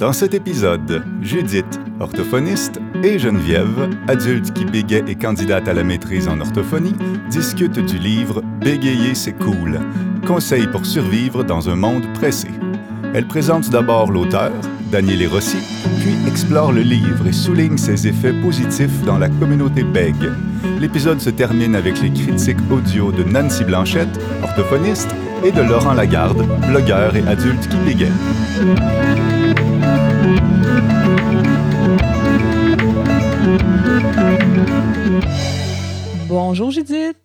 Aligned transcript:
Dans 0.00 0.14
cet 0.14 0.32
épisode, 0.32 1.04
Judith, 1.20 1.78
orthophoniste, 2.00 2.80
et 3.04 3.18
Geneviève, 3.18 3.90
adulte 4.08 4.50
qui 4.54 4.64
bégaye 4.64 5.04
et 5.06 5.14
candidate 5.14 5.68
à 5.68 5.74
la 5.74 5.84
maîtrise 5.84 6.26
en 6.26 6.40
orthophonie, 6.40 6.96
discutent 7.28 7.84
du 7.84 7.98
livre 7.98 8.42
Bégayer 8.62 9.14
c'est 9.14 9.34
cool, 9.34 9.78
conseils 10.26 10.66
pour 10.68 10.86
survivre 10.86 11.44
dans 11.44 11.68
un 11.68 11.76
monde 11.76 12.10
pressé. 12.14 12.48
Elle 13.12 13.26
présente 13.26 13.68
d'abord 13.68 14.10
l'auteur, 14.10 14.52
Daniel 14.90 15.28
Rossi, 15.28 15.58
puis 16.00 16.16
explore 16.26 16.72
le 16.72 16.80
livre 16.80 17.26
et 17.26 17.32
souligne 17.32 17.76
ses 17.76 18.08
effets 18.08 18.32
positifs 18.32 19.02
dans 19.04 19.18
la 19.18 19.28
communauté 19.28 19.82
bègue. 19.82 20.32
L'épisode 20.80 21.20
se 21.20 21.28
termine 21.28 21.74
avec 21.74 22.00
les 22.00 22.10
critiques 22.10 22.70
audio 22.70 23.12
de 23.12 23.22
Nancy 23.22 23.64
Blanchette, 23.64 24.18
orthophoniste, 24.42 25.14
et 25.44 25.52
de 25.52 25.60
Laurent 25.60 25.92
Lagarde, 25.92 26.42
blogueur 26.68 27.14
et 27.16 27.26
adulte 27.28 27.68
qui 27.68 27.76
bégaye. 27.84 28.10
Bonjour 36.28 36.70
Judith. 36.70 37.16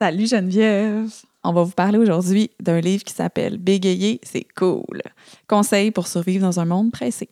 Salut 0.00 0.26
Geneviève. 0.26 1.10
On 1.44 1.52
va 1.52 1.62
vous 1.62 1.72
parler 1.72 1.98
aujourd'hui 1.98 2.50
d'un 2.60 2.80
livre 2.80 3.04
qui 3.04 3.12
s'appelle 3.12 3.58
Bégayer, 3.58 4.20
c'est 4.22 4.46
cool. 4.56 5.02
Conseils 5.48 5.90
pour 5.90 6.06
survivre 6.06 6.46
dans 6.46 6.60
un 6.60 6.64
monde 6.64 6.92
pressé. 6.92 7.28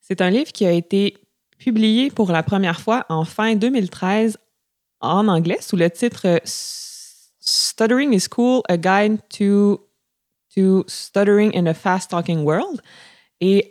C'est 0.00 0.20
un 0.20 0.30
livre 0.30 0.52
qui 0.52 0.66
a 0.66 0.72
été 0.72 1.16
publié 1.58 2.10
pour 2.10 2.30
la 2.30 2.42
première 2.42 2.80
fois 2.80 3.06
en 3.08 3.24
fin 3.24 3.54
2013 3.54 4.38
en 5.00 5.28
anglais 5.28 5.58
sous 5.60 5.76
le 5.76 5.90
titre 5.90 6.40
Stuttering 6.44 8.12
is 8.12 8.28
Cool, 8.28 8.62
a 8.68 8.76
Guide 8.76 9.18
to, 9.38 9.80
to 10.54 10.84
Stuttering 10.88 11.52
in 11.54 11.66
a 11.66 11.74
Fast 11.74 12.10
Talking 12.10 12.44
World. 12.44 12.82
Et 13.46 13.68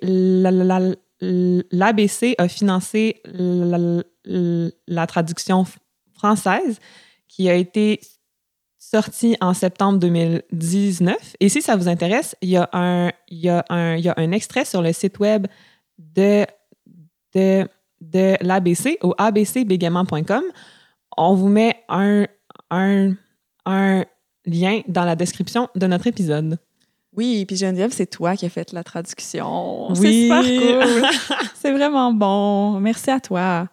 l'ABC 1.72 2.36
a 2.38 2.47
financé 2.47 3.23
la, 3.25 5.08
traduction 5.08 5.66
française 6.14 6.80
qui 7.28 7.50
a 7.50 7.56
été 7.56 8.00
sortie 8.78 9.36
en 9.42 9.56
septembre 9.56 9.97
2019. 9.97 11.16
Et 11.39 11.50
si 11.50 11.64
ça 11.64 11.75
vous 11.75 11.88
intéresse, 11.88 12.36
il 12.44 12.50
y 12.50 12.58
a 12.58 12.70
un, 12.72 14.31
extrait 14.31 14.66
sur 14.66 14.84
le 14.84 14.94
site 14.94 15.17
web 15.17 15.47
de, 15.97 16.45
l'ABC 17.34 19.00
au 19.02 19.16
abcbégaiement.com. 19.17 20.44
On 21.17 21.34
vous 21.34 21.50
met 21.50 21.84
un 21.90 22.28
lien 24.45 24.81
dans 24.88 25.06
la 25.06 25.16
description 25.16 25.67
de 25.73 25.88
notre 25.88 26.06
épisode. 26.06 26.59
Oui, 27.16 27.45
puis 27.45 27.56
Geneviève, 27.56 27.92
c'est 27.92 28.08
toi 28.08 28.36
qui 28.36 28.45
as 28.45 28.50
fait 28.50 28.72
la 28.72 28.83
traduction. 28.83 29.89
Oui. 29.92 29.95
C'est 29.95 30.22
super 30.23 30.42
cool. 30.42 31.38
c'est 31.56 31.72
vraiment 31.72 32.11
bon. 32.11 32.80
Merci 32.80 33.11
à 33.11 33.19
toi. 33.19 33.67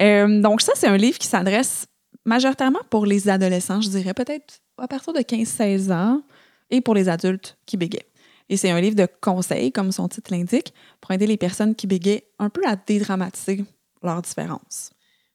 Euh, 0.00 0.40
donc, 0.40 0.60
ça, 0.60 0.72
c'est 0.74 0.88
un 0.88 0.96
livre 0.96 1.18
qui 1.18 1.26
s'adresse 1.26 1.86
majoritairement 2.24 2.80
pour 2.90 3.06
les 3.06 3.28
adolescents, 3.28 3.80
je 3.80 3.88
dirais 3.88 4.14
peut-être 4.14 4.60
à 4.78 4.88
partir 4.88 5.12
de 5.12 5.20
15-16 5.20 5.92
ans, 5.92 6.22
et 6.70 6.80
pour 6.80 6.94
les 6.94 7.08
adultes 7.08 7.58
qui 7.66 7.76
bégayent. 7.76 8.00
Et 8.48 8.56
c'est 8.56 8.70
un 8.70 8.80
livre 8.80 8.96
de 8.96 9.06
conseils, 9.20 9.72
comme 9.72 9.92
son 9.92 10.08
titre 10.08 10.32
l'indique, 10.32 10.74
pour 11.00 11.12
aider 11.12 11.26
les 11.26 11.36
personnes 11.36 11.74
qui 11.74 11.86
bégayent 11.86 12.22
un 12.38 12.50
peu 12.50 12.62
à 12.66 12.76
dédramatiser 12.76 13.64
leurs 14.02 14.22
différences. 14.22 14.90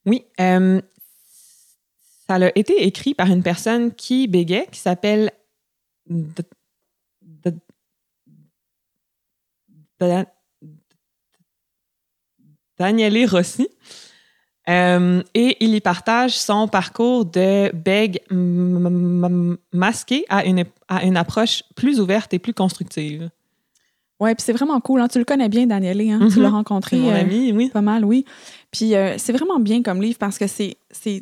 Oui, 0.06 0.26
euh, 0.40 0.82
ça 2.28 2.36
a 2.36 2.50
été 2.56 2.86
écrit 2.86 3.14
par 3.14 3.28
une 3.28 3.44
personne 3.44 3.94
qui 3.94 4.28
bégait, 4.28 4.68
qui 4.72 4.80
s'appelle 4.80 5.32
Daniele 12.78 13.26
Rossi. 13.26 13.68
Euh, 14.70 15.24
et 15.34 15.56
il 15.62 15.74
y 15.74 15.80
partage 15.80 16.38
son 16.38 16.68
parcours 16.68 17.24
de 17.26 17.72
bègue 17.74 18.20
masqué 19.72 20.26
à 20.28 20.44
une, 20.44 20.66
à 20.90 21.06
une 21.06 21.16
approche 21.16 21.64
plus 21.76 22.02
ouverte 22.02 22.34
et 22.34 22.40
plus 22.40 22.54
constructive. 22.54 23.30
Oui, 24.20 24.34
puis 24.34 24.44
c'est 24.44 24.54
vraiment 24.54 24.80
cool. 24.82 25.02
Hein? 25.02 25.08
Tu 25.08 25.20
le 25.20 25.26
connais 25.26 25.48
bien, 25.48 25.68
Daniele. 25.68 26.02
Hein? 26.10 26.28
Tu 26.34 26.42
l'as 26.42 26.50
rencontré. 26.50 26.98
mon 26.98 27.12
ami, 27.12 27.52
oui. 27.52 27.70
Pas 27.70 27.82
mal, 27.82 28.04
oui. 28.04 28.26
Puis 28.72 28.96
euh, 28.96 29.16
c'est 29.18 29.32
vraiment 29.32 29.60
bien 29.60 29.84
comme 29.84 30.02
livre 30.02 30.18
parce 30.18 30.40
que 30.40 30.48
c'est 30.48 30.76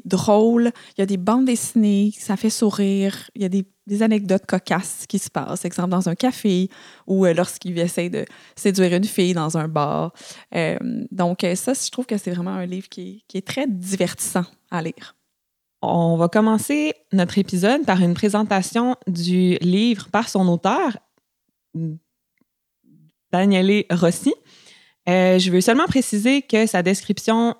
drôle. 0.06 0.72
Il 0.97 1.01
y 1.01 1.03
a 1.03 1.05
des 1.05 1.17
bandes 1.17 1.45
dessinées, 1.45 2.13
ça 2.17 2.38
fait 2.38 2.50
sourire. 2.50 3.29
Il 3.35 3.41
y 3.41 3.45
a 3.45 3.50
des, 3.50 3.66
des 3.85 4.01
anecdotes 4.01 4.45
cocasses 4.45 5.05
qui 5.07 5.19
se 5.19 5.29
passent. 5.29 5.66
Exemple, 5.66 5.89
dans 5.89 6.07
un 6.07 6.16
café 6.16 6.69
ou 7.05 7.25
euh, 7.25 7.34
lorsqu'il 7.34 7.78
essaie 7.79 8.09
de 8.09 8.25
séduire 8.55 8.94
une 8.94 9.03
fille 9.03 9.34
dans 9.34 9.57
un 9.57 9.67
bar. 9.67 10.13
Euh, 10.55 10.78
donc, 11.11 11.45
ça, 11.55 11.73
je 11.73 11.91
trouve 11.91 12.05
que 12.05 12.17
c'est 12.17 12.31
vraiment 12.31 12.51
un 12.51 12.66
livre 12.66 12.88
qui 12.88 13.25
qui 13.28 13.38
est 13.38 13.45
très 13.45 13.67
divertissant 13.67 14.45
à 14.72 14.81
lire. 14.81 15.16
On 15.81 16.16
va 16.16 16.29
commencer 16.29 16.94
notre 17.13 17.38
épisode 17.38 17.85
par 17.85 18.01
une 18.01 18.13
présentation 18.13 18.95
du 19.07 19.57
livre 19.61 20.07
par 20.09 20.29
son 20.29 20.47
auteur, 20.47 20.97
Daniele 23.31 23.86
Rossi. 23.90 24.34
Euh, 25.08 25.38
je 25.40 25.52
veux 25.52 25.62
seulement 25.62 25.86
préciser 25.86 26.41
que 26.41 26.66
sa 26.66 26.81
description 26.81 27.56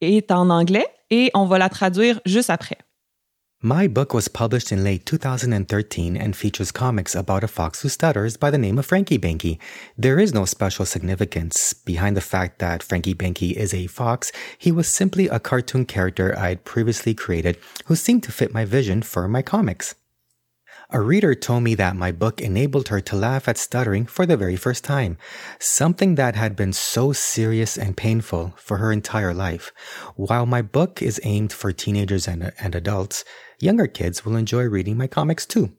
est 0.00 0.30
en 0.30 0.50
anglais 0.50 0.86
et 1.10 1.30
on 1.34 1.46
va 1.46 1.58
la 1.58 1.68
traduire 1.68 2.20
juste 2.24 2.50
après. 2.50 2.78
My 3.62 3.88
book 3.88 4.14
was 4.14 4.26
published 4.26 4.72
in 4.72 4.82
late 4.82 5.04
2013 5.04 6.16
and 6.16 6.34
features 6.34 6.72
comics 6.72 7.14
about 7.14 7.44
a 7.44 7.46
fox 7.46 7.82
who 7.82 7.90
stutters 7.90 8.38
by 8.38 8.50
the 8.50 8.56
name 8.56 8.78
of 8.78 8.86
Frankie 8.86 9.18
Banky. 9.18 9.58
There 9.98 10.18
is 10.18 10.32
no 10.32 10.46
special 10.46 10.86
significance 10.86 11.74
behind 11.74 12.16
the 12.16 12.22
fact 12.22 12.58
that 12.60 12.82
Frankie 12.82 13.14
Banky 13.14 13.52
is 13.52 13.74
a 13.74 13.86
fox. 13.86 14.32
He 14.56 14.72
was 14.72 14.88
simply 14.88 15.28
a 15.28 15.38
cartoon 15.38 15.84
character 15.84 16.34
I'd 16.38 16.64
previously 16.64 17.12
created 17.12 17.58
who 17.84 17.96
seemed 17.96 18.22
to 18.22 18.32
fit 18.32 18.54
my 18.54 18.64
vision 18.64 19.02
for 19.02 19.28
my 19.28 19.42
comics. 19.42 19.94
A 20.92 21.00
reader 21.00 21.36
told 21.36 21.62
me 21.62 21.76
that 21.76 21.94
my 21.94 22.10
book 22.10 22.40
enabled 22.40 22.88
her 22.88 23.00
to 23.00 23.14
laugh 23.14 23.46
at 23.46 23.56
stuttering 23.56 24.06
for 24.06 24.26
the 24.26 24.36
very 24.36 24.56
first 24.56 24.82
time, 24.82 25.18
something 25.60 26.16
that 26.16 26.34
had 26.34 26.56
been 26.56 26.72
so 26.72 27.12
serious 27.12 27.78
and 27.78 27.96
painful 27.96 28.54
for 28.56 28.78
her 28.78 28.90
entire 28.90 29.32
life. 29.32 29.72
While 30.16 30.46
my 30.46 30.62
book 30.62 31.00
is 31.00 31.20
aimed 31.22 31.52
for 31.52 31.70
teenagers 31.70 32.26
and, 32.26 32.52
and 32.58 32.74
adults, 32.74 33.24
younger 33.60 33.86
kids 33.86 34.24
will 34.24 34.34
enjoy 34.34 34.64
reading 34.64 34.96
my 34.96 35.06
comics 35.06 35.46
too. 35.46 35.70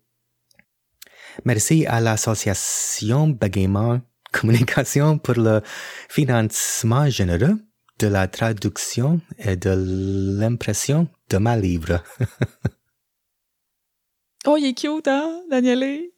Merci 1.43 1.85
à 1.85 2.01
l'Association 2.01 3.37
Bégaiement 3.37 4.01
Communication 4.31 5.17
pour 5.19 5.35
le 5.35 5.61
financement 6.07 7.09
généreux 7.09 7.59
de 7.99 8.07
la 8.07 8.27
traduction 8.27 9.19
et 9.37 9.57
de 9.57 9.73
l'impression 9.75 11.09
de 11.29 11.37
ma 11.37 11.57
livre. 11.57 12.01
Oh, 14.47 14.57
il 14.57 14.65
est 14.65 14.73
cute, 14.73 15.07
hein, 15.07 15.41
Daniele? 15.49 16.09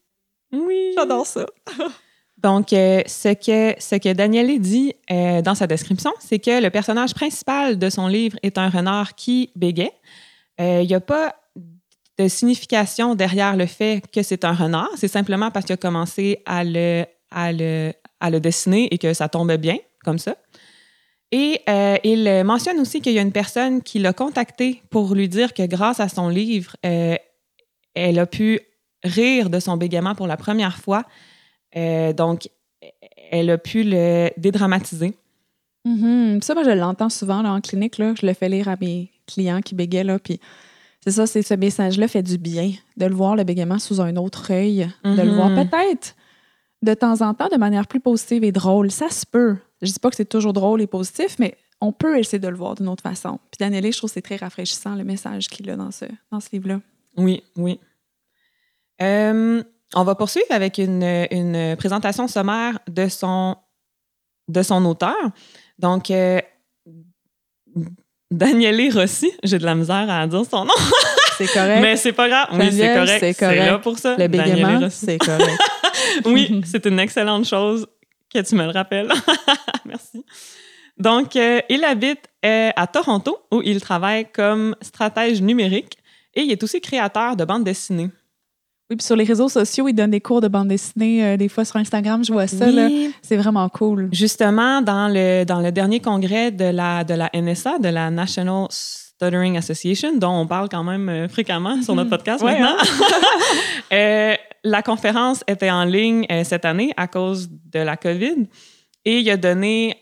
Oui. 0.52 0.94
J'adore 0.96 1.26
ça. 1.26 1.46
Donc, 2.38 2.74
euh, 2.74 3.02
ce, 3.06 3.34
que, 3.34 3.80
ce 3.82 3.96
que 3.96 4.14
Daniele 4.14 4.60
dit 4.60 4.94
euh, 5.12 5.42
dans 5.42 5.56
sa 5.56 5.68
description, 5.68 6.12
c'est 6.20 6.40
que 6.40 6.62
le 6.62 6.70
personnage 6.70 7.14
principal 7.14 7.78
de 7.78 7.90
son 7.90 8.08
livre 8.08 8.38
est 8.44 8.58
un 8.58 8.70
renard 8.70 9.16
qui 9.16 9.50
bégaye. 9.56 9.92
Euh, 10.60 10.82
il 10.82 10.88
n'y 10.88 10.96
a 10.96 11.00
pas 11.00 11.36
de 12.18 12.28
signification 12.28 13.16
derrière 13.16 13.56
le 13.56 13.66
fait 13.66 14.04
que 14.12 14.22
c'est 14.24 14.46
un 14.46 14.54
renard. 14.54 14.90
C'est 14.96 15.08
simplement 15.08 15.52
parce 15.52 15.66
qu'il 15.66 15.74
a 15.74 15.78
commencé 15.78 16.42
à 16.46 16.64
le, 16.64 17.06
à, 17.32 17.52
le, 17.52 17.94
à 18.20 18.30
le 18.30 18.40
dessiner 18.40 18.88
et 18.94 18.98
que 18.98 19.14
ça 19.14 19.30
tombait 19.30 19.58
bien, 19.58 19.78
comme 20.04 20.20
ça. 20.20 20.36
Et 21.32 21.62
euh, 21.68 21.98
il 22.04 22.44
mentionne 22.46 22.80
aussi 22.80 23.02
qu'il 23.02 23.14
y 23.14 23.20
a 23.20 23.22
une 23.24 23.32
personne 23.32 23.82
qui 23.82 23.98
l'a 23.98 24.14
contacté 24.14 24.84
pour 24.92 25.16
lui 25.16 25.28
dire 25.28 25.54
que 25.54 25.66
grâce 25.66 26.00
à 26.00 26.08
son 26.08 26.30
livre, 26.30 26.76
euh, 26.86 27.16
elle 27.94 28.20
a 28.20 28.26
pu 28.26 28.60
rire 29.04 29.50
de 29.50 29.60
son 29.60 29.78
bégaiement 29.78 30.16
pour 30.16 30.28
la 30.28 30.38
première 30.38 30.78
fois. 30.78 31.04
Euh, 31.76 32.14
donc, 32.14 32.50
elle 33.32 33.50
a 33.50 33.58
pu 33.58 33.84
le 33.84 34.30
dédramatiser. 34.38 35.14
Mm-hmm. 35.86 36.42
Ça, 36.42 36.54
moi, 36.54 36.64
je 36.64 36.70
l'entends 36.70 37.10
souvent 37.10 37.42
là, 37.42 37.52
en 37.52 37.62
clinique. 37.62 37.98
Là. 37.98 38.14
Je 38.20 38.26
le 38.26 38.34
fais 38.34 38.50
lire 38.50 38.70
à 38.70 38.76
mes 38.80 39.12
clients 39.28 39.62
qui 39.62 39.76
bégaient. 39.76 40.04
Là, 40.04 40.20
puis 40.20 40.40
c'est 41.02 41.12
ça, 41.12 41.28
c'est 41.28 41.42
ce 41.42 41.54
message-là 41.54 42.08
fait 42.08 42.24
du 42.24 42.38
bien, 42.38 42.72
de 42.96 43.06
le 43.06 43.14
voir, 43.14 43.36
le 43.36 43.44
bégaiement, 43.44 43.80
sous 43.80 44.00
un 44.00 44.16
autre 44.16 44.52
œil, 44.52 44.90
de 45.04 45.22
le 45.22 45.32
voir 45.32 45.50
Mhm. 45.50 45.70
peut-être 45.70 46.16
de 46.82 46.94
temps 46.94 47.22
en 47.22 47.34
temps 47.34 47.50
de 47.50 47.58
manière 47.58 47.88
plus 47.88 48.00
positive 48.00 48.44
et 48.44 48.52
drôle. 48.52 48.92
Ça 48.92 49.10
se 49.10 49.26
peut. 49.26 49.58
Je 49.82 49.92
dis 49.92 50.00
pas 50.00 50.10
que 50.10 50.16
c'est 50.16 50.30
toujours 50.30 50.54
drôle 50.54 50.82
et 50.82 50.88
positif, 50.88 51.38
mais 51.40 51.58
on 51.82 51.92
peut 51.92 52.18
essayer 52.18 52.40
de 52.40 52.48
le 52.48 52.56
voir 52.56 52.76
d'une 52.76 52.88
autre 52.88 53.04
façon. 53.04 53.40
Puis 53.52 53.58
Daniele, 53.60 53.92
je 53.92 53.98
trouve 53.98 54.10
que 54.10 54.14
c'est 54.14 54.22
très 54.22 54.38
rafraîchissant, 54.38 54.96
le 54.96 55.04
message 55.04 55.48
qu'il 55.50 55.70
a 55.70 55.76
dans 55.76 55.92
ce, 55.92 56.06
dans 56.32 56.40
ce 56.40 56.48
livre-là. 56.54 56.80
Oui, 57.18 57.44
oui. 57.58 57.80
Euh, 59.02 59.64
on 59.96 60.04
va 60.04 60.16
poursuivre 60.16 60.48
avec 60.50 60.78
une, 60.78 61.04
une 61.32 61.76
présentation 61.78 62.28
sommaire 62.28 62.80
de 62.90 63.08
son, 63.08 63.56
de 64.48 64.62
son 64.64 64.84
auteur. 64.86 65.16
Donc, 65.80 66.10
euh, 66.12 66.40
Daniele 68.32 68.92
Rossi, 68.94 69.32
j'ai 69.44 69.60
de 69.60 69.66
la 69.66 69.76
misère 69.76 70.10
à 70.10 70.26
dire 70.28 70.44
son 70.50 70.66
nom, 70.66 70.74
C'est 71.38 71.48
correct. 71.48 71.82
mais 71.82 71.98
c'est 71.98 72.14
pas 72.14 72.30
grave. 72.30 72.48
Oui, 72.54 72.72
c'est 72.72 72.94
correct. 72.94 73.36
c'est 73.38 73.56
là 73.56 73.80
pour 73.80 73.98
ça. 73.98 74.16
le 74.18 74.28
bégaiement, 74.28 74.88
c'est 74.90 75.18
correct. 75.18 75.60
Oui, 76.26 76.62
c'est 76.66 76.86
une 76.86 77.00
excellente 77.00 77.46
chose 77.46 77.88
que 78.34 78.40
tu 78.40 78.56
me 78.56 78.64
le 78.66 78.72
rappelles. 78.72 79.12
Merci. 79.86 80.26
Donc, 80.98 81.36
euh, 81.36 81.62
il 81.70 81.84
habite 81.84 82.28
euh, 82.46 82.72
à 82.76 82.88
Toronto, 82.88 83.40
où 83.52 83.62
il 83.64 83.80
travaille 83.80 84.26
comme 84.32 84.76
stratège 84.82 85.42
numérique 85.42 85.98
et 86.34 86.42
il 86.42 86.52
est 86.52 86.62
aussi 86.64 86.82
créateur 86.82 87.36
de 87.36 87.46
bandes 87.46 87.64
dessinées. 87.64 88.10
Oui, 88.94 88.98
puis 88.98 89.06
sur 89.08 89.16
les 89.16 89.24
réseaux 89.24 89.50
sociaux, 89.50 89.88
il 89.88 89.94
donne 89.94 90.12
des 90.12 90.22
cours 90.22 90.40
de 90.40 90.48
bande 90.48 90.68
dessinée. 90.68 91.26
euh, 91.26 91.36
des 91.38 91.50
fois, 91.50 91.66
sur 91.66 91.78
Instagram, 91.78 92.24
je 92.24 92.32
vois 92.32 92.46
ça. 92.46 92.70
là. 92.70 92.88
C'est 93.24 93.38
vraiment 93.38 93.68
cool. 93.70 94.10
Justement, 94.12 94.84
dans 94.84 95.08
le, 95.08 95.46
dans 95.46 95.62
le 95.62 95.72
dernier 95.72 96.00
congrès 96.00 96.52
de 96.52 96.66
la, 96.66 97.04
de 97.04 97.16
la 97.16 97.32
NSA, 97.34 97.80
de 97.80 97.90
la 97.90 98.12
National 98.12 98.68
Stuttering 98.70 99.58
Association, 99.58 100.16
dont 100.18 100.42
on 100.42 100.46
parle 100.46 100.70
quand 100.70 100.84
même 100.84 101.10
euh, 101.10 101.28
fréquemment 101.28 101.82
sur 101.82 101.96
notre 101.96 102.12
podcast 102.12 102.44
Ouais, 102.44 102.60
maintenant, 102.60 102.76
euh, 103.94 104.36
la 104.64 104.82
conférence 104.84 105.44
était 105.48 105.72
en 105.72 105.86
ligne 105.86 106.28
euh, 106.32 106.44
cette 106.44 106.66
année 106.66 106.94
à 106.96 107.08
cause 107.08 107.50
de 107.50 107.80
la 107.80 107.98
COVID 107.98 108.48
et 109.06 109.20
il 109.20 109.30
a 109.32 109.38
donné 109.38 109.98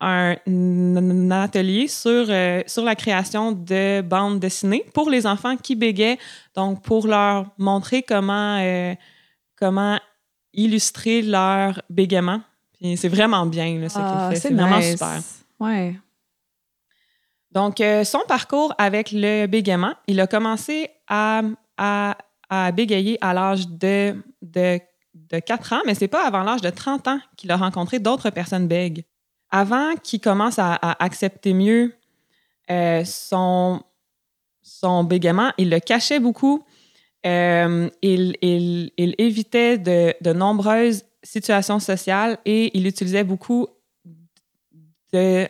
un, 0.00 0.36
un 0.46 1.30
atelier 1.30 1.88
sur, 1.88 2.26
euh, 2.28 2.62
sur 2.66 2.84
la 2.84 2.94
création 2.94 3.52
de 3.52 4.00
bandes 4.02 4.38
dessinées 4.38 4.84
pour 4.94 5.10
les 5.10 5.26
enfants 5.26 5.56
qui 5.56 5.74
bégaient, 5.74 6.18
donc 6.54 6.82
pour 6.82 7.06
leur 7.06 7.46
montrer 7.58 8.02
comment, 8.02 8.58
euh, 8.60 8.94
comment 9.56 9.98
illustrer 10.54 11.22
leur 11.22 11.82
bégaiement. 11.90 12.40
Puis 12.80 12.96
c'est 12.96 13.08
vraiment 13.08 13.44
bien 13.46 13.78
là, 13.80 13.88
ce 13.88 13.98
Ah, 14.00 14.28
qu'il 14.30 14.36
fait. 14.40 14.48
c'est 14.48 14.54
vraiment 14.54 14.78
nice. 14.78 14.92
super. 14.92 15.20
Ouais. 15.58 15.96
Donc, 17.50 17.80
euh, 17.80 18.04
son 18.04 18.20
parcours 18.28 18.74
avec 18.78 19.10
le 19.12 19.46
bégaiement, 19.46 19.94
il 20.06 20.20
a 20.20 20.26
commencé 20.26 20.90
à, 21.08 21.40
à, 21.76 22.16
à 22.50 22.70
bégayer 22.72 23.18
à 23.20 23.32
l'âge 23.32 23.66
de, 23.68 24.14
de, 24.42 24.78
de 25.14 25.38
4 25.40 25.72
ans, 25.72 25.80
mais 25.86 25.94
c'est 25.94 26.08
pas 26.08 26.26
avant 26.26 26.42
l'âge 26.42 26.60
de 26.60 26.70
30 26.70 27.08
ans 27.08 27.18
qu'il 27.36 27.50
a 27.50 27.56
rencontré 27.56 27.98
d'autres 27.98 28.30
personnes 28.30 28.68
bègues. 28.68 29.04
Avant 29.50 29.94
qu'il 29.96 30.20
commence 30.20 30.58
à, 30.58 30.74
accepter 31.02 31.54
mieux 31.54 31.94
euh, 32.70 33.02
son, 33.04 33.82
son 34.62 35.04
bégaiement, 35.04 35.52
il 35.58 35.70
le 35.70 35.80
cachait 35.80 36.20
beaucoup. 36.20 36.64
Euh, 37.26 37.88
il, 38.02 38.36
il, 38.42 39.14
évitait 39.18 39.78
de, 39.78 40.14
de 40.20 40.32
nombreuses 40.32 41.04
situations 41.22 41.80
sociales 41.80 42.38
et 42.44 42.76
il 42.76 42.86
utilisait 42.86 43.24
beaucoup 43.24 43.68
de, 45.12 45.48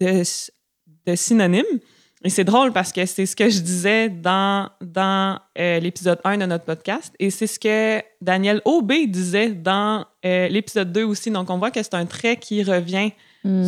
de 0.00 1.14
synonymes. 1.14 1.80
Et 2.22 2.28
c'est 2.28 2.44
drôle 2.44 2.72
parce 2.72 2.92
que 2.92 3.06
c'est 3.06 3.24
ce 3.24 3.34
que 3.34 3.48
je 3.48 3.60
disais 3.60 4.10
dans, 4.10 4.68
dans 4.82 5.38
euh, 5.58 5.78
l'épisode 5.80 6.18
1 6.24 6.36
de 6.38 6.44
notre 6.46 6.64
podcast 6.66 7.14
et 7.18 7.30
c'est 7.30 7.46
ce 7.46 7.58
que 7.58 8.02
Daniel 8.20 8.60
Aubé 8.66 9.06
disait 9.06 9.50
dans 9.52 10.04
euh, 10.26 10.48
l'épisode 10.48 10.92
2 10.92 11.02
aussi. 11.04 11.30
Donc, 11.30 11.48
on 11.48 11.56
voit 11.58 11.70
que 11.70 11.82
c'est 11.82 11.94
un 11.94 12.04
trait 12.04 12.36
qui 12.36 12.62
revient 12.62 13.12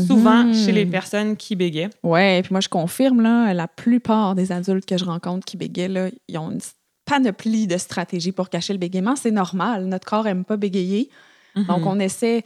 souvent 0.07 0.45
Mhm. 0.45 0.55
chez 0.55 0.71
les 0.73 0.85
personnes 0.85 1.35
qui 1.35 1.57
bégaient. 1.57 1.89
Ouais, 2.03 2.43
puis 2.43 2.53
moi, 2.53 2.61
je 2.61 2.69
confirme, 2.69 3.23
là, 3.23 3.55
la 3.55 3.67
plupart 3.69 4.35
des 4.35 4.53
adultes 4.53 4.85
que 4.85 4.99
je 4.99 5.05
rencontre 5.07 5.47
qui 5.47 5.57
bégayent, 5.57 5.89
là, 5.89 6.09
ils 6.29 6.37
ont 6.37 6.51
une 6.51 6.61
panoplie 7.07 7.67
de 7.67 7.79
stratégies 7.79 8.33
pour 8.33 8.51
cacher 8.51 8.75
le 8.75 8.79
bégaiement. 8.79 9.17
C'est 9.17 9.31
normal. 9.31 9.87
Notre 9.87 10.07
corps 10.07 10.27
aime 10.27 10.45
pas 10.45 10.59
bégayer. 10.59 11.09
Donc, 11.57 11.81
Mhm. 11.81 11.87
on 11.87 11.99
essaie, 12.01 12.45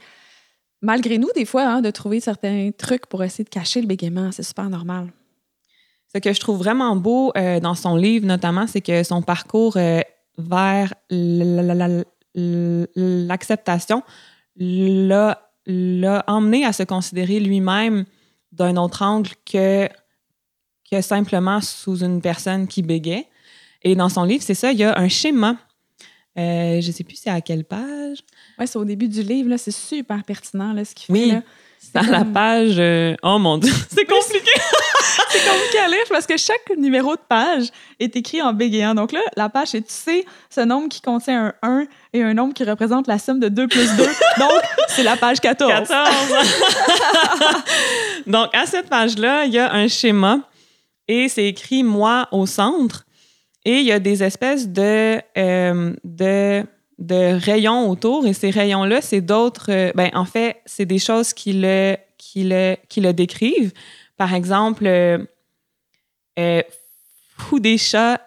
malgré 0.81 1.17
nous, 1.17 1.27
des 1.35 1.43
fois, 1.43 1.63
hein, 1.65 1.81
de 1.81 1.89
trouver 1.91 2.21
certains 2.21 2.69
trucs 2.77 3.07
pour 3.07 3.21
essayer 3.25 3.43
de 3.43 3.49
cacher 3.49 3.81
le 3.81 3.87
bégaiement. 3.87 4.31
C'est 4.31 4.43
super 4.43 4.69
normal. 4.69 5.11
Ce 6.13 6.19
que 6.19 6.33
je 6.33 6.39
trouve 6.39 6.57
vraiment 6.57 6.95
beau 6.95 7.31
euh, 7.37 7.59
dans 7.59 7.75
son 7.75 7.95
livre, 7.95 8.25
notamment, 8.25 8.65
c'est 8.67 8.81
que 8.81 9.03
son 9.03 9.21
parcours 9.21 9.77
euh, 9.77 10.01
vers 10.37 10.93
l'acceptation 12.35 14.03
l'a 14.55 15.37
emmené 16.27 16.65
à 16.65 16.73
se 16.73 16.83
considérer 16.83 17.39
lui-même 17.39 18.05
d'un 18.51 18.77
autre 18.77 19.03
angle 19.03 19.31
que, 19.45 19.89
que 20.89 21.01
simplement 21.01 21.61
sous 21.61 22.03
une 22.03 22.21
personne 22.21 22.67
qui 22.67 22.81
bégait. 22.81 23.27
Et 23.83 23.95
dans 23.95 24.09
son 24.09 24.23
livre, 24.23 24.43
c'est 24.43 24.53
ça, 24.55 24.71
il 24.71 24.79
y 24.79 24.83
a 24.83 24.97
un 24.97 25.09
schéma. 25.09 25.57
Euh, 26.37 26.81
je 26.81 26.87
ne 26.87 26.91
sais 26.91 27.03
plus 27.03 27.15
c'est 27.15 27.29
à 27.29 27.41
quelle 27.41 27.63
page. 27.65 28.19
Ouais, 28.59 28.67
c'est 28.67 28.77
au 28.77 28.85
début 28.85 29.07
du 29.07 29.23
livre, 29.23 29.49
là, 29.49 29.57
c'est 29.57 29.71
super 29.71 30.23
pertinent, 30.23 30.71
là, 30.73 30.85
ce 30.85 30.93
qu'il 30.95 31.15
fait. 31.15 31.33
Oui. 31.33 31.33
C'est 31.79 31.95
à 31.97 32.03
la 32.03 32.25
page. 32.25 32.75
euh, 32.79 33.15
oh 33.23 33.37
mon 33.39 33.57
Dieu, 33.57 33.73
c'est 33.89 34.05
compliqué! 34.05 34.51
C'est 35.29 35.79
à 35.79 35.87
lire 35.87 36.03
parce 36.09 36.25
que 36.25 36.37
chaque 36.37 36.69
numéro 36.77 37.15
de 37.15 37.21
page 37.27 37.67
est 37.99 38.15
écrit 38.15 38.41
en 38.41 38.53
bégayant. 38.53 38.95
Donc 38.95 39.11
là, 39.11 39.19
la 39.35 39.49
page, 39.49 39.69
c'est 39.69 39.81
tu 39.81 39.93
sais 39.93 40.25
ce 40.49 40.61
nombre 40.61 40.89
qui 40.89 41.01
contient 41.01 41.53
un 41.61 41.81
1 41.81 41.85
et 42.13 42.23
un 42.23 42.33
nombre 42.33 42.53
qui 42.53 42.63
représente 42.63 43.07
la 43.07 43.19
somme 43.19 43.39
de 43.39 43.49
2 43.49 43.67
plus 43.67 43.95
2. 43.95 44.03
Donc, 44.39 44.61
c'est 44.87 45.03
la 45.03 45.15
page 45.15 45.39
14. 45.39 45.71
14. 45.71 46.07
Donc, 48.27 48.49
à 48.53 48.65
cette 48.65 48.89
page-là, 48.89 49.45
il 49.45 49.53
y 49.53 49.59
a 49.59 49.73
un 49.73 49.87
schéma 49.87 50.39
et 51.07 51.29
c'est 51.29 51.45
écrit 51.45 51.83
moi 51.83 52.27
au 52.31 52.45
centre. 52.45 53.05
Et 53.65 53.79
il 53.79 53.85
y 53.85 53.91
a 53.91 53.99
des 53.99 54.23
espèces 54.23 54.69
de, 54.69 55.21
euh, 55.37 55.93
de, 56.03 56.63
de 56.99 57.39
rayons 57.45 57.89
autour. 57.89 58.25
Et 58.25 58.33
ces 58.33 58.49
rayons-là, 58.49 59.01
c'est 59.01 59.21
d'autres. 59.21 59.69
euh, 59.69 59.91
ben, 59.93 60.09
en 60.13 60.25
fait, 60.25 60.61
c'est 60.65 60.85
des 60.85 60.99
choses 60.99 61.33
qui 61.33 61.53
le, 61.53 61.97
qui, 62.17 62.43
le, 62.45 62.75
qui 62.87 63.01
le 63.01 63.11
décrivent. 63.13 63.73
Par 64.17 64.33
exemple, 64.33 64.85
euh, 64.87 65.23
euh, 66.39 66.61
fou 67.37 67.59
des 67.59 67.77
chats 67.77 68.19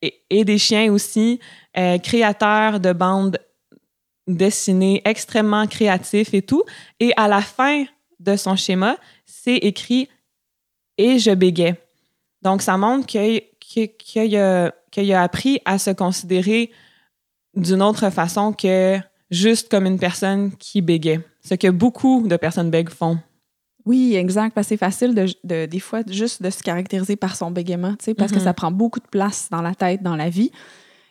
et, 0.00 0.44
des 0.44 0.58
chiens 0.58 0.92
aussi, 0.92 1.40
euh, 1.76 1.98
créateur 1.98 2.78
de 2.78 2.92
bandes 2.92 3.38
dessinées, 4.26 5.02
extrêmement 5.04 5.66
créatif 5.66 6.34
et 6.34 6.42
tout. 6.42 6.62
Et 7.00 7.12
à 7.16 7.26
la 7.26 7.40
fin 7.40 7.84
de 8.20 8.36
son 8.36 8.54
schéma, 8.54 8.96
c'est 9.24 9.56
écrit 9.56 10.08
et 10.98 11.18
je 11.18 11.30
bégais. 11.30 11.74
Donc, 12.42 12.62
ça 12.62 12.76
montre 12.76 13.06
qu'il 13.06 14.36
a 14.36 15.22
appris 15.22 15.60
à 15.64 15.78
se 15.78 15.90
considérer 15.90 16.70
d'une 17.54 17.82
autre 17.82 18.10
façon 18.10 18.52
que 18.52 18.98
juste 19.30 19.70
comme 19.70 19.86
une 19.86 19.98
personne 19.98 20.54
qui 20.56 20.80
bégait. 20.80 21.20
Ce 21.42 21.54
que 21.54 21.68
beaucoup 21.68 22.26
de 22.28 22.36
personnes 22.36 22.70
bègues 22.70 22.90
font. 22.90 23.18
Oui, 23.84 24.14
exact. 24.16 24.54
Parce 24.54 24.66
que 24.66 24.70
c'est 24.70 24.76
facile, 24.76 25.14
de, 25.14 25.26
de- 25.44 25.66
des 25.66 25.80
fois, 25.80 26.00
juste 26.06 26.42
de 26.42 26.50
se 26.50 26.62
caractériser 26.62 27.16
par 27.16 27.36
son 27.36 27.50
bégaiement, 27.50 27.92
tu 27.96 28.06
sais, 28.06 28.14
parce 28.14 28.32
que 28.32 28.38
Mhm. 28.38 28.44
ça 28.44 28.52
prend 28.54 28.70
beaucoup 28.70 29.00
de 29.00 29.06
place 29.06 29.48
dans 29.50 29.62
la 29.62 29.74
tête, 29.74 30.02
dans 30.02 30.16
la 30.16 30.28
vie. 30.28 30.50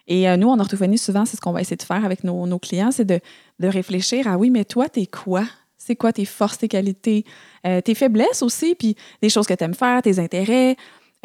Et 0.07 0.29
euh, 0.29 0.37
nous, 0.37 0.47
en 0.49 0.59
orthophonie, 0.59 0.97
souvent, 0.97 1.25
c'est 1.25 1.35
ce 1.37 1.41
qu'on 1.41 1.51
va 1.51 1.61
essayer 1.61 1.75
de 1.77 1.83
faire 1.83 2.05
avec 2.05 2.23
nos, 2.23 2.45
nos 2.47 2.59
clients, 2.59 2.91
c'est 2.91 3.03
de, 3.05 3.19
de 3.59 3.67
réfléchir 3.67 4.27
à 4.27 4.37
oui, 4.37 4.49
mais 4.49 4.63
toi, 4.63 4.87
t'es 4.89 5.05
quoi? 5.05 5.43
C'est 5.77 5.95
quoi 5.95 6.13
tes 6.13 6.25
forces, 6.25 6.59
tes 6.59 6.67
qualités, 6.67 7.25
euh, 7.65 7.81
tes 7.81 7.95
faiblesses 7.95 8.41
aussi, 8.41 8.75
puis 8.75 8.95
des 9.21 9.29
choses 9.29 9.47
que 9.47 9.53
tu 9.53 9.63
aimes 9.63 9.73
faire, 9.73 10.01
tes 10.01 10.19
intérêts, 10.19 10.75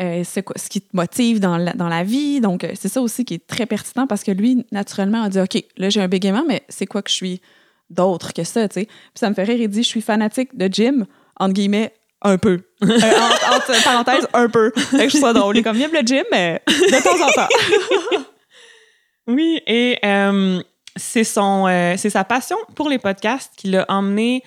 euh, 0.00 0.22
c'est 0.24 0.42
quoi- 0.42 0.56
ce 0.58 0.68
qui 0.68 0.80
te 0.80 0.96
motive 0.96 1.38
dans 1.38 1.58
la, 1.58 1.72
dans 1.74 1.88
la 1.88 2.02
vie. 2.02 2.40
Donc, 2.40 2.64
euh, 2.64 2.72
c'est 2.74 2.88
ça 2.88 3.00
aussi 3.02 3.24
qui 3.24 3.34
est 3.34 3.46
très 3.46 3.66
pertinent 3.66 4.06
parce 4.06 4.24
que 4.24 4.30
lui, 4.32 4.64
naturellement, 4.72 5.22
a 5.22 5.28
dit 5.28 5.38
OK, 5.40 5.62
là, 5.76 5.90
j'ai 5.90 6.00
un 6.00 6.08
bégaiement, 6.08 6.44
mais 6.48 6.62
c'est 6.68 6.86
quoi 6.86 7.02
que 7.02 7.10
je 7.10 7.14
suis 7.16 7.40
d'autre 7.90 8.32
que 8.32 8.42
ça, 8.44 8.68
tu 8.68 8.80
sais? 8.80 8.86
Puis 8.86 8.94
ça 9.16 9.28
me 9.28 9.34
fait 9.34 9.44
rire, 9.44 9.60
il 9.60 9.68
dit 9.68 9.82
Je 9.82 9.88
suis 9.88 10.00
fanatique 10.00 10.56
de 10.56 10.66
gym, 10.72 11.06
entre 11.38 11.54
guillemets, 11.54 11.92
un 12.22 12.38
peu. 12.38 12.60
Euh, 12.82 12.86
entre, 12.86 13.84
parenthèses, 13.84 14.28
un 14.32 14.48
peu. 14.48 14.72
Fait 14.76 15.06
que 15.06 15.08
je 15.08 15.18
trouve 15.18 15.28
ça 15.28 15.32
drôle. 15.32 15.56
Il 15.56 15.60
est 15.60 15.62
comme, 15.62 15.80
aime 15.80 15.92
le 15.92 16.06
gym, 16.06 16.24
mais 16.30 16.62
de 16.68 17.02
temps 17.02 17.24
en 17.24 17.32
temps. 17.32 17.48
Oui, 19.26 19.60
et 19.66 19.98
euh, 20.04 20.62
c'est 20.96 21.24
son, 21.24 21.66
euh, 21.68 21.94
c'est 21.96 22.10
sa 22.10 22.24
passion 22.24 22.56
pour 22.74 22.88
les 22.88 22.98
podcasts 22.98 23.52
qui 23.56 23.68
l'a 23.68 23.84
emmené 23.88 24.42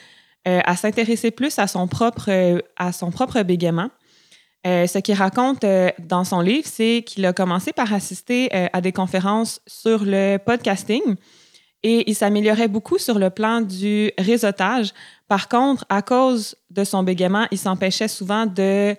euh, 0.47 0.59
à 0.65 0.75
s'intéresser 0.75 1.31
plus 1.31 1.57
à 1.59 1.67
son 1.67 1.87
propre, 1.87 2.61
à 2.75 2.91
son 2.91 3.11
propre 3.11 3.41
bégaiement. 3.43 3.89
Ce 4.65 4.97
qu'il 4.97 5.13
raconte 5.13 5.63
dans 5.99 6.23
son 6.23 6.41
livre, 6.41 6.67
c'est 6.67 7.03
qu'il 7.05 7.23
a 7.27 7.33
commencé 7.33 7.71
par 7.71 7.93
assister 7.93 8.49
à 8.73 8.81
des 8.81 8.91
conférences 8.91 9.61
sur 9.67 10.03
le 10.03 10.37
podcasting 10.37 11.17
et 11.87 12.09
il 12.09 12.15
s'améliorait 12.15 12.67
beaucoup 12.67 12.97
sur 12.97 13.19
le 13.19 13.29
plan 13.29 13.61
du 13.61 14.11
réseautage. 14.17 14.91
Par 15.27 15.47
contre, 15.47 15.85
à 15.87 16.01
cause 16.01 16.55
de 16.71 16.83
son 16.83 17.03
bégaiement, 17.03 17.45
il 17.51 17.59
s'empêchait 17.59 18.07
souvent 18.07 18.47
de, 18.47 18.95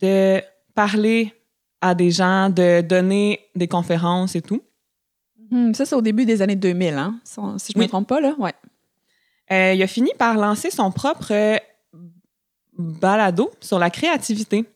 de 0.00 0.40
parler 0.76 1.34
à 1.80 1.96
des 1.96 2.12
gens, 2.12 2.50
de 2.50 2.82
donner 2.82 3.40
des 3.56 3.66
conférences 3.66 4.36
et 4.36 4.42
tout. 4.42 4.62
Hmm, 5.50 5.74
ça, 5.74 5.84
c'est 5.84 5.96
au 5.96 6.02
début 6.02 6.24
des 6.24 6.40
années 6.40 6.54
2000, 6.54 6.94
hein? 6.94 7.18
Si 7.24 7.72
je 7.72 7.78
ne 7.78 7.82
me 7.82 7.88
trompe 7.88 8.06
pas, 8.06 8.20
là. 8.20 8.36
Ouais. 8.38 8.54
Euh, 9.50 9.72
il 9.74 9.82
a 9.82 9.88
fini 9.88 10.12
par 10.16 10.36
lancer 10.36 10.70
son 10.70 10.92
propre 10.92 11.32
euh, 11.32 11.58
balado 12.78 13.50
sur 13.60 13.80
la 13.80 13.90
créativité. 13.90 14.66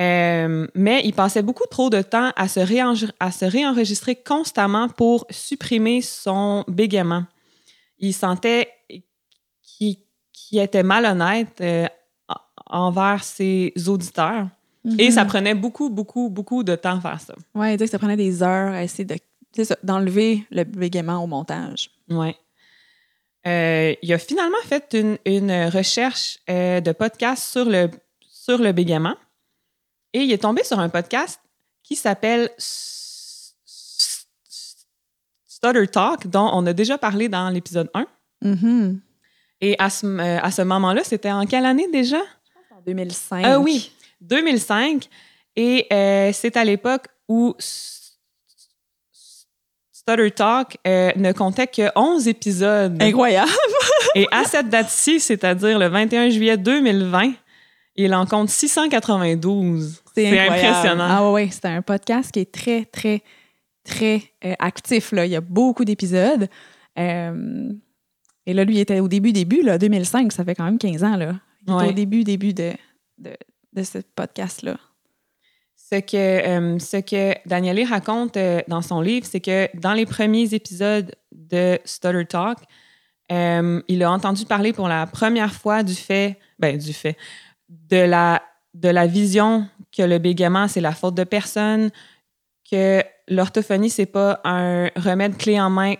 Euh, 0.00 0.66
mais 0.74 1.02
il 1.04 1.12
passait 1.12 1.42
beaucoup 1.42 1.66
trop 1.70 1.88
de 1.88 2.02
temps 2.02 2.32
à 2.34 2.48
se, 2.48 2.58
réenre- 2.58 3.12
à 3.20 3.30
se 3.30 3.44
réenregistrer 3.44 4.16
constamment 4.16 4.88
pour 4.88 5.24
supprimer 5.30 6.00
son 6.02 6.64
bégaiement. 6.66 7.24
Il 7.98 8.12
sentait 8.12 8.68
qu'il 9.62 9.98
était 10.58 10.82
malhonnête 10.82 11.60
euh, 11.60 11.86
en- 12.28 12.86
envers 12.88 13.22
ses 13.22 13.72
auditeurs. 13.86 14.48
Et 14.98 15.10
ça 15.10 15.24
prenait 15.24 15.54
beaucoup, 15.54 15.88
beaucoup, 15.88 16.28
beaucoup 16.28 16.62
de 16.62 16.74
temps 16.74 16.98
à 16.98 17.00
faire 17.00 17.20
ça. 17.20 17.34
Oui, 17.54 17.76
que 17.78 17.86
ça 17.86 17.98
prenait 17.98 18.16
des 18.18 18.42
heures 18.42 18.72
à 18.74 18.82
essayer 18.82 19.04
de, 19.06 19.16
d'enlever 19.82 20.44
le 20.50 20.64
bégaiement 20.64 21.22
au 21.24 21.26
montage. 21.26 21.90
Ouais. 22.10 22.36
euh, 23.46 23.94
il 24.02 24.12
a 24.12 24.18
finalement 24.18 24.58
fait 24.66 24.92
une, 24.94 25.16
une 25.24 25.68
recherche 25.68 26.38
de 26.48 26.92
podcast 26.92 27.44
sur 27.50 27.64
le, 27.64 27.88
sur 28.28 28.58
le 28.58 28.72
bégaiement 28.72 29.14
et 30.14 30.22
il 30.22 30.32
est 30.32 30.38
tombé 30.38 30.64
sur 30.64 30.78
un 30.78 30.88
podcast 30.88 31.40
qui 31.82 31.96
s'appelle 31.96 32.48
Stutter 35.46 35.86
Talk, 35.88 36.28
dont 36.28 36.48
on 36.52 36.64
a 36.66 36.72
déjà 36.72 36.96
parlé 36.96 37.28
dans 37.28 37.50
l'épisode 37.50 37.90
1. 37.92 38.06
Mhm. 38.42 39.00
Et 39.60 39.76
à 39.78 39.90
ce, 39.90 40.06
euh, 40.06 40.38
à 40.40 40.50
ce 40.50 40.62
moment-là, 40.62 41.02
c'était 41.04 41.32
en 41.32 41.44
quelle 41.46 41.66
année 41.66 41.88
déjà? 41.92 42.20
En 42.70 42.80
2005. 42.86 43.44
Ah 43.44 43.58
oui, 43.58 43.92
2005. 44.20 45.08
Et 45.56 45.86
euh, 45.92 46.30
c'est 46.32 46.56
à 46.56 46.64
l'époque 46.64 47.06
où 47.28 47.54
Stutter 50.04 50.30
Talk 50.30 50.78
euh, 50.86 51.12
ne 51.16 51.32
comptait 51.32 51.66
que 51.66 51.90
11 51.96 52.28
épisodes. 52.28 53.02
Incroyable. 53.02 53.50
Et 54.14 54.28
à 54.30 54.44
cette 54.44 54.68
date-ci, 54.68 55.18
c'est-à-dire 55.18 55.78
le 55.78 55.88
21 55.88 56.30
juillet 56.30 56.56
2020, 56.56 57.32
il 57.96 58.14
en 58.14 58.26
compte 58.26 58.48
692. 58.48 60.02
C'est 60.14 60.38
impressionnant. 60.38 61.06
Ah 61.08 61.30
ouais, 61.30 61.48
c'est 61.50 61.66
un 61.66 61.82
podcast 61.82 62.32
qui 62.32 62.40
est 62.40 62.52
très, 62.52 62.84
très, 62.84 63.22
très 63.84 64.22
euh, 64.44 64.54
actif. 64.58 65.12
Là. 65.12 65.26
Il 65.26 65.32
y 65.32 65.36
a 65.36 65.40
beaucoup 65.40 65.84
d'épisodes. 65.84 66.48
Euh, 66.98 67.72
et 68.46 68.52
là, 68.52 68.64
lui, 68.64 68.76
il 68.76 68.80
était 68.80 69.00
au 69.00 69.08
début, 69.08 69.32
début, 69.32 69.62
là, 69.62 69.78
2005, 69.78 70.32
ça 70.32 70.44
fait 70.44 70.54
quand 70.54 70.64
même 70.64 70.78
15 70.78 71.04
ans. 71.04 71.16
Là. 71.16 71.34
Il 71.66 71.74
était 71.74 71.88
au 71.88 71.92
début, 71.92 72.24
début 72.24 72.52
de, 72.52 72.72
de, 73.18 73.36
de 73.72 73.82
ce 73.82 73.98
podcast-là. 74.14 74.76
Ce 75.76 76.00
que, 76.00 76.16
euh, 76.16 76.78
ce 76.78 76.96
que 76.96 77.34
Daniele 77.46 77.86
raconte 77.86 78.36
euh, 78.36 78.60
dans 78.68 78.82
son 78.82 79.00
livre, 79.00 79.26
c'est 79.26 79.40
que 79.40 79.68
dans 79.76 79.92
les 79.92 80.06
premiers 80.06 80.52
épisodes 80.54 81.14
de 81.32 81.78
Stutter 81.84 82.24
Talk, 82.26 82.58
il 83.30 84.02
a 84.02 84.10
entendu 84.10 84.44
parler 84.44 84.72
pour 84.72 84.88
la 84.88 85.06
première 85.06 85.52
fois 85.52 85.82
du 85.82 85.94
fait, 85.94 86.38
ben, 86.58 86.76
du 86.76 86.92
fait, 86.92 87.16
de 87.68 88.04
la, 88.04 88.42
de 88.74 88.88
la 88.88 89.06
vision 89.06 89.68
que 89.96 90.02
le 90.02 90.18
bégaiement, 90.18 90.68
c'est 90.68 90.80
la 90.80 90.92
faute 90.92 91.14
de 91.14 91.24
personne, 91.24 91.90
que 92.70 93.02
l'orthophonie, 93.28 93.90
c'est 93.90 94.06
pas 94.06 94.40
un 94.44 94.88
remède 94.96 95.36
clé 95.36 95.60
en 95.60 95.70
main 95.70 95.94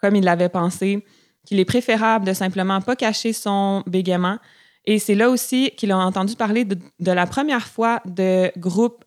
comme 0.00 0.16
il 0.16 0.24
l'avait 0.24 0.48
pensé, 0.48 1.04
qu'il 1.44 1.58
est 1.58 1.64
préférable 1.64 2.26
de 2.26 2.32
simplement 2.32 2.80
pas 2.80 2.96
cacher 2.96 3.32
son 3.32 3.82
bégaiement. 3.86 4.38
Et 4.84 4.98
c'est 4.98 5.14
là 5.14 5.28
aussi 5.28 5.70
qu'il 5.76 5.92
a 5.92 5.98
entendu 5.98 6.36
parler 6.36 6.64
de, 6.64 6.78
de 7.00 7.12
la 7.12 7.26
première 7.26 7.66
fois 7.66 8.00
de 8.04 8.52
groupes 8.56 9.04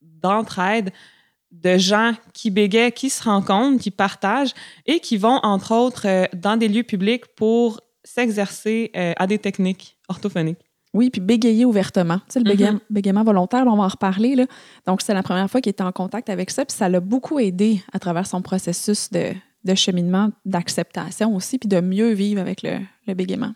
d'entraide, 0.00 0.92
de 1.50 1.78
gens 1.78 2.12
qui 2.32 2.50
bégaient, 2.50 2.92
qui 2.92 3.10
se 3.10 3.22
rencontrent, 3.22 3.80
qui 3.80 3.90
partagent 3.90 4.54
et 4.86 5.00
qui 5.00 5.16
vont, 5.16 5.38
entre 5.42 5.72
autres, 5.72 6.06
euh, 6.06 6.26
dans 6.34 6.56
des 6.56 6.68
lieux 6.68 6.82
publics 6.82 7.26
pour 7.36 7.80
s'exercer 8.02 8.90
euh, 8.96 9.12
à 9.16 9.26
des 9.26 9.38
techniques 9.38 9.96
orthophoniques. 10.08 10.58
Oui, 10.94 11.10
puis 11.10 11.20
bégayer 11.20 11.64
ouvertement. 11.64 12.18
Tu 12.20 12.24
sais, 12.34 12.38
le 12.38 12.44
Mhm. 12.44 12.50
bégaiement, 12.56 12.80
bégaiement 12.88 13.24
volontaire, 13.24 13.64
on 13.66 13.76
va 13.76 13.82
en 13.82 13.88
reparler. 13.88 14.36
Là. 14.36 14.46
Donc, 14.86 15.02
c'est 15.02 15.12
la 15.12 15.22
première 15.24 15.50
fois 15.50 15.60
qu'il 15.60 15.70
était 15.70 15.82
en 15.82 15.92
contact 15.92 16.30
avec 16.30 16.50
ça. 16.50 16.64
Puis 16.64 16.74
ça 16.76 16.88
l'a 16.88 17.00
beaucoup 17.00 17.38
aidé 17.40 17.82
à 17.92 17.98
travers 17.98 18.26
son 18.26 18.40
processus 18.40 19.10
de, 19.10 19.32
de 19.64 19.74
cheminement, 19.74 20.30
d'acceptation 20.44 21.34
aussi, 21.34 21.58
puis 21.58 21.68
de 21.68 21.80
mieux 21.80 22.12
vivre 22.12 22.40
avec 22.40 22.62
le, 22.62 22.78
le 23.06 23.14
bégaiement. 23.14 23.54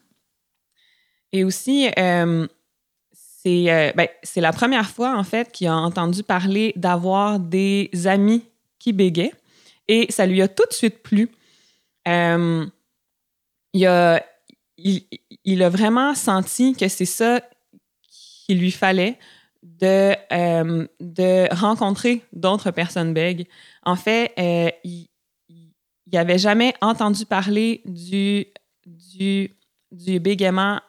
Et 1.33 1.45
aussi, 1.45 1.89
euh, 1.99 2.47
c'est 3.13 3.71
euh, 3.71 3.93
ben, 3.95 4.09
c'est 4.23 4.41
la 4.41 4.53
première 4.53 4.91
fois, 4.91 5.17
en 5.17 5.23
fait, 5.25 5.53
qu'il 5.53 5.69
a 5.69 5.77
entendu 5.77 6.23
parler 6.23 6.73
d'avoir 6.77 7.39
des 7.39 7.91
amis 8.07 8.43
qui 8.79 8.93
bégaient. 8.93 9.33
Et 9.87 10.07
ça 10.11 10.27
lui 10.27 10.43
a 10.43 10.49
tout 10.49 10.65
de 10.69 10.75
suite 10.75 11.03
plu. 11.03 11.31
Euh, 12.09 12.67
il, 13.75 13.87
a, 13.87 14.23
il, 14.79 15.03
il 15.45 15.63
a 15.63 15.69
vraiment 15.69 16.15
senti 16.15 16.75
que 16.75 16.89
c'est 16.89 17.05
ça 17.05 17.41
qu'il 18.47 18.59
lui 18.59 18.71
fallait 18.71 19.19
de, 19.63 20.15
euh, 20.33 20.87
de 21.01 21.55
rencontrer 21.55 22.23
d'autres 22.33 22.71
personnes 22.71 23.13
bègues. 23.13 23.47
En 23.85 23.97
fait, 23.97 24.33
euh, 24.39 24.71
il 24.85 25.09
n'avait 26.13 26.39
jamais 26.39 26.75
entendu 26.81 27.27
parler 27.27 27.83
du, 27.85 28.47
du, 28.87 29.51
du 29.93 30.21
bégaiement 30.21 30.81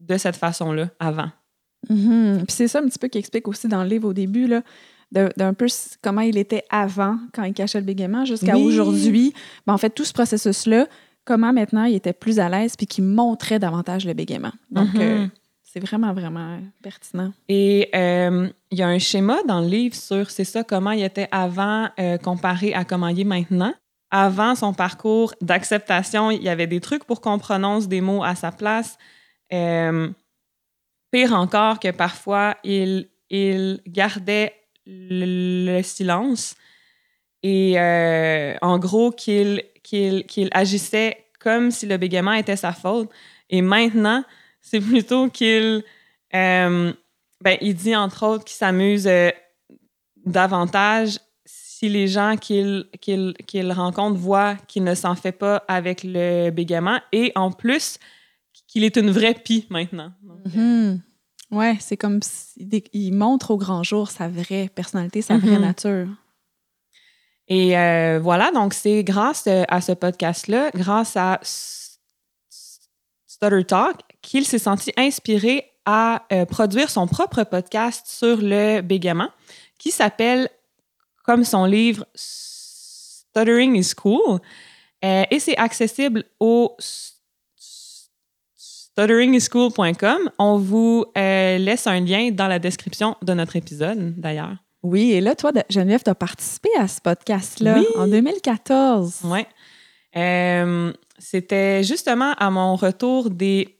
de 0.00 0.16
cette 0.18 0.36
façon-là 0.36 0.90
avant. 0.98 1.30
Mhm. 1.88 2.44
Puis 2.46 2.56
c'est 2.56 2.68
ça 2.68 2.80
un 2.80 2.86
petit 2.86 2.98
peu 2.98 3.08
qui 3.08 3.18
explique 3.18 3.48
aussi 3.48 3.68
dans 3.68 3.82
le 3.82 3.88
livre 3.88 4.08
au 4.08 4.12
début, 4.12 4.46
là, 4.46 4.62
d'un 5.10 5.54
peu 5.54 5.66
comment 6.02 6.20
il 6.20 6.36
était 6.36 6.64
avant, 6.68 7.18
quand 7.32 7.44
il 7.44 7.54
cachait 7.54 7.78
le 7.80 7.86
bégaiement, 7.86 8.24
jusqu'à 8.26 8.56
Oui. 8.56 8.62
aujourd'hui. 8.62 9.32
Ben, 9.66 9.72
en 9.72 9.78
fait, 9.78 9.90
tout 9.90 10.04
ce 10.04 10.12
processus-là, 10.12 10.86
comment 11.28 11.52
maintenant 11.52 11.84
il 11.84 11.94
était 11.94 12.12
plus 12.24 12.38
à 12.40 12.48
l'aise 12.48 12.74
puis 12.76 12.86
qu'il 12.86 13.04
montrait 13.04 13.58
davantage 13.58 14.04
le 14.06 14.14
bégaiement. 14.14 14.52
Donc, 14.70 14.92
Mhm. 14.94 15.00
euh, 15.02 15.26
c'est 15.70 15.80
vraiment, 15.80 16.12
vraiment 16.14 16.58
pertinent. 16.82 17.32
Et 17.48 17.90
euh, 17.94 18.48
il 18.72 18.78
y 18.78 18.82
a 18.82 18.88
un 18.88 18.98
schéma 18.98 19.36
dans 19.46 19.60
le 19.60 19.68
livre 19.68 19.94
sur 19.94 20.30
c'est 20.30 20.44
ça, 20.54 20.64
comment 20.64 20.92
il 20.92 21.02
était 21.04 21.28
avant 21.30 21.88
euh, 22.00 22.16
comparé 22.18 22.72
à 22.74 22.84
comment 22.84 23.08
il 23.08 23.20
est 23.20 23.24
maintenant. 23.36 23.74
Avant 24.10 24.54
son 24.54 24.72
parcours 24.72 25.34
d'acceptation, 25.42 26.30
il 26.30 26.42
y 26.42 26.48
avait 26.48 26.66
des 26.66 26.80
trucs 26.80 27.04
pour 27.04 27.20
qu'on 27.20 27.38
prononce 27.38 27.88
des 27.88 28.00
mots 28.00 28.24
à 28.24 28.34
sa 28.34 28.50
place. 28.50 28.96
Pire 31.10 31.32
encore 31.32 31.78
que 31.80 31.90
parfois, 31.90 32.56
il, 32.64 33.08
il 33.30 33.80
gardait 33.86 34.52
le, 34.86 35.76
le 35.76 35.82
silence 35.82 36.54
et 37.42 37.78
euh, 37.78 38.54
en 38.62 38.78
gros 38.78 39.10
qu'il 39.12 39.62
qu'il 39.88 40.48
agissait 40.52 41.24
comme 41.40 41.70
si 41.70 41.86
le 41.86 41.96
bégaiement 41.96 42.32
était 42.32 42.56
sa 42.56 42.72
faute. 42.72 43.08
Et 43.50 43.62
maintenant, 43.62 44.24
c'est 44.60 44.80
plutôt 44.80 45.28
qu'il 45.28 45.82
euh, 46.34 46.92
ben, 47.42 47.56
il 47.60 47.74
dit 47.74 47.94
entre 47.96 48.26
autres 48.26 48.44
qu'il 48.44 48.56
s'amuse 48.56 49.06
euh, 49.06 49.30
davantage 50.26 51.18
si 51.44 51.88
les 51.88 52.08
gens 52.08 52.34
qu'il 52.36 52.86
rencontre 53.72 54.18
voient 54.18 54.56
qu'il 54.66 54.82
ne 54.84 54.94
s'en 54.94 55.14
fait 55.14 55.32
pas 55.32 55.62
avec 55.68 56.02
le 56.04 56.50
bégaiement 56.50 56.98
et 57.12 57.30
en 57.36 57.52
plus 57.52 57.98
qu'il 58.66 58.82
est 58.84 58.96
une 58.96 59.10
vraie 59.10 59.34
pie 59.34 59.66
maintenant. 59.70 60.12
Donc, 60.22 60.54
Mhm. 60.54 61.00
Ouais, 61.50 61.76
c'est 61.80 61.96
comme 61.96 62.20
s'il 62.20 62.82
il 62.92 63.12
montre 63.12 63.52
au 63.52 63.56
grand 63.56 63.82
jour 63.82 64.10
sa 64.10 64.28
vraie 64.28 64.68
personnalité, 64.74 65.22
sa 65.22 65.38
vraie 65.38 65.52
Mhm. 65.56 65.62
nature. 65.62 66.08
Et 67.50 67.76
euh, 67.78 68.20
voilà, 68.22 68.50
donc 68.50 68.74
c'est 68.74 69.02
grâce 69.04 69.44
euh, 69.46 69.62
à 69.68 69.80
ce 69.80 69.92
podcast-là, 69.92 70.70
grâce 70.74 71.16
à 71.16 71.40
Stutter 73.26 73.64
Talk, 73.64 73.96
qu'il 74.20 74.44
s'est 74.44 74.58
senti 74.58 74.92
inspiré 74.96 75.64
à 75.86 76.24
euh, 76.32 76.44
produire 76.44 76.90
son 76.90 77.06
propre 77.06 77.44
podcast 77.44 78.06
sur 78.06 78.36
le 78.42 78.82
bégaiement, 78.82 79.30
qui 79.78 79.90
s'appelle, 79.90 80.50
comme 81.24 81.44
son 81.44 81.64
livre, 81.64 82.04
Stuttering 82.14 83.76
is 83.76 83.94
Cool. 83.94 84.40
Et 85.00 85.38
c'est 85.38 85.56
accessible 85.56 86.24
au 86.40 86.74
s- 86.78 87.14
s- 87.56 88.10
stutteringiscool.com. 88.56 90.30
On 90.38 90.58
vous 90.58 91.06
laisse 91.14 91.86
un 91.86 92.00
lien 92.00 92.30
dans 92.32 92.48
la 92.48 92.58
description 92.58 93.16
de 93.22 93.32
notre 93.32 93.54
épisode, 93.56 94.14
d'ailleurs. 94.20 94.56
Oui, 94.82 95.12
et 95.12 95.20
là, 95.20 95.34
toi, 95.34 95.50
Geneviève, 95.68 96.02
tu 96.04 96.10
as 96.10 96.14
participé 96.14 96.68
à 96.78 96.86
ce 96.86 97.00
podcast-là 97.00 97.78
Oui. 97.78 97.86
en 97.96 98.06
2014. 98.06 99.20
Oui. 99.24 99.40
Euh, 100.16 100.92
C'était 101.18 101.82
justement 101.82 102.32
à 102.34 102.48
mon 102.50 102.76
retour 102.76 103.28
des 103.30 103.76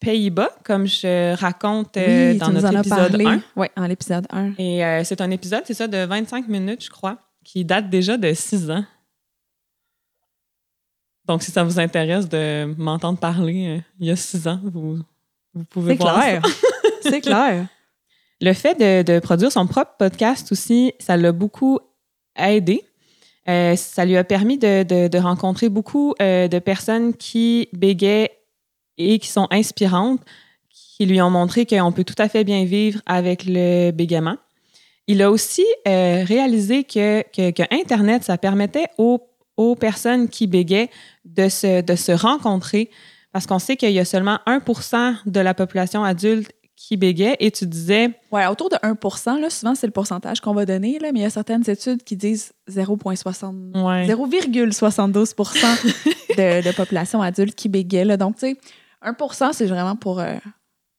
Pays-Bas, 0.00 0.50
comme 0.64 0.86
je 0.86 1.34
raconte 1.36 1.96
euh, 1.96 2.32
oui, 2.32 2.38
dans 2.38 2.50
notre 2.50 2.66
en 2.68 2.80
épisode 2.80 3.08
parlé. 3.10 3.24
1. 3.24 3.42
Oui, 3.56 3.66
en 3.76 3.86
l'épisode 3.86 4.26
1. 4.30 4.52
Et 4.58 4.84
euh, 4.84 5.02
c'est 5.04 5.20
un 5.20 5.30
épisode, 5.30 5.62
c'est 5.64 5.74
ça, 5.74 5.86
de 5.86 6.04
25 6.04 6.48
minutes, 6.48 6.84
je 6.84 6.90
crois, 6.90 7.18
qui 7.44 7.64
date 7.64 7.88
déjà 7.88 8.16
de 8.16 8.32
6 8.32 8.70
ans. 8.70 8.84
Donc, 11.26 11.42
si 11.42 11.50
ça 11.50 11.62
vous 11.62 11.78
intéresse 11.78 12.28
de 12.28 12.74
m'entendre 12.78 13.18
parler 13.18 13.82
il 14.00 14.06
y 14.06 14.10
a 14.10 14.16
6 14.16 14.48
ans, 14.48 14.60
vous, 14.64 14.98
vous 15.54 15.64
pouvez 15.64 15.92
C'est 15.96 16.02
voir 16.02 16.14
clair. 16.20 16.42
ça. 16.46 16.52
C'est 17.02 17.20
clair. 17.20 17.66
Le 18.40 18.52
fait 18.52 18.78
de, 18.78 19.18
produire 19.18 19.50
son 19.50 19.66
propre 19.66 19.92
podcast 19.98 20.52
aussi, 20.52 20.92
ça 21.00 21.16
l'a 21.16 21.32
beaucoup 21.32 21.80
aidé. 22.36 22.84
Euh, 23.48 23.74
ça 23.76 24.04
lui 24.04 24.16
a 24.16 24.24
permis 24.24 24.58
de, 24.58 25.18
rencontrer 25.18 25.68
beaucoup 25.68 26.14
euh, 26.20 26.46
de 26.48 26.58
personnes 26.58 27.14
qui 27.14 27.68
bégaient 27.72 28.30
et 28.96 29.18
qui 29.18 29.28
sont 29.28 29.48
inspirantes, 29.50 30.20
qui 30.70 31.06
lui 31.06 31.20
ont 31.20 31.30
montré 31.30 31.66
qu'on 31.66 31.92
peut 31.92 32.04
tout 32.04 32.14
à 32.18 32.28
fait 32.28 32.44
bien 32.44 32.64
vivre 32.64 33.00
avec 33.06 33.44
le 33.44 33.90
bégaiement. 33.90 34.36
Il 35.08 35.22
a 35.22 35.30
aussi 35.30 35.64
euh, 35.88 36.22
réalisé 36.24 36.84
que, 36.84 37.24
Internet, 37.74 38.24
ça 38.24 38.38
permettait 38.38 38.86
aux, 38.98 39.20
personnes 39.80 40.28
qui 40.28 40.46
bégaient 40.46 40.90
de 41.24 41.48
se, 41.48 41.80
de 41.80 41.96
se 41.96 42.12
rencontrer, 42.12 42.90
parce 43.32 43.46
qu'on 43.46 43.58
sait 43.58 43.76
qu'il 43.76 43.90
y 43.90 43.98
a 43.98 44.04
seulement 44.04 44.38
1% 44.46 45.16
de 45.26 45.40
la 45.40 45.54
population 45.54 46.04
adulte 46.04 46.52
qui 46.78 46.96
bégayent 46.96 47.36
et 47.40 47.50
tu 47.50 47.66
disais. 47.66 48.10
Ouais, 48.30 48.46
autour 48.46 48.70
de 48.70 48.76
1 48.82 48.94
là, 49.40 49.50
souvent, 49.50 49.74
c'est 49.74 49.86
le 49.86 49.92
pourcentage 49.92 50.40
qu'on 50.40 50.54
va 50.54 50.64
donner, 50.64 50.98
là, 51.00 51.10
mais 51.12 51.20
il 51.20 51.22
y 51.22 51.26
a 51.26 51.30
certaines 51.30 51.68
études 51.68 52.04
qui 52.04 52.16
disent 52.16 52.52
0,72 52.70 53.82
Ouais. 53.84 54.06
0,72 54.06 55.34
de, 56.36 56.66
de 56.66 56.76
population 56.76 57.20
adulte 57.20 57.56
qui 57.56 57.68
bégaye. 57.68 58.04
Là. 58.04 58.16
Donc, 58.16 58.36
tu 58.36 58.46
sais, 58.46 58.56
1% 59.04 59.52
c'est 59.52 59.66
vraiment 59.66 59.96
pour, 59.96 60.20
euh, 60.20 60.36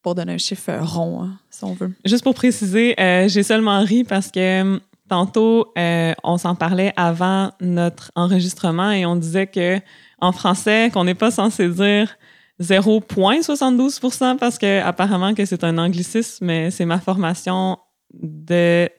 pour 0.03 0.15
donner 0.15 0.33
un 0.33 0.38
chiffre 0.38 0.69
euh, 0.69 0.81
rond, 0.81 1.24
hein, 1.24 1.39
si 1.50 1.63
on 1.63 1.74
veut. 1.74 1.93
Juste 2.03 2.24
pour 2.24 2.33
préciser, 2.33 3.00
euh, 3.00 3.29
j'ai 3.29 3.43
seulement 3.43 3.81
ri 3.81 4.03
parce 4.03 4.29
que 4.31 4.62
hum, 4.62 4.81
tantôt, 5.07 5.71
euh, 5.77 6.13
on 6.24 6.38
s'en 6.38 6.55
parlait 6.55 6.91
avant 6.98 7.51
notre 7.62 8.12
enregistrement 8.15 8.91
et 8.91 9.05
on 9.05 9.15
disait 9.15 9.48
que 9.48 9.79
en 10.19 10.33
français, 10.33 10.91
qu'on 10.93 11.05
n'est 11.05 11.15
pas 11.15 11.31
censé 11.31 11.69
dire 11.69 12.17
0,72% 12.61 14.37
parce 14.37 14.57
que 14.57 14.81
apparemment 14.81 15.33
que 15.33 15.45
c'est 15.45 15.63
un 15.63 15.77
anglicisme, 15.77 16.45
mais 16.45 16.71
c'est 16.71 16.85
ma 16.85 16.99
formation 16.99 17.77
de, 18.13 18.89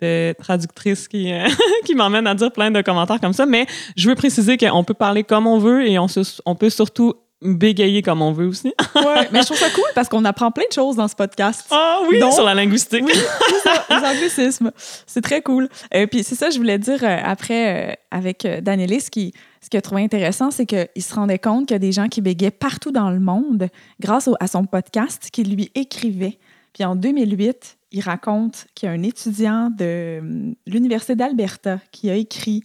de 0.00 0.34
traductrice 0.38 1.08
qui, 1.08 1.32
euh, 1.32 1.46
qui 1.84 1.94
m'emmène 1.94 2.26
à 2.26 2.34
dire 2.34 2.52
plein 2.52 2.70
de 2.70 2.80
commentaires 2.82 3.20
comme 3.20 3.32
ça. 3.32 3.46
Mais 3.46 3.66
je 3.96 4.08
veux 4.08 4.14
préciser 4.14 4.56
qu'on 4.56 4.84
peut 4.84 4.94
parler 4.94 5.24
comme 5.24 5.46
on 5.46 5.58
veut 5.58 5.86
et 5.86 5.98
on, 5.98 6.08
se- 6.08 6.40
on 6.46 6.54
peut 6.54 6.70
surtout 6.70 7.14
bégayer 7.44 8.02
comme 8.02 8.22
on 8.22 8.32
veut 8.32 8.46
aussi. 8.46 8.72
Ouais, 8.94 9.28
mais 9.32 9.40
je 9.40 9.46
trouve 9.46 9.58
ça 9.58 9.70
cool 9.70 9.84
parce 9.94 10.08
qu'on 10.08 10.24
apprend 10.24 10.50
plein 10.50 10.64
de 10.68 10.72
choses 10.72 10.96
dans 10.96 11.08
ce 11.08 11.14
podcast. 11.16 11.66
Ah 11.70 12.00
oui, 12.08 12.18
Donc- 12.20 12.32
sur 12.34 12.44
la 12.44 12.54
linguistique. 12.54 13.02
Oui, 13.04 13.12
c'est 13.48 13.68
ça, 13.68 13.84
les 13.90 14.06
anglicismes. 14.06 14.70
C'est 15.06 15.20
très 15.22 15.42
cool. 15.42 15.68
Et 15.92 16.06
puis 16.06 16.22
c'est 16.24 16.34
ça, 16.34 16.50
je 16.50 16.56
voulais 16.58 16.78
dire 16.78 17.02
euh, 17.02 17.16
après 17.24 17.90
euh, 17.90 17.94
avec 18.10 18.44
euh, 18.44 18.60
Danielis, 18.60 19.02
ce 19.02 19.10
qui 19.10 19.32
ce 19.60 19.68
qu'il 19.70 19.78
a 19.78 19.82
trouvé 19.82 20.02
intéressant, 20.02 20.50
c'est 20.50 20.66
qu'il 20.66 21.02
se 21.02 21.14
rendait 21.14 21.38
compte 21.38 21.66
qu'il 21.66 21.74
y 21.74 21.76
a 21.76 21.78
des 21.78 21.92
gens 21.92 22.08
qui 22.08 22.20
bégaient 22.20 22.50
partout 22.50 22.90
dans 22.90 23.10
le 23.10 23.20
monde 23.20 23.68
grâce 24.00 24.28
au- 24.28 24.34
à 24.40 24.46
son 24.46 24.64
podcast 24.64 25.28
qui 25.32 25.44
lui 25.44 25.70
écrivait. 25.74 26.38
Puis 26.74 26.84
en 26.84 26.96
2008, 26.96 27.76
il 27.92 28.00
raconte 28.00 28.66
qu'il 28.74 28.88
y 28.88 28.90
a 28.90 28.94
un 28.94 29.02
étudiant 29.02 29.70
de 29.76 30.18
hum, 30.20 30.54
l'Université 30.66 31.14
d'Alberta 31.16 31.78
qui 31.92 32.10
a 32.10 32.14
écrit 32.14 32.64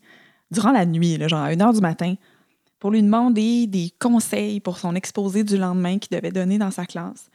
durant 0.52 0.72
la 0.72 0.86
nuit, 0.86 1.18
là, 1.18 1.28
genre 1.28 1.42
à 1.42 1.48
1 1.48 1.56
h 1.56 1.74
du 1.76 1.82
matin, 1.82 2.16
pour 2.80 2.92
lui 2.92 3.02
demander 3.02 3.68
des 3.68 3.92
conseils 4.00 4.60
pour 4.60 4.78
son 4.78 4.96
exposé 4.96 5.44
du 5.44 5.58
lendemain 5.58 5.98
qu'il 6.00 6.16
devait 6.18 6.32
donner 6.32 6.58
dans 6.58 6.72
sa 6.72 6.86
classe. 6.86 7.30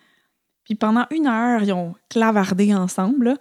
Puis 0.64 0.74
pendant 0.76 1.06
une 1.10 1.26
heure, 1.26 1.62
ils 1.62 1.72
ont 1.72 1.94
clavardé 2.08 2.72
ensemble. 2.74 3.24
là. 3.30 3.36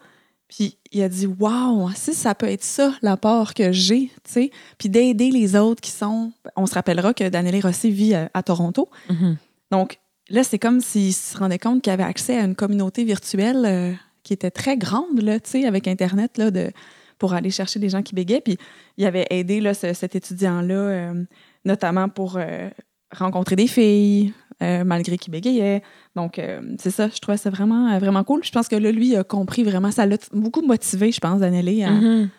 Puis 0.47 0.77
il 0.91 1.01
a 1.03 1.07
dit 1.09 1.27
Waouh, 1.27 1.89
si 1.95 2.13
ça 2.13 2.35
peut 2.35 2.47
être 2.47 2.63
ça 2.63 2.93
l'apport 3.01 3.53
que 3.53 3.71
j'ai, 3.71 4.07
tu 4.23 4.31
sais, 4.31 4.51
puis 4.77 4.89
d'aider 4.89 5.29
les 5.31 5.55
autres 5.55 5.79
qui 5.81 5.91
sont. 5.91 6.31
On 6.55 6.65
se 6.65 6.73
rappellera 6.73 7.13
que 7.13 7.29
Danielle 7.29 7.61
Rossi 7.61 7.91
vit 7.91 8.15
à, 8.15 8.29
à 8.33 8.43
Toronto. 8.43 8.89
Mhm. 9.09 9.37
Donc 9.71 9.99
là, 10.29 10.43
c'est 10.43 10.59
comme 10.59 10.81
s'il 10.81 11.13
se 11.13 11.37
rendait 11.37 11.59
compte 11.59 11.81
qu'il 11.83 11.93
avait 11.93 12.03
accès 12.03 12.37
à 12.37 12.43
une 12.43 12.55
communauté 12.55 13.03
virtuelle 13.05 13.63
euh, 13.65 13.93
qui 14.23 14.33
était 14.33 14.51
très 14.51 14.75
grande, 14.75 15.21
là, 15.21 15.39
tu 15.39 15.51
sais, 15.51 15.65
avec 15.65 15.87
Internet, 15.87 16.37
là, 16.37 16.51
de, 16.51 16.71
pour 17.17 17.33
aller 17.33 17.49
chercher 17.51 17.79
des 17.79 17.89
gens 17.89 18.01
qui 18.01 18.13
bégaient. 18.15 18.41
Puis 18.41 18.57
il 18.97 19.05
avait 19.05 19.27
aidé 19.29 19.61
là, 19.61 19.73
ce- 19.73 19.93
cet 19.93 20.15
étudiant-là, 20.15 20.73
euh, 20.73 21.23
notamment 21.65 22.09
pour 22.09 22.37
euh, 22.37 22.69
rencontrer 23.11 23.55
des 23.55 23.67
filles, 23.67 24.33
euh, 24.61 24.83
malgré 24.83 25.17
qu'il 25.17 25.31
bégayait. 25.31 25.81
Donc, 26.15 26.37
euh, 26.39 26.61
c'est 26.79 26.91
ça, 26.91 27.09
je 27.09 27.19
trouvais 27.19 27.37
ça 27.37 27.49
vraiment, 27.49 27.91
euh, 27.91 27.99
vraiment 27.99 28.23
cool. 28.23 28.43
Je 28.43 28.51
pense 28.51 28.67
que 28.67 28.75
là, 28.75 28.91
lui, 28.91 29.09
il 29.09 29.15
a 29.15 29.23
compris 29.23 29.63
vraiment, 29.63 29.91
ça 29.91 30.05
l'a 30.05 30.17
beaucoup 30.33 30.61
motivé, 30.61 31.11
je 31.11 31.19
pense, 31.19 31.39
Danielle, 31.39 31.83
à, 31.83 31.91
Mhm. 31.91 32.29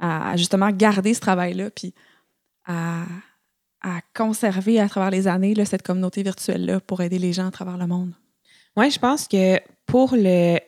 à 0.00 0.36
justement 0.36 0.70
garder 0.70 1.14
ce 1.14 1.20
travail-là, 1.20 1.70
puis 1.70 1.94
à, 2.66 3.04
à 3.80 4.00
conserver 4.14 4.80
à 4.80 4.88
travers 4.88 5.10
les 5.10 5.28
années 5.28 5.54
là, 5.54 5.64
cette 5.64 5.82
communauté 5.82 6.22
virtuelle-là 6.22 6.80
pour 6.80 7.00
aider 7.00 7.18
les 7.18 7.32
gens 7.32 7.46
à 7.46 7.50
travers 7.52 7.78
le 7.78 7.86
monde. 7.86 8.12
Oui, 8.76 8.90
je 8.90 8.98
pense 8.98 9.26
que 9.28 9.60
pour 9.86 10.14
le, 10.16 10.58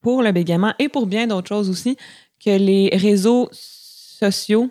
pour 0.00 0.22
le 0.22 0.32
bégaiement 0.32 0.74
et 0.78 0.88
pour 0.88 1.06
bien 1.06 1.26
d'autres 1.26 1.48
choses 1.48 1.70
aussi, 1.70 1.96
que 2.44 2.50
les 2.56 2.90
réseaux 2.92 3.48
sociaux, 3.52 4.70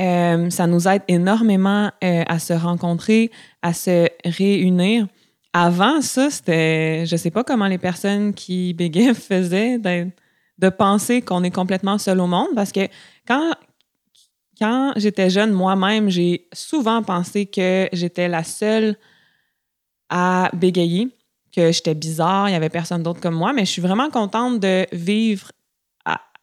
euh, 0.00 0.50
ça 0.50 0.66
nous 0.66 0.88
aide 0.88 1.02
énormément 1.06 1.90
euh, 2.02 2.24
à 2.26 2.38
se 2.38 2.52
rencontrer, 2.52 3.30
à 3.62 3.72
se 3.72 4.08
réunir. 4.24 5.06
Avant 5.52 6.00
ça, 6.00 6.30
c'était, 6.30 7.06
je 7.06 7.14
sais 7.16 7.30
pas 7.30 7.44
comment 7.44 7.68
les 7.68 7.78
personnes 7.78 8.34
qui 8.34 8.74
bégaient 8.78 9.14
faisaient 9.14 9.78
de 9.78 10.68
penser 10.68 11.22
qu'on 11.22 11.44
est 11.44 11.50
complètement 11.50 11.98
seul 11.98 12.20
au 12.20 12.26
monde, 12.26 12.48
parce 12.54 12.72
que 12.72 12.88
quand 13.26 13.54
quand 14.56 14.92
j'étais 14.94 15.30
jeune, 15.30 15.50
moi-même, 15.50 16.10
j'ai 16.10 16.46
souvent 16.52 17.02
pensé 17.02 17.44
que 17.46 17.88
j'étais 17.92 18.28
la 18.28 18.44
seule 18.44 18.94
à 20.08 20.48
bégayer, 20.52 21.08
que 21.52 21.72
j'étais 21.72 21.96
bizarre, 21.96 22.48
il 22.48 22.52
y 22.52 22.54
avait 22.54 22.68
personne 22.68 23.02
d'autre 23.02 23.20
comme 23.20 23.34
moi, 23.34 23.52
mais 23.52 23.64
je 23.64 23.70
suis 23.72 23.82
vraiment 23.82 24.10
contente 24.10 24.60
de 24.60 24.86
vivre 24.92 25.50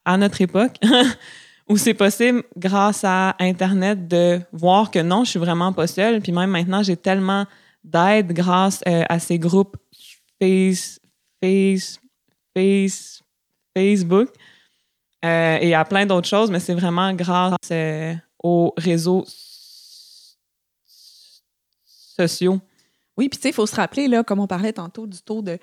à 0.03 0.17
notre 0.17 0.41
époque 0.41 0.75
où 1.71 1.77
c'est 1.77 1.93
possible, 1.93 2.43
grâce 2.57 3.05
à 3.05 3.33
Internet, 3.39 4.05
de 4.09 4.41
voir 4.51 4.91
que 4.91 4.99
non, 4.99 5.23
je 5.23 5.29
suis 5.29 5.39
vraiment 5.39 5.71
pas 5.71 5.87
seule. 5.87 6.21
Puis 6.21 6.33
même 6.33 6.49
maintenant, 6.49 6.83
j'ai 6.83 6.97
tellement 6.97 7.45
d'aide 7.81 8.33
grâce 8.33 8.81
euh, 8.89 9.03
à 9.07 9.19
ces 9.19 9.39
groupes 9.39 9.77
Face, 10.37 10.99
Face, 11.41 12.01
Face, 12.53 13.23
Facebook 13.73 14.27
euh, 15.23 15.57
et 15.61 15.73
à 15.73 15.85
plein 15.85 16.05
d'autres 16.05 16.27
choses, 16.27 16.51
mais 16.51 16.59
c'est 16.59 16.73
vraiment 16.73 17.13
grâce 17.13 17.55
euh, 17.71 18.13
aux 18.43 18.73
réseaux 18.75 19.23
sociaux. 22.17 22.59
Oui, 23.15 23.29
puis 23.29 23.37
tu 23.37 23.43
sais, 23.43 23.49
il 23.49 23.53
faut 23.53 23.65
se 23.65 23.77
rappeler, 23.77 24.09
là, 24.09 24.25
comme 24.25 24.39
on 24.39 24.47
parlait 24.47 24.73
tantôt 24.73 25.07
du 25.07 25.21
taux 25.21 25.41
de, 25.41 25.57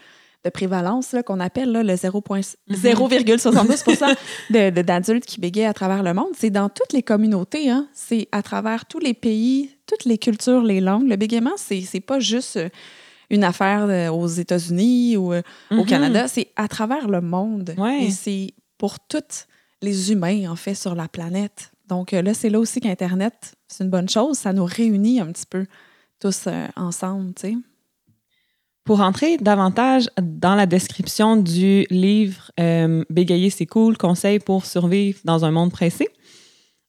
de 0.45 0.51
prévalence 0.51 1.15
qu'on 1.27 1.41
appelle 1.41 1.73
là, 1.73 1.83
le 1.83 1.95
0,72 1.95 2.57
de- 4.51 4.71
de- 4.71 4.83
d'adultes 4.83 5.27
qui 5.27 5.41
bégayent 5.41 5.67
à 5.67 5.75
travers 5.75 6.03
le 6.03 6.15
monde. 6.15 6.29
C'est 6.37 6.51
dans 6.51 6.69
toutes 6.69 6.93
les 6.93 7.03
communautés, 7.03 7.71
hein. 7.71 7.89
c'est 7.93 8.29
à 8.33 8.43
travers 8.43 8.87
tous 8.87 8.99
les 9.01 9.15
pays, 9.15 9.71
toutes 9.87 10.05
les 10.05 10.19
cultures, 10.19 10.63
les 10.63 10.81
langues. 10.81 11.09
Le 11.09 11.17
bégaiement, 11.17 11.57
c'est 11.57 11.81
c'est 11.83 12.01
pas 12.01 12.21
juste 12.21 12.57
euh, 12.57 12.69
une 13.31 13.45
affaire 13.45 13.87
euh, 13.89 14.09
aux 14.11 14.27
États-Unis 14.29 15.17
ou 15.17 15.33
euh, 15.33 15.43
au 15.71 15.77
Mhm. 15.77 15.87
Canada, 15.87 16.29
c'est 16.29 16.49
à 16.57 16.69
travers 16.69 17.09
le 17.09 17.21
monde. 17.21 17.75
Ouais. 17.77 18.05
Et 18.05 18.11
c'est 18.11 18.55
pour 18.79 19.01
tous 19.01 19.47
les 19.83 20.13
humains, 20.13 20.49
en 20.51 20.57
fait, 20.57 20.75
sur 20.75 20.95
la 20.95 21.09
planète. 21.09 21.73
Donc 21.89 22.13
là, 22.13 22.35
c'est 22.35 22.51
là 22.51 22.59
aussi 22.61 22.81
qu'Internet, 22.81 23.55
c'est 23.67 23.83
une 23.85 23.91
bonne 23.91 24.09
chose. 24.09 24.37
Ça 24.39 24.53
nous 24.53 24.65
réunit 24.67 25.21
un 25.21 25.27
petit 25.33 25.47
peu 25.49 25.67
tous 26.21 26.45
euh, 26.47 26.67
ensemble, 26.77 27.33
tu 27.35 27.49
sais. 27.49 27.55
Pour 28.89 29.01
entrer 29.03 29.37
davantage 29.37 30.09
dans 30.19 30.55
la 30.55 30.65
description 30.65 31.37
du 31.37 31.85
livre 31.91 32.51
euh, 32.59 33.05
Bégayer, 33.11 33.51
c'est 33.51 33.67
cool, 33.67 33.99
conseils 33.99 34.39
pour 34.39 34.65
survivre 34.65 35.19
dans 35.25 35.45
un 35.45 35.51
monde 35.51 35.71
pressé, 35.71 36.09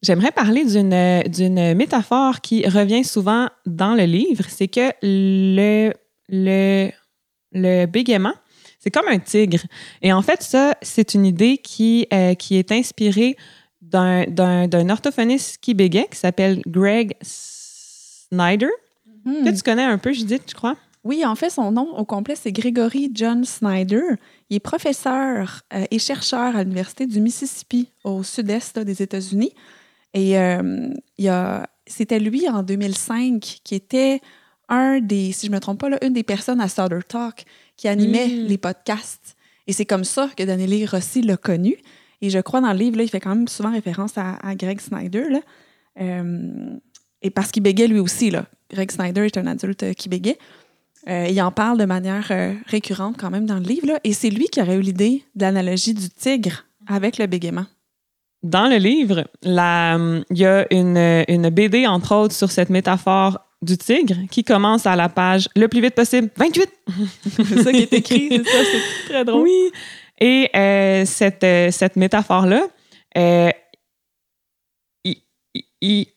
j'aimerais 0.02 0.32
parler 0.32 0.64
d'une 0.64 1.74
métaphore 1.76 2.40
qui 2.40 2.66
revient 2.66 3.04
souvent 3.04 3.50
dans 3.66 3.96
le 3.96 4.06
livre. 4.06 4.46
C'est 4.48 4.70
que 4.70 4.94
le, 5.04 5.92
le, 6.30 6.90
le 7.52 7.86
bégaiement, 7.86 8.34
c'est 8.80 8.92
comme 8.92 9.10
un 9.10 9.20
tigre. 9.20 9.60
Et 10.02 10.14
en 10.14 10.22
fait, 10.22 10.42
ça, 10.42 10.76
c'est 10.82 11.14
une 11.16 11.26
idée 11.26 11.58
qui, 11.58 12.08
euh, 12.14 12.34
qui 12.34 12.56
est 12.56 12.72
inspirée 12.72 13.36
d'un- 13.82 14.90
orthophoniste 14.90 15.58
qui 15.62 15.74
bégaye, 15.74 16.08
qui 16.10 16.18
s'appelle 16.18 16.62
Greg 16.66 17.12
Snyder, 17.22 18.70
Hmm. 19.26 19.44
que 19.44 19.50
tu 19.54 19.62
connais 19.64 19.84
un 19.84 19.98
peu, 19.98 20.14
Judith, 20.14 20.44
je 20.50 20.56
crois? 20.56 20.78
Oui, 21.04 21.26
en 21.26 21.36
fait, 21.36 21.50
son 21.50 21.72
nom 21.72 21.98
au 21.98 22.04
complet, 22.06 22.36
c'est 22.36 22.52
Gregory 22.52 23.10
John 23.14 23.46
Snyder. 23.46 24.02
Il 24.50 24.58
est 24.58 24.60
professeur 24.60 25.62
euh, 25.74 25.86
et 25.92 25.98
chercheur 26.00 26.56
à 26.56 26.64
l'Université 26.64 27.06
du 27.06 27.22
Mississippi, 27.22 27.88
au 28.04 28.22
sud-est 28.24 28.76
là, 28.78 28.84
des 28.84 29.02
États-Unis. 29.02 29.54
Et 30.14 30.38
euh, 30.38 30.90
il 31.18 31.26
y 31.26 31.30
a- 31.30 31.70
c'était 31.88 32.20
lui, 32.20 32.50
en 32.50 32.64
2005, 32.64 33.40
qui 33.64 33.76
était 33.76 34.20
un 34.68 35.00
des, 35.00 35.32
si 35.32 35.48
je 35.48 35.52
ne 35.52 35.56
me 35.56 35.62
trompe 35.62 35.80
pas, 35.80 35.90
là, 35.90 35.98
une 36.06 36.14
des 36.14 36.24
personnes 36.24 36.60
à 36.62 36.68
Sutter 36.68 37.00
Talk 37.08 37.46
qui 37.78 37.88
animait 37.88 38.28
Mm. 38.28 38.46
les 38.48 38.58
podcasts. 38.58 39.36
Et 39.68 39.74
c'est 39.74 39.86
comme 39.86 40.04
ça 40.04 40.30
que 40.36 40.44
Daniele 40.44 40.86
Rossi 40.88 41.22
l'a 41.22 41.38
connu. 41.38 41.78
Et 42.22 42.30
je 42.30 42.40
crois 42.40 42.60
dans 42.60 42.74
le 42.74 42.78
livre, 42.78 42.98
là, 42.98 43.04
il 43.04 43.10
fait 43.10 43.20
quand 43.22 43.34
même 43.36 43.48
souvent 43.48 43.72
référence 43.72 44.18
à, 44.18 44.34
à 44.46 44.54
Greg 44.56 44.82
Snyder. 44.82 45.30
Là. 45.30 45.40
Euh, 46.02 46.76
et 47.22 47.30
parce 47.30 47.52
qu'il 47.52 47.64
bégait 47.64 47.88
lui 47.88 48.00
aussi. 48.00 48.30
Là. 48.32 48.46
Greg 48.72 48.92
Snyder 48.92 49.26
est 49.26 49.38
un 49.38 49.48
adulte 49.48 49.94
qui 49.96 50.10
bégait. 50.10 50.38
Euh, 51.10 51.28
il 51.30 51.42
en 51.42 51.52
parle 51.52 51.78
de 51.78 51.86
manière 51.86 52.28
euh, 52.32 52.54
récurrente 52.68 53.16
quand 53.18 53.30
même 53.32 53.46
dans 53.46 53.56
le 53.56 53.64
livre. 53.66 53.88
là. 53.88 54.00
Et 54.04 54.14
c'est 54.14 54.30
lui 54.30 54.48
qui 54.48 54.62
aurait 54.62 54.76
eu 54.76 54.82
l'idée 54.82 55.24
de 55.36 55.42
l'analogie 55.42 55.94
du 55.94 56.10
tigre 56.10 56.66
avec 56.88 57.18
le 57.18 57.26
bégaiement. 57.28 57.66
Dans 58.44 58.68
le 58.68 58.78
livre, 58.78 59.26
il 59.44 59.52
y 60.38 60.46
a 60.46 60.66
une, 60.74 61.24
une 61.28 61.50
BD, 61.50 61.88
entre 61.88 62.16
autres, 62.16 62.36
sur 62.36 62.52
cette 62.52 62.70
métaphore 62.70 63.40
du 63.62 63.78
tigre 63.78 64.16
qui 64.32 64.44
commence 64.46 64.86
à 64.86 64.96
la 64.96 65.10
page 65.10 65.50
le 65.56 65.68
plus 65.68 65.82
vite 65.82 65.96
possible, 65.96 66.30
28. 66.38 66.70
c'est 67.36 67.64
ça 67.64 67.72
qui 67.72 67.80
est 67.82 67.92
écrit, 67.94 68.30
c'est 68.30 68.44
ça, 68.46 68.58
c'est 68.72 69.10
très 69.12 69.26
drôle. 69.26 69.42
Oui. 69.42 69.72
Et 70.22 70.50
euh, 70.56 71.06
cette, 71.06 71.46
cette 71.74 71.96
métaphore-là, 71.98 72.68
il- 75.82 76.08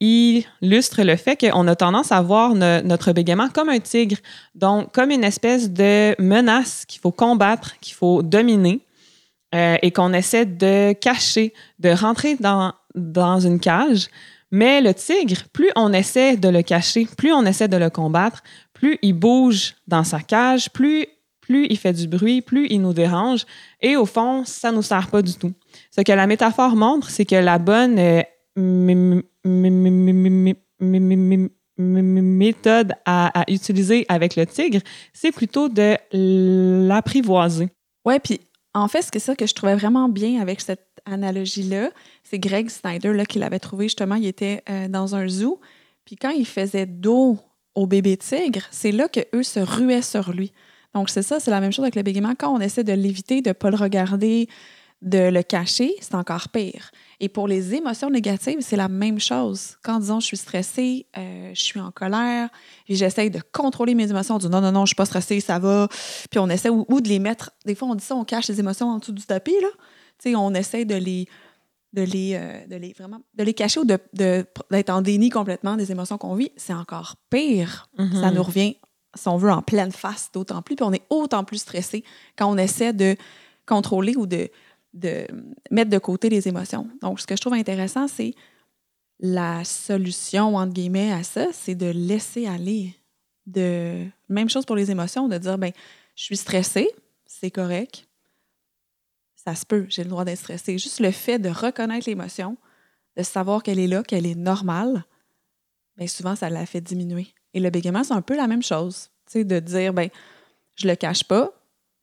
illustre 0.00 1.02
le 1.02 1.16
fait 1.16 1.36
qu'on 1.36 1.66
a 1.68 1.76
tendance 1.76 2.12
à 2.12 2.20
voir 2.20 2.54
no- 2.54 2.82
notre 2.82 3.12
bégaiement 3.12 3.48
comme 3.48 3.68
un 3.68 3.78
tigre, 3.78 4.16
donc 4.54 4.92
comme 4.92 5.10
une 5.10 5.24
espèce 5.24 5.70
de 5.70 6.14
menace 6.20 6.84
qu'il 6.86 7.00
faut 7.00 7.12
combattre, 7.12 7.78
qu'il 7.80 7.94
faut 7.94 8.22
dominer 8.22 8.80
euh, 9.54 9.76
et 9.82 9.90
qu'on 9.92 10.12
essaie 10.12 10.46
de 10.46 10.92
cacher, 10.94 11.52
de 11.78 11.90
rentrer 11.90 12.36
dans, 12.36 13.40
une 13.40 13.60
cage. 13.60 14.08
Mais 14.50 14.80
le 14.80 14.94
tigre, 14.94 15.44
plus 15.52 15.70
on 15.76 15.92
essaie 15.92 16.36
de 16.36 16.48
le 16.48 16.62
cacher, 16.62 17.06
plus 17.16 17.32
on 17.32 17.44
essaie 17.44 17.68
de 17.68 17.76
le 17.76 17.90
combattre, 17.90 18.42
plus 18.72 18.98
il 19.02 19.12
bouge 19.12 19.74
dans 19.86 20.04
sa 20.04 20.20
cage, 20.20 20.70
plus, 20.70 21.06
plus 21.40 21.66
il 21.70 21.78
fait 21.78 21.92
du 21.92 22.08
bruit, 22.08 22.40
plus 22.40 22.66
il 22.68 22.80
nous 22.80 22.92
dérange. 22.92 23.46
Et 23.80 23.96
au 23.96 24.06
fond, 24.06 24.44
ça 24.44 24.70
ne 24.70 24.76
nous 24.76 24.82
sert 24.82 25.08
pas 25.08 25.22
du 25.22 25.34
tout. 25.34 25.52
Ce 25.90 26.00
que 26.02 26.12
la 26.12 26.26
métaphore 26.26 26.76
montre, 26.76 27.10
c'est 27.10 27.24
que 27.24 27.36
la 27.36 27.58
bonne 27.58 27.98
méthode 31.76 32.92
à, 33.04 33.44
utiliser 33.48 34.06
avec 34.08 34.36
le 34.36 34.46
tigre, 34.46 34.80
c'est 35.12 35.32
plutôt 35.32 35.68
de 35.68 35.96
l'apprivoiser. 36.12 37.68
Oui, 38.04 38.18
puis 38.22 38.40
en 38.74 38.88
fait, 38.88 39.02
ce 39.02 39.10
que, 39.10 39.18
ça 39.18 39.34
que 39.36 39.46
je 39.46 39.54
trouvais 39.54 39.76
vraiment 39.76 40.08
bien 40.08 40.40
avec 40.40 40.60
cette 40.60 40.86
analogie-là, 41.06 41.90
c'est 42.22 42.38
Greg 42.38 42.68
Snyder 42.70 43.12
là, 43.12 43.24
qui 43.24 43.38
l'avait 43.38 43.58
trouvé 43.58 43.86
justement, 43.86 44.16
il 44.16 44.26
était 44.26 44.62
euh, 44.68 44.88
dans 44.88 45.14
un 45.14 45.28
zoo, 45.28 45.60
puis 46.04 46.16
quand 46.16 46.30
il 46.30 46.46
faisait 46.46 46.86
dos 46.86 47.38
au 47.74 47.86
bébé 47.86 48.16
tigre, 48.16 48.62
c'est 48.70 48.92
là 48.92 49.08
que 49.08 49.20
eux 49.34 49.42
se 49.42 49.60
ruaient 49.60 50.02
sur 50.02 50.32
lui. 50.32 50.52
Donc 50.94 51.10
c'est 51.10 51.22
ça, 51.22 51.40
c'est 51.40 51.50
la 51.50 51.60
même 51.60 51.72
chose 51.72 51.84
avec 51.84 51.96
le 51.96 52.02
bégaiement. 52.02 52.34
Quand 52.38 52.54
on 52.54 52.60
essaie 52.60 52.84
de 52.84 52.92
l'éviter, 52.92 53.42
de 53.42 53.48
ne 53.48 53.52
pas 53.52 53.70
le 53.70 53.76
regarder, 53.76 54.48
de 55.02 55.18
le 55.28 55.42
cacher, 55.42 55.94
c'est 56.00 56.14
encore 56.14 56.48
pire. 56.48 56.90
Et 57.20 57.28
pour 57.28 57.46
les 57.46 57.74
émotions 57.74 58.08
négatives, 58.08 58.58
c'est 58.60 58.76
la 58.76 58.88
même 58.88 59.20
chose. 59.20 59.76
Quand 59.82 59.98
disons 59.98 60.18
je 60.20 60.26
suis 60.26 60.36
stressée, 60.36 61.06
euh, 61.18 61.50
je 61.54 61.60
suis 61.60 61.78
en 61.80 61.90
colère, 61.90 62.48
et 62.88 62.94
j'essaye 62.94 63.30
de 63.30 63.40
contrôler 63.52 63.94
mes 63.94 64.08
émotions, 64.08 64.36
on 64.36 64.38
dit 64.38 64.48
non, 64.48 64.60
non, 64.62 64.72
non, 64.72 64.86
je 64.86 64.90
suis 64.90 64.96
pas 64.96 65.04
stressée, 65.04 65.40
ça 65.40 65.58
va. 65.58 65.88
Puis 66.30 66.38
on 66.38 66.48
essaie 66.48 66.70
ou, 66.70 66.86
ou 66.88 67.00
de 67.02 67.08
les 67.08 67.18
mettre. 67.18 67.50
Des 67.66 67.74
fois, 67.74 67.88
on 67.88 67.94
dit 67.94 68.04
ça, 68.04 68.16
on 68.16 68.24
cache 68.24 68.48
les 68.48 68.60
émotions 68.60 68.88
en 68.88 68.98
dessous 68.98 69.12
du 69.12 69.24
tapis, 69.24 69.56
là. 69.60 69.68
Tu 70.18 70.30
sais, 70.30 70.36
on 70.36 70.54
essaie 70.54 70.84
de 70.84 70.94
les. 70.96 71.26
De 71.92 72.02
les, 72.02 72.32
euh, 72.34 72.66
de 72.66 72.74
les 72.74 72.92
vraiment 72.92 73.20
de 73.34 73.44
les 73.44 73.54
cacher 73.54 73.78
ou 73.78 73.84
de- 73.84 74.00
d'être 74.12 74.90
en 74.90 75.00
déni 75.00 75.30
complètement 75.30 75.76
des 75.76 75.92
émotions 75.92 76.18
qu'on 76.18 76.34
vit, 76.34 76.50
c'est 76.56 76.72
encore 76.74 77.14
pire. 77.30 77.88
Mhm. 77.98 78.20
Ça 78.20 78.32
nous 78.32 78.42
revient, 78.42 78.76
si 79.14 79.28
on 79.28 79.36
veut, 79.36 79.52
en 79.52 79.62
pleine 79.62 79.92
face 79.92 80.28
d'autant 80.34 80.60
plus. 80.60 80.74
Puis 80.74 80.84
on 80.84 80.92
est 80.92 81.04
autant 81.08 81.44
plus 81.44 81.58
stressé 81.58 82.02
quand 82.36 82.50
on 82.52 82.56
essaie 82.58 82.92
de 82.92 83.14
contrôler 83.64 84.16
ou 84.16 84.26
de, 84.26 84.50
de 84.94 85.26
mettre 85.70 85.90
de 85.90 85.98
côté 85.98 86.30
les 86.30 86.48
émotions. 86.48 86.88
Donc, 87.02 87.20
ce 87.20 87.26
que 87.26 87.36
je 87.36 87.40
trouve 87.40 87.54
intéressant, 87.54 88.08
c'est 88.08 88.32
la 89.18 89.64
solution, 89.64 90.56
entre 90.56 90.72
guillemets, 90.72 91.12
à 91.12 91.22
ça, 91.22 91.48
c'est 91.52 91.74
de 91.74 91.86
laisser 91.86 92.46
aller. 92.46 92.94
De... 93.46 94.06
Même 94.28 94.48
chose 94.48 94.64
pour 94.64 94.76
les 94.76 94.90
émotions, 94.90 95.28
de 95.28 95.36
dire, 95.36 95.58
ben 95.58 95.72
je 96.14 96.24
suis 96.24 96.36
stressée, 96.36 96.88
c'est 97.26 97.50
correct. 97.50 98.06
Ça 99.34 99.54
se 99.54 99.66
peut, 99.66 99.86
j'ai 99.88 100.04
le 100.04 100.10
droit 100.10 100.24
d'être 100.24 100.38
stressée. 100.38 100.78
Juste 100.78 101.00
le 101.00 101.10
fait 101.10 101.38
de 101.38 101.50
reconnaître 101.50 102.08
l'émotion, 102.08 102.56
de 103.16 103.22
savoir 103.22 103.62
qu'elle 103.62 103.78
est 103.78 103.86
là, 103.86 104.02
qu'elle 104.02 104.26
est 104.26 104.34
normale, 104.34 105.04
bien 105.96 106.06
souvent, 106.06 106.34
ça 106.34 106.48
la 106.48 106.66
fait 106.66 106.80
diminuer. 106.80 107.28
Et 107.52 107.60
le 107.60 107.70
bégaiement, 107.70 108.04
c'est 108.04 108.14
un 108.14 108.22
peu 108.22 108.36
la 108.36 108.46
même 108.46 108.62
chose. 108.62 109.10
De 109.34 109.58
dire, 109.58 109.92
ben 109.92 110.10
je 110.76 110.86
le 110.86 110.94
cache 110.94 111.24
pas, 111.24 111.52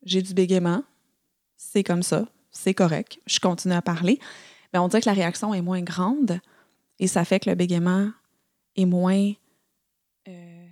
j'ai 0.04 0.20
du 0.20 0.34
bégaiement, 0.34 0.82
c'est 1.56 1.82
comme 1.82 2.02
ça, 2.02 2.26
c'est 2.52 2.74
correct, 2.74 3.18
je 3.26 3.40
continue 3.40 3.74
à 3.74 3.82
parler. 3.82 4.20
Mais 4.72 4.78
on 4.78 4.88
dirait 4.88 5.00
que 5.02 5.08
la 5.08 5.14
réaction 5.14 5.52
est 5.54 5.60
moins 5.62 5.80
grande 5.82 6.38
et 6.98 7.06
ça 7.08 7.24
fait 7.24 7.40
que 7.40 7.50
le 7.50 7.56
bégaiement 7.56 8.10
est 8.76 8.84
moins. 8.86 9.32
euh, 10.28 10.66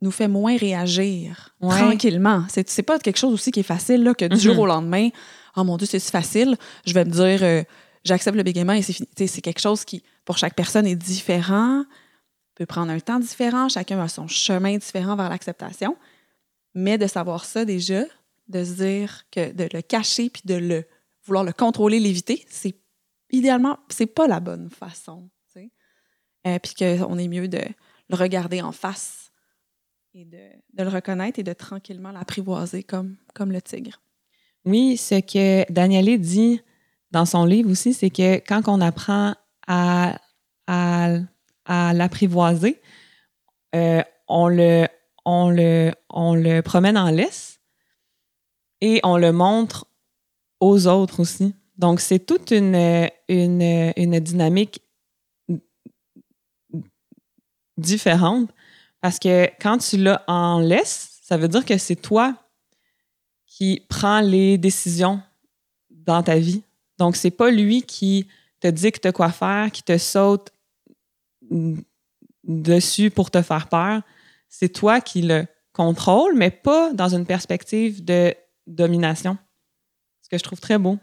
nous 0.00 0.10
fait 0.10 0.28
moins 0.28 0.56
réagir 0.56 1.54
Ouais. 1.60 1.76
tranquillement. 1.78 2.44
C'est, 2.48 2.68
c'est 2.68 2.82
pas 2.82 2.98
quelque 2.98 3.16
chose 3.18 3.32
aussi 3.32 3.50
qui 3.50 3.60
est 3.60 3.64
facile, 3.64 4.02
là, 4.04 4.14
que 4.14 4.26
du 4.26 4.38
jour 4.38 4.54
Mhm. 4.54 4.60
au 4.60 4.66
lendemain, 4.66 5.08
oh 5.56 5.64
mon 5.64 5.76
Dieu, 5.78 5.86
c'est 5.86 5.98
si 5.98 6.10
facile, 6.10 6.56
je 6.86 6.92
vais 6.92 7.04
me 7.04 7.10
dire, 7.10 7.42
euh, 7.42 7.62
j'accepte 8.04 8.36
le 8.36 8.42
bégaiement 8.42 8.74
et 8.74 8.82
c'est 8.82 8.92
fini. 8.92 9.08
C'est 9.16 9.40
quelque 9.40 9.60
chose 9.60 9.84
qui, 9.84 10.02
pour 10.26 10.36
chaque 10.38 10.54
personne, 10.54 10.86
est 10.86 10.94
différent, 10.94 11.84
peut 12.54 12.66
prendre 12.66 12.92
un 12.92 13.00
temps 13.00 13.18
différent, 13.18 13.68
chacun 13.68 13.98
a 14.00 14.06
son 14.08 14.28
chemin 14.28 14.76
différent 14.76 15.16
vers 15.16 15.28
l'acceptation. 15.30 15.96
Mais 16.74 16.98
de 16.98 17.06
savoir 17.06 17.44
ça 17.44 17.64
déjà, 17.64 18.02
de 18.48 18.62
se 18.64 18.72
dire 18.74 19.24
que 19.32 19.52
de 19.52 19.68
le 19.72 19.80
cacher 19.82 20.28
puis 20.28 20.42
de 20.44 20.54
le 20.54 20.84
vouloir 21.24 21.44
le 21.44 21.52
contrôler, 21.52 22.00
l'éviter, 22.00 22.44
c'est 22.48 22.76
idéalement, 23.30 23.78
c'est 23.88 24.06
pas 24.06 24.26
la 24.26 24.40
bonne 24.40 24.70
façon. 24.70 25.28
Euh, 26.46 26.58
puis 26.58 26.74
qu'on 26.74 27.18
est 27.18 27.28
mieux 27.28 27.48
de 27.48 27.60
le 28.10 28.16
regarder 28.16 28.60
en 28.60 28.72
face 28.72 29.32
et 30.12 30.24
de, 30.26 30.38
le 30.76 30.88
reconnaître 30.88 31.38
et 31.38 31.42
de 31.42 31.52
tranquillement 31.54 32.12
l'apprivoiser 32.12 32.82
comme, 32.82 33.16
le 33.38 33.62
tigre. 33.62 34.00
Oui, 34.66 34.96
ce 34.96 35.20
que 35.20 35.70
Daniele 35.72 36.20
dit 36.20 36.60
dans 37.10 37.24
son 37.24 37.44
livre 37.44 37.70
aussi, 37.70 37.94
c'est 37.94 38.10
que 38.10 38.36
quand 38.36 38.68
on 38.68 38.80
apprend 38.80 39.34
à, 39.66 40.18
l'apprivoiser, 41.66 42.82
euh, 43.74 44.02
on, 44.28 44.48
le, 44.48 44.86
on, 45.24 45.48
le, 45.48 45.92
on 46.10 46.34
le 46.34 46.60
promène 46.60 46.98
en 46.98 47.10
laisse 47.10 47.60
et 48.82 49.00
on 49.02 49.16
le 49.16 49.32
montre 49.32 49.86
aux 50.64 50.86
autres 50.86 51.20
aussi. 51.20 51.54
Donc, 51.76 52.00
c'est 52.00 52.20
toute 52.20 52.50
une, 52.50 52.72
dynamique 54.20 54.80
différente 57.76 58.48
parce 59.00 59.18
que 59.18 59.46
quand 59.60 59.78
tu 59.78 59.98
l'as 59.98 60.22
en 60.26 60.60
laisse, 60.60 61.18
ça 61.22 61.36
veut 61.36 61.48
dire 61.48 61.64
que 61.64 61.76
c'est 61.76 61.96
toi 61.96 62.34
qui 63.46 63.82
prend 63.88 64.20
les 64.20 64.56
décisions 64.56 65.20
dans 65.90 66.22
ta 66.22 66.36
vie. 66.36 66.62
Donc, 66.98 67.16
c'est 67.16 67.30
pas 67.30 67.50
lui 67.50 67.82
qui 67.82 68.26
te 68.60 68.68
dicte 68.68 69.12
quoi 69.12 69.30
faire, 69.30 69.70
qui 69.70 69.82
te 69.82 69.98
saute 69.98 70.50
dessus 72.44 73.10
pour 73.10 73.30
te 73.30 73.42
faire 73.42 73.68
peur. 73.68 74.00
C'est 74.48 74.70
toi 74.70 75.00
qui 75.00 75.22
le 75.22 75.46
contrôle, 75.72 76.34
mais 76.36 76.50
pas 76.50 76.92
dans 76.92 77.14
une 77.14 77.26
perspective 77.26 78.04
de 78.04 78.34
domination. 78.66 79.36
Que 80.34 80.38
je 80.38 80.42
trouve 80.42 80.60
très 80.60 80.78
beau. 80.78 80.98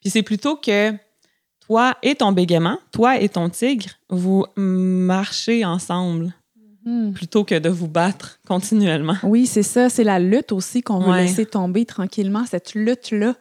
Puis 0.00 0.10
c'est 0.10 0.22
plutôt 0.22 0.56
que 0.56 0.94
toi 1.60 1.94
et 2.02 2.14
ton 2.14 2.32
bégaiement, 2.32 2.78
toi 2.90 3.20
et 3.20 3.28
ton 3.28 3.50
tigre, 3.50 3.90
vous 4.08 4.46
marchez 4.56 5.64
ensemble 5.64 6.34
plutôt 7.14 7.44
que 7.44 7.58
de 7.58 7.68
vous 7.68 7.88
battre 7.88 8.40
continuellement. 8.46 9.16
Oui, 9.22 9.44
c'est 9.46 9.62
ça. 9.62 9.90
C'est 9.90 10.04
la 10.04 10.18
lutte 10.18 10.52
aussi 10.52 10.80
qu'on 10.80 11.00
veut 11.00 11.10
Ouais. 11.10 11.24
laisser 11.24 11.44
tomber 11.44 11.84
tranquillement, 11.84 12.46
cette 12.46 12.74
lutte-là. 12.74 13.34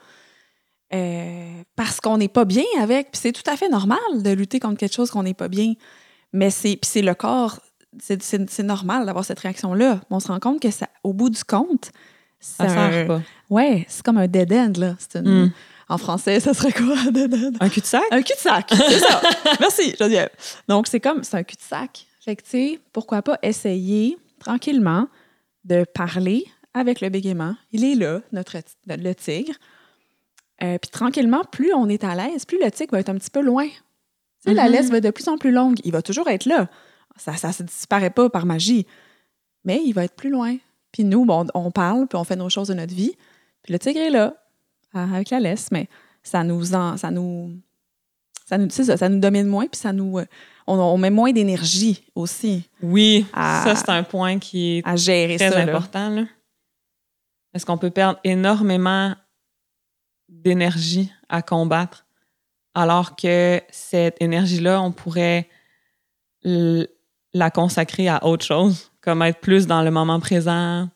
Euh, 0.93 1.61
parce 1.77 2.01
qu'on 2.01 2.17
n'est 2.17 2.27
pas 2.27 2.43
bien 2.43 2.65
avec. 2.81 3.11
Puis 3.11 3.21
c'est 3.23 3.31
tout 3.31 3.49
à 3.49 3.55
fait 3.55 3.69
normal 3.69 3.99
de 4.15 4.31
lutter 4.31 4.59
contre 4.59 4.77
quelque 4.77 4.93
chose 4.93 5.11
qu'on 5.11 5.23
n'est 5.23 5.33
pas 5.33 5.47
bien. 5.47 5.75
Mais 6.33 6.49
c'est, 6.49 6.77
c'est 6.83 7.01
le 7.01 7.13
corps. 7.15 7.61
C'est, 8.01 8.63
normal 8.63 9.05
d'avoir 9.05 9.23
cette 9.23 9.39
réaction-là. 9.39 10.01
On 10.09 10.19
se 10.19 10.27
rend 10.27 10.41
compte 10.41 10.61
que 10.61 10.69
ça, 10.71 10.89
au 11.05 11.13
bout 11.13 11.29
du 11.29 11.45
compte, 11.45 11.91
Ça 12.39 12.67
sert 12.69 13.07
pas. 13.07 13.21
Ouais, 13.49 13.85
c'est 13.89 14.03
comme 14.03 14.17
un 14.17 14.27
dead 14.27 14.51
end, 14.53 14.73
là. 14.77 14.95
C'est 14.99 15.17
une- 15.19 15.45
Mm. 15.45 15.51
En 15.89 15.97
français, 15.97 16.39
ça 16.41 16.53
serait 16.53 16.73
quoi, 16.73 16.97
un 17.07 17.11
dead 17.11 17.33
end? 17.33 17.51
Un 17.61 17.69
cul-de-sac? 17.69 18.03
Un 18.11 18.21
cul-de-sac, 18.21 18.73
c'est 18.75 18.99
ça. 18.99 19.21
Merci, 19.61 19.95
Geneviève. 19.97 20.29
Donc, 20.67 20.87
c'est 20.87 20.99
comme, 20.99 21.23
c'est 21.23 21.37
un 21.37 21.43
cul-de-sac. 21.43 22.05
Fait 22.19 22.35
que, 22.35 22.43
tu 22.43 22.49
sais, 22.49 22.79
pourquoi 22.91 23.21
pas 23.21 23.39
essayer 23.41 24.17
tranquillement 24.39 25.07
de 25.63 25.85
parler 25.85 26.43
avec 26.73 26.99
le 26.99 27.07
bégaiement. 27.09 27.55
Il 27.71 27.85
est 27.85 27.95
là, 27.95 28.19
notre, 28.33 28.57
le 28.85 29.13
tigre. 29.13 29.53
Euh, 30.61 30.77
Puis 30.77 30.89
tranquillement, 30.91 31.43
plus 31.51 31.73
on 31.73 31.87
est 31.87 32.03
à 32.03 32.15
l'aise, 32.15 32.43
plus 32.45 32.59
le 32.61 32.69
tigre 32.69 32.91
va 32.91 32.99
être 32.99 33.09
un 33.09 33.15
petit 33.15 33.29
peu 33.31 33.41
loin. 33.41 33.67
Tu 33.67 33.73
sais, 34.49 34.53
la 34.53 34.65
Mhm. 34.65 34.71
laisse 34.71 34.89
va 34.89 34.97
être 34.97 35.03
de 35.05 35.11
plus 35.11 35.27
en 35.29 35.37
plus 35.37 35.51
longue. 35.51 35.77
Il 35.85 35.91
va 35.93 36.01
toujours 36.01 36.27
être 36.29 36.45
là. 36.45 36.67
Ça 37.15 37.31
ne 37.47 37.53
se 37.53 37.63
disparaît 37.63 38.09
pas 38.09 38.29
par 38.29 38.45
magie. 38.45 38.85
Mais 39.63 39.81
il 39.85 39.93
va 39.93 40.03
être 40.03 40.15
plus 40.15 40.29
loin. 40.29 40.57
Puis 40.91 41.03
nous, 41.03 41.25
bon, 41.25 41.45
on 41.53 41.71
parle, 41.71 42.07
puis 42.07 42.17
on 42.17 42.23
fait 42.23 42.35
nos 42.35 42.49
choses 42.49 42.69
de 42.69 42.73
notre 42.73 42.93
vie. 42.93 43.13
Puis 43.63 43.73
le 43.73 43.79
tigre 43.79 43.99
est 43.99 44.09
là, 44.09 44.33
avec 44.93 45.29
la 45.29 45.39
laisse, 45.39 45.69
mais 45.71 45.87
ça 46.23 46.43
nous 46.43 46.73
en, 46.73 46.97
ça 46.97 47.11
nous 47.11 47.53
ça 48.45 48.57
nous, 48.57 48.69
ça, 48.69 48.95
ça 48.95 49.09
nous 49.09 49.19
domine 49.19 49.45
moins, 49.47 49.67
puis 49.67 49.77
ça 49.77 49.91
nous, 49.91 50.19
euh, 50.19 50.25
on, 50.67 50.79
on 50.79 50.97
met 50.97 51.09
moins 51.09 51.33
d'énergie 51.33 52.05
aussi 52.15 52.69
Oui, 52.81 53.25
À- 53.33 53.61
ça 53.65 53.75
c'est 53.75 53.89
un 53.89 54.03
point 54.03 54.39
qui 54.39 54.77
est 54.77 54.87
à 54.87 54.95
gérer 54.95 55.35
très 55.35 55.51
ça. 55.51 55.59
important. 55.59 56.09
Là. 56.09 56.23
Parce 57.51 57.65
qu'on 57.65 57.77
peut 57.77 57.89
perdre 57.91 58.19
énormément 58.23 59.13
d'énergie 60.29 61.11
à 61.27 61.41
combattre, 61.41 62.05
alors 62.73 63.17
que 63.17 63.61
cette 63.69 64.15
énergie-là, 64.21 64.81
on 64.81 64.93
pourrait 64.93 65.49
la 66.43 67.51
consacrer 67.51 68.07
à 68.07 68.25
autre 68.25 68.45
chose, 68.45 68.91
comme 69.07 69.21
être 69.21 69.39
plus 69.39 69.67
dans 69.67 69.83
le 69.83 69.89
moment 69.89 70.19
présent. 70.19 70.89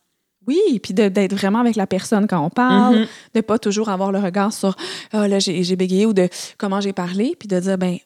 Oui, 0.46 0.60
puis 0.84 0.94
d'être 0.94 1.34
vraiment 1.34 1.60
avec 1.60 1.78
la 1.78 1.88
personne 1.88 2.28
quand 2.28 2.44
on 2.46 2.50
parle, 2.50 3.00
Mhm. 3.02 3.06
de 3.36 3.42
pas 3.42 3.58
toujours 3.58 3.88
avoir 3.88 4.12
le 4.12 4.20
regard 4.20 4.52
sur 4.52 4.76
ah 5.14 5.30
là 5.30 5.40
j'ai 5.40 5.76
bégayé 5.78 6.06
ou 6.06 6.12
de 6.14 6.28
comment 6.58 6.82
j'ai 6.82 6.92
parlé, 6.92 7.38
puis 7.40 7.48
de 7.48 7.58
dire 7.58 7.78
ben 7.78 7.98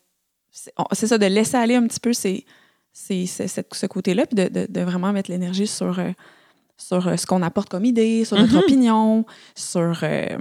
c'est 0.51 1.07
ça, 1.07 1.17
de 1.17 1.25
laisser 1.25 1.57
aller 1.57 1.73
un 1.75 1.87
petit 1.87 1.99
peu 1.99 2.13
ces- 2.13 2.45
ces- 2.93 3.25
ces- 3.25 3.47
cette- 3.47 3.73
ce 3.73 3.87
côté-là, 3.87 4.27
puis 4.27 4.35
de, 4.35 4.47
de- 4.47 4.67
de 4.69 4.81
vraiment 4.81 5.11
mettre 5.11 5.31
l'énergie 5.31 5.65
sur, 5.67 5.97
euh, 5.97 6.11
sur 6.77 7.07
euh, 7.07 7.17
ce 7.17 7.25
qu'on 7.25 7.41
apporte 7.41 7.69
comme 7.69 7.85
idée, 7.85 8.25
sur 8.25 8.37
notre 8.37 8.53
Mhm. 8.53 8.59
opinion, 8.59 9.25
sur, 9.55 9.99
euh, 10.03 10.37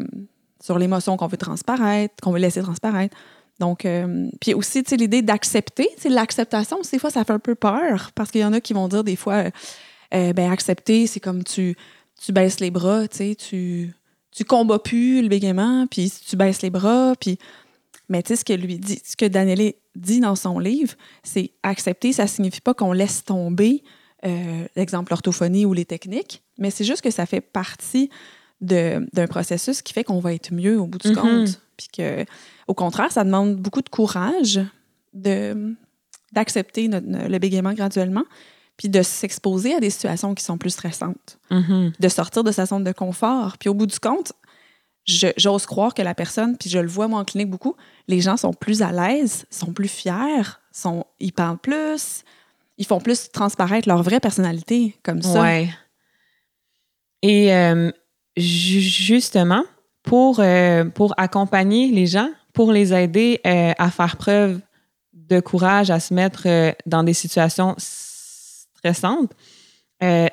sur 0.62 0.78
l'émotion 0.78 1.16
qu'on 1.16 1.26
veut 1.26 1.36
transparaître, 1.38 2.14
qu'on 2.22 2.32
veut 2.32 2.38
laisser 2.38 2.60
transparaître. 2.62 3.16
Donc, 3.60 3.84
euh, 3.84 4.28
puis 4.40 4.52
aussi, 4.54 4.82
tu 4.82 4.90
sais, 4.90 4.96
l'idée 4.96 5.22
d'accepter, 5.22 5.88
tu 5.96 6.02
sais, 6.02 6.08
l'acceptation, 6.08 6.78
des 6.90 6.98
fois, 6.98 7.10
ça 7.10 7.24
fait 7.24 7.32
un 7.32 7.38
peu 7.38 7.54
peur 7.54 8.10
parce 8.14 8.30
qu'il 8.30 8.40
y 8.40 8.44
en 8.44 8.52
a 8.52 8.60
qui 8.60 8.72
vont 8.72 8.88
dire 8.88 9.04
des 9.04 9.16
fois, 9.16 9.34
euh, 9.34 9.50
euh, 10.14 10.32
ben, 10.32 10.50
accepter, 10.50 11.06
c'est 11.06 11.20
comme 11.20 11.44
tu, 11.44 11.76
tu 12.24 12.32
baisses 12.32 12.60
les 12.60 12.70
bras, 12.70 13.06
tu 13.06 13.16
sais, 13.18 13.34
tu, 13.36 13.92
tu 14.32 14.44
combats 14.44 14.80
plus 14.80 15.22
le 15.22 15.28
bégaiement, 15.28 15.86
puis 15.88 16.12
tu 16.26 16.36
baisses 16.36 16.62
les 16.62 16.70
bras, 16.70 17.14
puis. 17.20 17.38
Mais 18.10 18.22
tu 18.22 18.28
sais, 18.28 18.36
ce 18.36 18.44
que 18.44 18.52
lui 18.52 18.78
dit, 18.78 19.00
ce 19.02 19.16
que 19.16 19.24
Daniele 19.24 19.72
dit 19.96 20.20
dans 20.20 20.36
son 20.36 20.58
livre, 20.58 20.92
c'est 21.22 21.52
accepter, 21.62 22.12
ça 22.12 22.26
signifie 22.26 22.60
pas 22.60 22.74
qu'on 22.74 22.92
laisse 22.92 23.24
tomber 23.24 23.82
euh, 24.26 24.66
l'exemple 24.76 25.10
l'orthophonie 25.12 25.64
ou 25.64 25.72
les 25.72 25.86
techniques, 25.86 26.42
mais 26.58 26.70
c'est 26.70 26.84
juste 26.84 27.00
que 27.00 27.10
ça 27.10 27.24
fait 27.24 27.40
partie 27.40 28.10
d'un 28.60 29.26
processus 29.28 29.80
qui 29.80 29.92
fait 29.92 30.04
qu'on 30.04 30.20
va 30.20 30.34
être 30.34 30.52
mieux 30.52 30.78
au 30.78 30.86
bout 30.86 30.98
du 30.98 31.08
Mhm. 31.08 31.14
compte. 31.16 31.60
Puis 31.76 31.88
que, 31.96 32.24
au 32.68 32.74
contraire, 32.74 33.12
ça 33.12 33.24
demande 33.24 33.56
beaucoup 33.56 33.82
de 33.82 33.88
courage 33.88 34.60
de 35.12 35.74
d'accepter 36.32 36.88
notre- 36.88 37.06
le 37.28 37.38
bégaiement 37.38 37.72
graduellement, 37.74 38.24
puis 38.76 38.88
de 38.88 39.02
s'exposer 39.02 39.72
à 39.74 39.78
des 39.78 39.90
situations 39.90 40.34
qui 40.34 40.42
sont 40.42 40.58
plus 40.58 40.70
stressantes 40.70 41.38
Mhm. 41.50 41.92
de 41.98 42.08
sortir 42.08 42.42
de 42.42 42.50
sa 42.50 42.66
zone 42.66 42.82
de 42.82 42.90
confort. 42.90 43.56
Puis 43.58 43.68
au 43.68 43.74
bout 43.74 43.86
du 43.86 44.00
compte, 44.00 44.32
je- 45.06 45.28
j'ose 45.36 45.64
croire 45.66 45.94
que 45.94 46.02
la 46.02 46.12
personne, 46.14 46.56
puis 46.56 46.68
je 46.68 46.80
le 46.80 46.88
vois 46.88 47.06
moi 47.06 47.20
en 47.20 47.24
clinique 47.24 47.50
beaucoup, 47.50 47.76
les 48.08 48.20
gens 48.20 48.36
sont 48.36 48.52
plus 48.52 48.82
à 48.82 48.90
l'aise, 48.90 49.44
sont 49.48 49.72
plus 49.72 49.86
fiers, 49.86 50.58
sont, 50.72 51.04
ils 51.20 51.32
parlent 51.32 51.58
plus, 51.58 52.24
ils 52.78 52.86
font 52.86 52.98
plus 53.00 53.30
transparaître 53.30 53.86
leur 53.88 54.02
vraie 54.02 54.18
personnalité 54.18 54.96
comme 55.04 55.22
ça. 55.22 55.40
Ouais. 55.40 55.68
Et 57.22 57.54
euh, 57.54 57.92
ju- 58.36 58.80
justement, 58.80 59.62
pour, 60.02 60.40
euh, 60.40 60.84
pour 60.86 61.14
accompagner 61.16 61.92
les 61.92 62.06
gens, 62.06 62.30
pour 62.54 62.72
les 62.72 62.94
aider 62.94 63.40
euh, 63.46 63.72
à 63.76 63.90
faire 63.90 64.16
preuve 64.16 64.60
de 65.12 65.40
courage, 65.40 65.90
à 65.90 66.00
se 66.00 66.14
mettre 66.14 66.44
euh, 66.46 66.72
dans 66.86 67.02
des 67.02 67.12
situations 67.12 67.74
stressantes, 67.76 69.32
euh, 70.02 70.28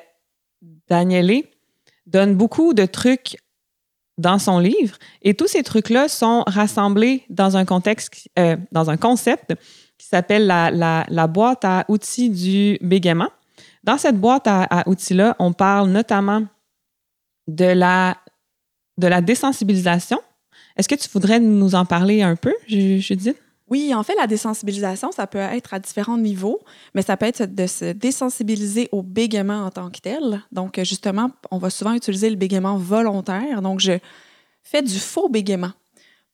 Daniele 0.88 1.44
donne 2.06 2.34
beaucoup 2.34 2.74
de 2.74 2.86
trucs 2.86 3.36
dans 4.18 4.38
son 4.38 4.58
livre 4.58 4.96
et 5.22 5.34
tous 5.34 5.48
ces 5.48 5.62
trucs-là 5.62 6.08
sont 6.08 6.44
rassemblés 6.46 7.24
dans 7.30 7.56
un 7.56 7.64
contexte, 7.64 8.28
euh, 8.38 8.56
dans 8.70 8.90
un 8.90 8.96
concept 8.96 9.54
qui 9.98 10.06
s'appelle 10.06 10.46
la 10.46 11.26
boîte 11.28 11.64
à 11.64 11.84
outils 11.88 12.28
du 12.28 12.78
bégaiement. 12.82 13.30
Dans 13.84 13.98
cette 13.98 14.20
boîte 14.20 14.46
à, 14.46 14.62
à 14.64 14.88
outils-là, 14.88 15.34
on 15.38 15.52
parle 15.52 15.90
notamment 15.90 16.44
de 17.48 17.64
la, 17.64 18.16
de 18.98 19.06
la 19.06 19.20
désensibilisation. 19.20 20.20
Est-ce 20.76 20.88
que 20.88 20.94
tu 20.94 21.08
voudrais 21.12 21.40
nous 21.40 21.74
en 21.74 21.84
parler 21.84 22.22
un 22.22 22.36
peu, 22.36 22.54
Judith? 22.66 23.36
Oui, 23.68 23.94
en 23.94 24.02
fait, 24.02 24.14
la 24.16 24.26
désensibilisation, 24.26 25.12
ça 25.12 25.26
peut 25.26 25.38
être 25.38 25.72
à 25.72 25.78
différents 25.78 26.18
niveaux, 26.18 26.60
mais 26.94 27.00
ça 27.00 27.16
peut 27.16 27.24
être 27.24 27.54
de 27.54 27.66
se 27.66 27.92
désensibiliser 27.92 28.90
au 28.92 29.02
bégaiement 29.02 29.64
en 29.64 29.70
tant 29.70 29.90
que 29.90 30.00
tel. 30.00 30.42
Donc, 30.52 30.78
justement, 30.82 31.30
on 31.50 31.56
va 31.56 31.70
souvent 31.70 31.94
utiliser 31.94 32.28
le 32.28 32.36
bégaiement 32.36 32.76
volontaire. 32.76 33.62
Donc, 33.62 33.80
je 33.80 33.92
fais 34.62 34.82
du 34.82 34.98
faux 34.98 35.30
bégaiement 35.30 35.72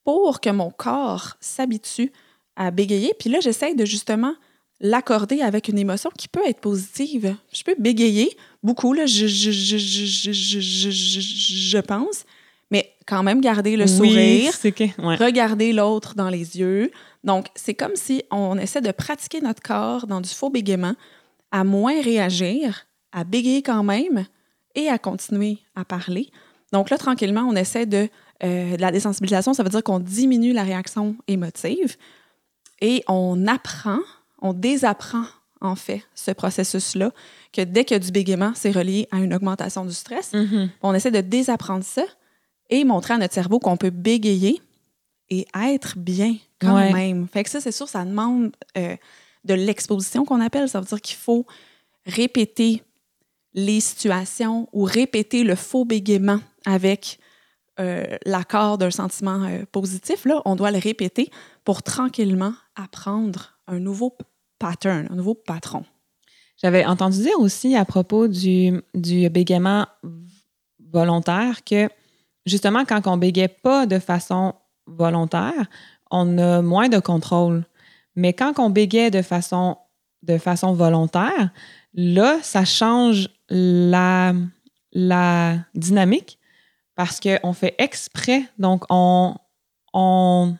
pour 0.02 0.40
que 0.40 0.50
mon 0.50 0.70
corps 0.70 1.36
s'habitue 1.38 2.10
à 2.56 2.70
bégayer. 2.72 3.14
Puis 3.18 3.30
là, 3.30 3.38
j'essaie 3.40 3.74
de 3.74 3.84
justement 3.84 4.34
l'accorder 4.80 5.40
avec 5.40 5.68
une 5.68 5.78
émotion 5.78 6.10
qui 6.16 6.28
peut 6.28 6.44
être 6.46 6.60
positive. 6.60 7.36
Je 7.52 7.62
peux 7.62 7.76
bégayer 7.78 8.36
beaucoup, 8.62 8.92
là, 8.92 9.06
je, 9.06 9.26
je, 9.26 9.50
je, 9.50 9.78
je 10.90 11.78
pense, 11.78 12.24
mais 12.70 12.94
quand 13.06 13.22
même 13.22 13.40
garder 13.40 13.76
le 13.76 13.86
sourire 13.86 14.50
Oui, 14.52 14.58
c'est 14.58 14.72
que, 14.72 14.84
ouais. 15.02 15.16
regarder 15.16 15.72
l'autre 15.72 16.14
dans 16.14 16.28
les 16.28 16.58
yeux. 16.58 16.90
Donc, 17.24 17.46
c'est 17.54 17.74
comme 17.74 17.96
si 17.96 18.22
on 18.30 18.58
essaie 18.58 18.80
de 18.80 18.92
pratiquer 18.92 19.40
notre 19.40 19.62
corps 19.62 20.06
dans 20.06 20.20
du 20.20 20.28
faux 20.28 20.50
bégaiement, 20.50 20.94
à 21.50 21.64
moins 21.64 22.00
réagir, 22.02 22.86
à 23.12 23.24
bégayer 23.24 23.62
quand 23.62 23.82
même 23.82 24.26
et 24.74 24.88
à 24.88 24.98
continuer 24.98 25.58
à 25.74 25.84
parler. 25.84 26.30
Donc 26.72 26.90
là, 26.90 26.98
tranquillement, 26.98 27.46
on 27.48 27.56
essaie 27.56 27.86
de, 27.86 28.08
euh, 28.44 28.76
de 28.76 28.80
la 28.80 28.92
désensibilisation. 28.92 29.54
Ça 29.54 29.62
veut 29.62 29.70
dire 29.70 29.82
qu'on 29.82 29.98
diminue 30.00 30.52
la 30.52 30.62
réaction 30.62 31.16
émotive 31.26 31.96
et 32.80 33.02
on 33.08 33.46
apprend, 33.46 34.00
on 34.42 34.52
désapprend 34.52 35.24
en 35.60 35.74
fait 35.74 36.02
ce 36.14 36.30
processus-là, 36.30 37.10
que 37.52 37.62
dès 37.62 37.84
qu'il 37.84 37.94
y 37.94 38.00
a 38.00 38.04
du 38.04 38.12
bégaiement, 38.12 38.52
c'est 38.54 38.70
relié 38.70 39.08
à 39.10 39.16
une 39.18 39.34
augmentation 39.34 39.84
du 39.84 39.94
stress. 39.94 40.32
Mhm. 40.34 40.70
On 40.82 40.94
essaie 40.94 41.10
de 41.10 41.20
désapprendre 41.20 41.84
ça 41.84 42.04
et 42.70 42.84
montrer 42.84 43.14
à 43.14 43.18
notre 43.18 43.34
cerveau 43.34 43.58
qu'on 43.58 43.76
peut 43.76 43.90
bégayer 43.90 44.60
et 45.30 45.46
être 45.54 45.98
bien 45.98 46.36
quand 46.60 46.74
Ouais. 46.74 46.92
même. 46.92 47.28
Fait 47.28 47.44
que 47.44 47.50
ça, 47.50 47.60
c'est 47.60 47.72
sûr, 47.72 47.88
ça 47.88 48.04
demande 48.04 48.52
euh, 48.76 48.96
de 49.44 49.54
l'exposition 49.54 50.24
qu'on 50.24 50.40
appelle. 50.40 50.68
Ça 50.68 50.80
veut 50.80 50.86
dire 50.86 51.00
qu'il 51.00 51.16
faut 51.16 51.46
répéter 52.06 52.82
les 53.54 53.80
situations 53.80 54.68
ou 54.72 54.84
répéter 54.84 55.44
le 55.44 55.54
faux 55.54 55.84
bégaiement 55.84 56.40
avec 56.66 57.18
euh, 57.80 58.04
l'accord 58.24 58.76
d'un 58.78 58.90
sentiment 58.90 59.44
euh, 59.44 59.64
positif. 59.70 60.24
Là, 60.24 60.42
on 60.44 60.56
doit 60.56 60.70
le 60.70 60.78
répéter 60.78 61.30
pour 61.64 61.82
tranquillement 61.82 62.52
apprendre 62.76 63.58
un 63.66 63.78
nouveau 63.78 64.16
pattern, 64.58 65.06
un 65.10 65.14
nouveau 65.14 65.34
patron. 65.34 65.84
J'avais 66.60 66.84
entendu 66.84 67.18
dire 67.18 67.38
aussi 67.38 67.76
à 67.76 67.84
propos 67.84 68.26
du, 68.26 68.80
du 68.94 69.28
bégaiement 69.30 69.86
volontaire 70.90 71.62
que 71.64 71.88
justement, 72.48 72.84
quand 72.84 73.06
on 73.06 73.16
bégaye 73.16 73.48
pas 73.48 73.86
de 73.86 73.98
façon 73.98 74.54
volontaire, 74.86 75.68
on 76.10 76.38
a 76.38 76.62
moins 76.62 76.88
de 76.88 76.98
contrôle. 76.98 77.64
Mais 78.16 78.32
quand 78.32 78.58
on 78.58 78.70
bégaye 78.70 79.10
de 79.10 79.22
façon, 79.22 79.76
de 80.22 80.38
façon 80.38 80.72
volontaire, 80.72 81.50
là, 81.94 82.38
ça 82.42 82.64
change 82.64 83.28
la, 83.48 84.32
la 84.92 85.58
dynamique 85.74 86.38
parce 86.94 87.20
qu'on 87.20 87.52
fait 87.52 87.74
exprès. 87.78 88.42
Donc, 88.58 88.84
on, 88.90 89.36
on 89.92 90.56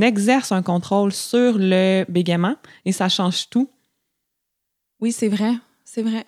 exerce 0.00 0.52
un 0.52 0.62
contrôle 0.62 1.12
sur 1.12 1.58
le 1.58 2.04
bégaiement 2.08 2.56
et 2.84 2.92
ça 2.92 3.08
change 3.08 3.50
tout. 3.50 3.68
Oui, 5.00 5.12
c'est 5.12 5.28
vrai. 5.28 5.52
C'est 5.84 6.02
vrai. 6.02 6.24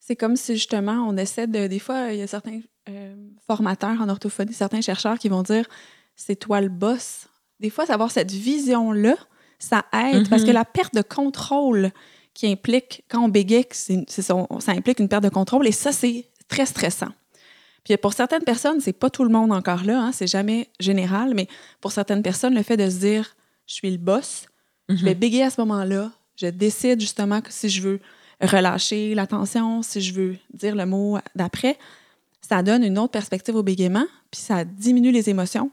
C'est 0.00 0.16
comme 0.16 0.36
si 0.36 0.54
justement, 0.54 1.06
on 1.08 1.16
essaie 1.16 1.46
de. 1.46 1.66
Des 1.66 1.78
fois, 1.78 2.12
il 2.12 2.18
y 2.18 2.22
a 2.22 2.26
certains 2.26 2.60
euh, 2.88 3.14
formateurs 3.46 4.00
en 4.00 4.08
orthophonie, 4.08 4.52
certains 4.52 4.80
chercheurs 4.80 5.18
qui 5.18 5.28
vont 5.28 5.42
dire 5.42 5.66
c'est 6.16 6.36
toi 6.36 6.60
le 6.60 6.68
boss. 6.68 7.26
Des 7.60 7.70
fois, 7.70 7.86
savoir 7.86 8.10
cette 8.10 8.30
vision-là, 8.30 9.16
ça 9.58 9.84
aide 9.92 10.28
parce 10.28 10.44
que 10.44 10.50
la 10.50 10.64
perte 10.64 10.94
de 10.94 11.02
contrôle 11.02 11.90
qui 12.34 12.46
implique, 12.46 13.04
quand 13.08 13.20
on 13.20 13.28
bégaye, 13.28 13.66
ça 13.72 14.72
implique 14.72 14.98
une 14.98 15.08
perte 15.08 15.24
de 15.24 15.28
contrôle 15.28 15.66
et 15.66 15.72
ça, 15.72 15.92
c'est 15.92 16.26
très 16.48 16.66
stressant. 16.66 17.12
Puis 17.84 17.96
pour 17.98 18.14
certaines 18.14 18.42
personnes, 18.44 18.80
c'est 18.80 18.92
pas 18.92 19.10
tout 19.10 19.24
le 19.24 19.30
monde 19.30 19.52
encore 19.52 19.84
là, 19.84 20.00
hein, 20.00 20.12
c'est 20.12 20.26
jamais 20.26 20.68
général, 20.80 21.34
mais 21.34 21.48
pour 21.80 21.92
certaines 21.92 22.22
personnes, 22.22 22.54
le 22.54 22.62
fait 22.62 22.76
de 22.76 22.88
se 22.88 22.98
dire 22.98 23.36
je 23.66 23.74
suis 23.74 23.90
le 23.90 23.98
boss, 23.98 24.46
je 24.88 25.04
vais 25.04 25.14
bégayer 25.14 25.44
à 25.44 25.50
ce 25.50 25.60
moment-là, 25.60 26.10
je 26.36 26.46
décide 26.46 27.00
justement 27.00 27.40
que 27.40 27.52
si 27.52 27.68
je 27.68 27.82
veux 27.82 28.00
relâcher 28.40 29.14
la 29.14 29.26
tension, 29.26 29.82
si 29.82 30.00
je 30.00 30.12
veux 30.14 30.36
dire 30.52 30.74
le 30.74 30.86
mot 30.86 31.18
d'après, 31.34 31.78
ça 32.48 32.62
donne 32.62 32.84
une 32.84 32.98
autre 32.98 33.12
perspective 33.12 33.54
au 33.56 33.62
bégaiement, 33.62 34.06
puis 34.30 34.40
ça 34.40 34.64
diminue 34.64 35.10
les 35.12 35.30
émotions. 35.30 35.70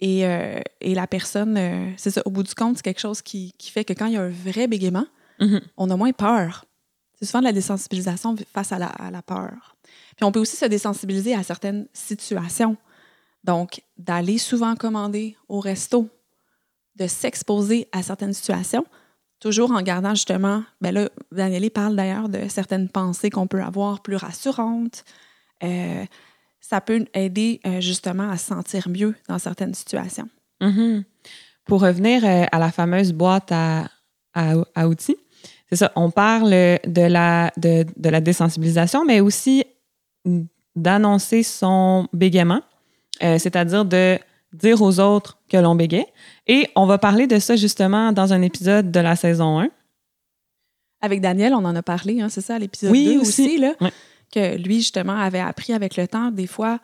Et, 0.00 0.26
euh, 0.26 0.60
et 0.80 0.94
la 0.94 1.06
personne, 1.06 1.56
euh, 1.56 1.90
c'est 1.96 2.10
ça, 2.10 2.22
au 2.24 2.30
bout 2.30 2.42
du 2.42 2.54
compte, 2.54 2.76
c'est 2.76 2.82
quelque 2.82 3.00
chose 3.00 3.22
qui, 3.22 3.52
qui 3.58 3.70
fait 3.70 3.84
que 3.84 3.92
quand 3.92 4.06
il 4.06 4.14
y 4.14 4.16
a 4.16 4.22
un 4.22 4.28
vrai 4.30 4.66
bégaiement, 4.66 5.06
Mhm. 5.40 5.60
on 5.76 5.88
a 5.90 5.96
moins 5.96 6.10
peur. 6.12 6.64
C'est 7.14 7.24
souvent 7.26 7.38
de 7.40 7.44
la 7.44 7.52
désensibilisation 7.52 8.34
face 8.52 8.72
à 8.72 8.78
la, 8.78 8.86
à 8.86 9.10
la 9.12 9.22
peur. 9.22 9.76
Puis 10.16 10.24
on 10.24 10.32
peut 10.32 10.40
aussi 10.40 10.56
se 10.56 10.64
désensibiliser 10.64 11.34
à 11.34 11.44
certaines 11.44 11.86
situations. 11.92 12.76
Donc, 13.44 13.80
d'aller 13.96 14.38
souvent 14.38 14.74
commander 14.74 15.36
au 15.48 15.60
resto, 15.60 16.08
de 16.96 17.06
s'exposer 17.06 17.88
à 17.92 18.02
certaines 18.02 18.32
situations, 18.32 18.84
toujours 19.38 19.70
en 19.70 19.82
gardant 19.82 20.14
justement, 20.16 20.64
ben 20.80 20.92
là, 20.92 21.08
Daniele 21.30 21.70
parle 21.70 21.94
d'ailleurs 21.94 22.28
de 22.28 22.48
certaines 22.48 22.88
pensées 22.88 23.30
qu'on 23.30 23.46
peut 23.46 23.62
avoir 23.62 24.02
plus 24.02 24.16
rassurantes. 24.16 25.04
Euh, 25.62 26.04
ça 26.60 26.80
peut 26.80 27.04
aider 27.14 27.60
euh, 27.66 27.80
justement 27.80 28.30
à 28.30 28.36
se 28.36 28.46
sentir 28.46 28.88
mieux 28.88 29.14
dans 29.28 29.38
certaines 29.38 29.74
situations. 29.74 30.28
Mhm. 30.60 31.04
Pour 31.64 31.80
revenir 31.82 32.24
euh, 32.24 32.44
à 32.50 32.58
la 32.58 32.70
fameuse 32.70 33.12
boîte 33.12 33.52
à, 33.52 33.88
à, 34.34 34.54
à 34.74 34.88
outils, 34.88 35.16
c'est 35.68 35.76
ça, 35.76 35.92
on 35.96 36.10
parle 36.10 36.50
de 36.50 37.06
la, 37.06 37.52
de, 37.58 37.84
de 37.96 38.08
la 38.08 38.20
désensibilisation, 38.20 39.04
mais 39.04 39.20
aussi 39.20 39.64
d'annoncer 40.76 41.42
son 41.42 42.08
bégaiement, 42.12 42.62
euh, 43.22 43.38
c'est-à-dire 43.38 43.84
de 43.84 44.18
dire 44.52 44.80
aux 44.80 44.98
autres 44.98 45.38
que 45.48 45.56
l'on 45.58 45.74
bégait. 45.74 46.06
Et 46.46 46.68
on 46.74 46.86
va 46.86 46.96
parler 46.98 47.26
de 47.26 47.38
ça 47.38 47.56
justement 47.56 48.12
dans 48.12 48.32
un 48.32 48.40
épisode 48.42 48.90
de 48.90 49.00
la 49.00 49.14
saison 49.14 49.60
1. 49.60 49.68
Avec 51.00 51.20
Daniel, 51.20 51.52
on 51.54 51.64
en 51.64 51.76
a 51.76 51.82
parlé, 51.82 52.20
hein, 52.20 52.28
c'est 52.28 52.40
ça, 52.40 52.56
à 52.56 52.58
l'épisode 52.58 52.90
Oui, 52.90 53.14
2 53.14 53.20
aussi. 53.20 53.42
aussi, 53.42 53.58
là. 53.58 53.74
Que 54.32 54.56
lui, 54.56 54.76
justement, 54.76 55.16
avait 55.16 55.40
appris 55.40 55.72
avec 55.72 55.96
le 55.96 56.06
temps, 56.08 56.30
des 56.30 56.46
fois, 56.46 56.80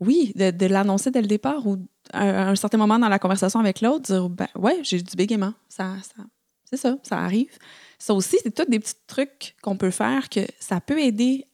oui, 0.00 0.32
de, 0.36 0.50
de 0.50 0.66
l'annoncer 0.66 1.10
dès 1.10 1.20
le 1.20 1.26
départ 1.26 1.66
ou 1.66 1.76
à 2.12 2.48
un 2.50 2.54
certain 2.54 2.78
moment 2.78 2.98
dans 2.98 3.08
la 3.08 3.18
conversation 3.18 3.60
avec 3.60 3.80
l'autre, 3.80 4.02
dire, 4.02 4.28
ben 4.28 4.48
ouais, 4.54 4.78
j'ai 4.82 5.02
du 5.02 5.16
bégaiement. 5.16 5.52
Ça, 5.68 5.94
ça, 6.02 6.22
c'est 6.64 6.76
ça, 6.76 6.96
ça 7.02 7.18
arrive. 7.18 7.50
Ça 7.98 8.14
aussi, 8.14 8.36
c'est 8.42 8.54
tous 8.54 8.70
des 8.70 8.78
petits 8.78 8.94
trucs 9.06 9.56
qu'on 9.62 9.76
peut 9.76 9.90
faire 9.90 10.28
que 10.28 10.40
ça 10.60 10.80
peut 10.80 11.00
aider 11.00 11.44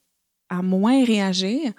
à 0.51 0.61
moins 0.62 1.05
réagir. 1.05 1.73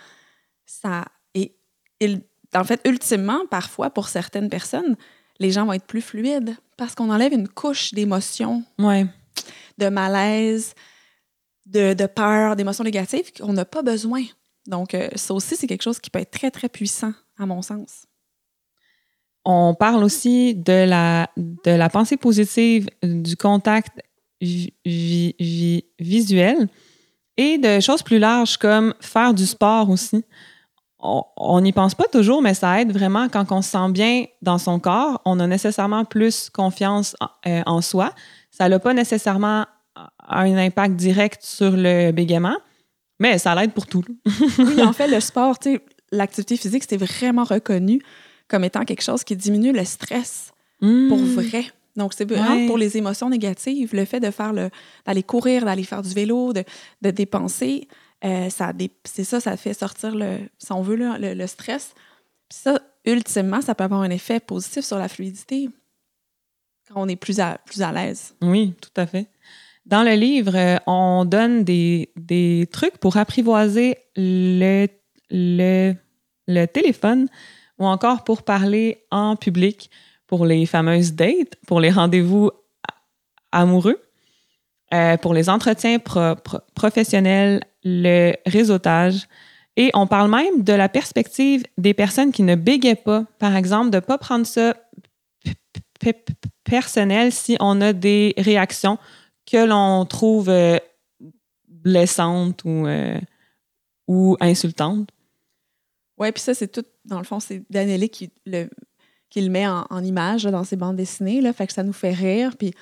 Ça, 0.66 1.06
et, 1.34 1.56
et 2.00 2.18
en 2.56 2.64
fait, 2.64 2.82
ultimement, 2.86 3.46
parfois, 3.50 3.90
pour 3.92 4.10
certaines 4.10 4.50
personnes, 4.50 4.96
les 5.40 5.52
gens 5.52 5.66
vont 5.66 5.74
être 5.74 5.86
plus 5.86 6.02
fluides 6.02 6.56
parce 6.78 6.96
qu'on 6.96 7.10
enlève 7.12 7.34
une 7.34 7.48
couche 7.48 7.94
d'émotions 7.94 8.64
Ouais. 8.80 9.06
de 9.78 9.88
malaise, 9.90 10.74
de, 11.66 12.06
peur, 12.06 12.56
d'émotions 12.56 12.84
négatives 12.84 13.32
qu'on 13.34 13.54
n'a 13.54 13.66
pas 13.66 13.82
besoin. 13.82 14.24
Donc, 14.68 14.94
euh, 14.94 15.10
ça 15.16 15.34
aussi, 15.34 15.56
c'est 15.56 15.68
quelque 15.68 15.84
chose 15.84 16.00
qui 16.00 16.10
peut 16.10 16.20
être 16.20 16.32
très, 16.32 16.52
très 16.52 16.70
puissant, 16.70 17.14
à 17.38 17.46
mon 17.46 17.62
sens. 17.62 18.06
On 19.44 19.76
parle 19.76 20.04
aussi 20.04 20.56
de 20.56 20.86
la, 20.88 21.30
de 21.38 21.72
la 21.72 21.90
pensée 21.90 22.18
positive, 22.18 22.88
du 23.04 23.38
contact 23.38 24.00
vi- 24.42 24.74
vi- 24.84 25.36
vi- 25.40 25.86
visuel 26.00 26.68
et 27.38 27.58
de 27.60 27.80
choses 27.80 28.02
plus 28.02 28.18
larges 28.18 28.58
comme 28.58 28.96
faire 29.02 29.34
du 29.34 29.46
sport 29.46 29.90
aussi. 29.90 30.24
On 30.98 31.62
n'y 31.62 31.72
pense 31.74 31.94
pas 31.94 32.06
toujours, 32.06 32.42
mais 32.42 32.56
ça 32.56 32.82
aide 32.82 32.92
vraiment 32.92 33.30
quand 33.30 33.52
on 33.52 33.62
se 33.62 33.70
sent 33.70 33.92
bien 33.92 34.26
dans 34.42 34.58
son 34.58 34.80
corps. 34.80 35.22
On 35.26 35.40
a 35.40 35.46
nécessairement 35.46 36.06
plus 36.06 36.50
confiance 36.50 37.16
en, 37.20 37.78
euh, 37.78 37.82
soi. 37.82 38.14
Ça 38.50 38.68
n'a 38.68 38.80
pas 38.80 38.94
nécessairement 38.96 39.66
un 40.28 40.58
impact 40.58 40.96
direct 40.96 41.42
sur 41.44 41.72
le 41.72 42.12
bégaiement, 42.12 42.58
mais 43.20 43.38
ça 43.38 43.56
l'aide 43.56 43.72
pour 43.74 43.88
tout. 43.88 44.04
Oui, 44.60 44.82
en 44.84 44.94
fait, 44.94 45.08
le 45.08 45.20
sport, 45.20 45.58
l'activité 46.12 46.58
physique, 46.58 46.84
c'est 46.88 46.98
vraiment 46.98 47.44
reconnu 47.44 48.02
comme 48.48 48.64
étant 48.64 48.84
quelque 48.86 49.02
chose 49.04 49.24
qui 49.24 49.36
diminue 49.36 49.72
le 49.72 49.86
stress 49.86 50.52
pour 50.80 51.18
Mm. 51.20 51.36
vrai. 51.36 51.66
Donc, 51.96 52.14
c'est 52.14 52.26
vraiment 52.30 52.56
Ouais. 52.58 52.68
pour 52.68 52.78
les 52.78 52.98
émotions 52.98 53.30
négatives, 53.30 53.96
le 53.96 54.04
fait 54.06 54.20
de 54.20 54.30
faire 54.30 54.52
le, 54.52 54.70
d'aller 55.06 55.24
courir, 55.24 55.64
d'aller 55.66 55.84
faire 55.84 56.02
du 56.02 56.14
vélo, 56.14 56.52
de, 56.52 56.64
de 57.02 57.10
dépenser, 57.12 57.88
euh, 58.26 58.50
ça, 58.50 58.74
c'est 59.06 59.24
ça, 59.24 59.40
ça 59.40 59.56
fait 59.56 59.74
sortir 59.74 60.14
le, 60.14 60.40
si 60.58 60.72
on 60.74 60.82
veut, 60.82 60.96
le, 60.98 61.34
le 61.34 61.48
stress. 61.48 61.94
Puis 62.50 62.60
ça, 62.64 62.80
ultimement, 63.06 63.62
ça 63.62 63.74
peut 63.76 63.86
avoir 63.86 64.02
un 64.02 64.10
effet 64.10 64.40
positif 64.42 64.84
sur 64.84 64.98
la 64.98 65.08
fluidité 65.08 65.70
quand 66.88 67.02
on 67.02 67.08
est 67.08 67.16
plus 67.16 67.40
à, 67.40 67.58
plus 67.66 67.82
à 67.82 67.92
l'aise. 67.92 68.36
Oui, 68.42 68.74
tout 68.82 68.90
à 69.02 69.06
fait. 69.08 69.28
Dans 69.86 70.04
le 70.04 70.14
livre, 70.14 70.56
euh, 70.56 70.78
on 70.88 71.26
donne 71.26 71.64
des, 71.64 72.12
des 72.16 72.68
trucs 72.72 72.98
pour 72.98 73.18
apprivoiser 73.18 73.98
le, 74.16 74.88
le, 75.30 76.66
téléphone 76.66 77.28
ou 77.78 77.86
encore 77.86 78.24
pour 78.24 78.44
parler 78.44 79.06
en 79.12 79.36
public 79.36 79.92
pour 80.28 80.46
les 80.46 80.66
fameuses 80.66 81.14
dates, 81.14 81.56
pour 81.68 81.80
les 81.80 81.92
rendez-vous 81.92 82.50
amoureux, 83.52 84.02
euh, 84.94 85.18
pour 85.18 85.36
les 85.36 85.50
entretiens 85.50 86.00
pro- 86.00 86.36
pro- 86.36 86.62
professionnels, 86.74 87.62
le 87.84 88.34
réseautage. 88.48 89.28
Et 89.78 89.92
on 89.94 90.08
parle 90.08 90.32
même 90.32 90.64
de 90.64 90.74
la 90.74 90.90
perspective 90.90 91.64
des 91.78 91.94
personnes 91.94 92.32
qui 92.32 92.42
ne 92.42 92.56
bégaient 92.56 92.96
pas. 92.96 93.26
Par 93.38 93.56
exemple, 93.56 93.92
de 93.92 93.98
ne 93.98 94.02
pas 94.02 94.18
prendre 94.18 94.48
ça 94.48 94.74
personnel 96.64 97.32
si 97.32 97.56
on 97.60 97.82
a 97.82 97.94
des 97.94 98.34
réactions 98.38 98.98
que 99.46 99.66
l'on 99.66 100.06
trouve 100.06 100.50
euh, 100.50 100.78
blessantes 101.68 102.64
ou, 102.66 102.88
euh, 102.88 103.20
ou 104.08 104.38
insultantes. 104.40 105.10
Oui, 106.18 106.32
puis 106.32 106.42
ça, 106.42 106.54
c'est 106.54 106.68
tout, 106.70 106.84
dans 107.04 107.18
le 107.20 107.26
fond, 107.26 107.40
c'est 107.40 107.64
Daniele 107.70 108.10
qui 108.10 108.32
le, 108.46 108.70
qui 109.30 109.42
le 109.42 109.50
met 109.50 109.68
en, 109.68 109.86
en 109.90 110.04
image 110.04 110.46
là, 110.46 110.52
dans 110.52 110.64
ses 110.64 110.78
bandes 110.78 110.96
dessinées, 110.96 111.42
là, 111.42 111.52
fait 111.54 111.68
que 111.68 111.74
ça 111.74 111.84
nous 111.84 111.94
fait 111.94 112.14
rire. 112.14 112.56
Puis, 112.58 112.74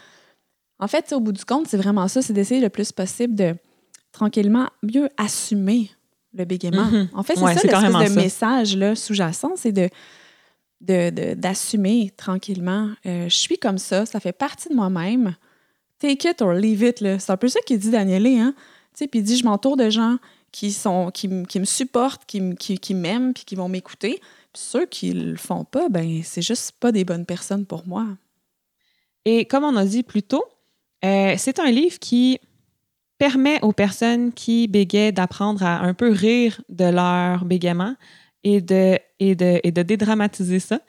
en 0.80 0.88
fait, 0.88 1.12
au 1.14 1.20
bout 1.20 1.32
du 1.32 1.44
compte, 1.46 1.68
c'est 1.68 1.78
vraiment 1.78 2.08
ça, 2.08 2.22
c'est 2.22 2.34
d'essayer 2.34 2.62
le 2.62 2.70
plus 2.70 2.92
possible 2.92 3.34
de 3.36 3.56
tranquillement 4.12 4.68
mieux 4.84 5.10
assumer 5.18 5.90
le 6.36 6.46
bégaiement. 6.46 6.86
Mhm. 6.86 7.10
En 7.14 7.24
fait, 7.24 7.36
c'est 7.36 7.42
Ouais, 7.44 7.56
ça 7.56 7.62
l'espèce 7.68 8.10
de 8.10 8.14
ça. 8.16 8.22
message 8.22 8.94
sous-jacent, 9.00 9.54
c'est 9.56 9.72
de 9.72 9.90
de- 10.82 11.12
de- 11.12 11.34
d'assumer 11.36 12.12
tranquillement. 12.18 12.90
euh, 13.06 13.30
je 13.30 13.36
suis 13.36 13.58
comme 13.58 13.78
ça, 13.78 14.06
ça 14.06 14.20
fait 14.20 14.34
partie 14.34 14.68
de 14.68 14.76
moi-même. 14.76 15.34
Take 16.04 16.28
it 16.28 16.42
or 16.42 16.52
leave 16.52 16.84
it. 16.84 16.98
C'est 17.00 17.30
un 17.30 17.38
peu 17.38 17.48
ça 17.48 17.62
qu'il 17.62 17.80
dit 17.80 17.90
Daniele. 17.90 18.28
Hein? 18.28 18.54
Puis 18.94 19.08
il 19.14 19.24
dit, 19.24 19.38
je 19.38 19.46
m'entoure 19.46 19.78
de 19.78 19.90
gens 19.90 20.18
qui, 20.52 20.74
sont, 20.74 21.12
qui, 21.12 21.30
qui 21.48 21.62
me 21.62 21.66
supportent, 21.66 22.26
qui, 22.26 22.56
qui, 22.56 22.78
qui 22.78 22.94
m'aiment, 22.94 23.34
puis 23.34 23.46
qui 23.46 23.56
vont 23.56 23.70
m'écouter. 23.70 24.20
Puis 24.52 24.62
ceux 24.62 24.86
qui 24.86 25.14
le 25.14 25.38
font 25.38 25.64
pas, 25.64 25.88
ben 25.88 26.22
c'est 26.22 26.42
juste 26.42 26.74
pas 26.82 26.92
des 26.92 27.06
bonnes 27.06 27.26
personnes 27.26 27.66
pour 27.66 27.88
moi. 27.88 28.06
Et 29.24 29.46
comme 29.46 29.64
on 29.64 29.78
a 29.78 29.86
dit 29.86 30.04
plus 30.04 30.24
tôt, 30.24 30.44
euh, 31.06 31.36
c'est 31.38 31.58
un 31.60 31.72
livre 31.72 31.98
qui 32.00 32.38
permet 33.18 33.62
aux 33.62 33.72
personnes 33.72 34.34
qui 34.34 34.68
bégaient 34.68 35.14
d'apprendre 35.14 35.64
à 35.64 35.80
un 35.80 35.94
peu 35.94 36.12
rire 36.12 36.60
de 36.68 36.84
leur 36.84 37.46
bégaiement 37.46 37.96
et 38.44 38.60
de, 38.60 39.00
et 39.22 39.36
de, 39.36 39.62
et 39.64 39.72
de 39.72 39.82
dédramatiser 39.84 40.60
ça. 40.60 40.82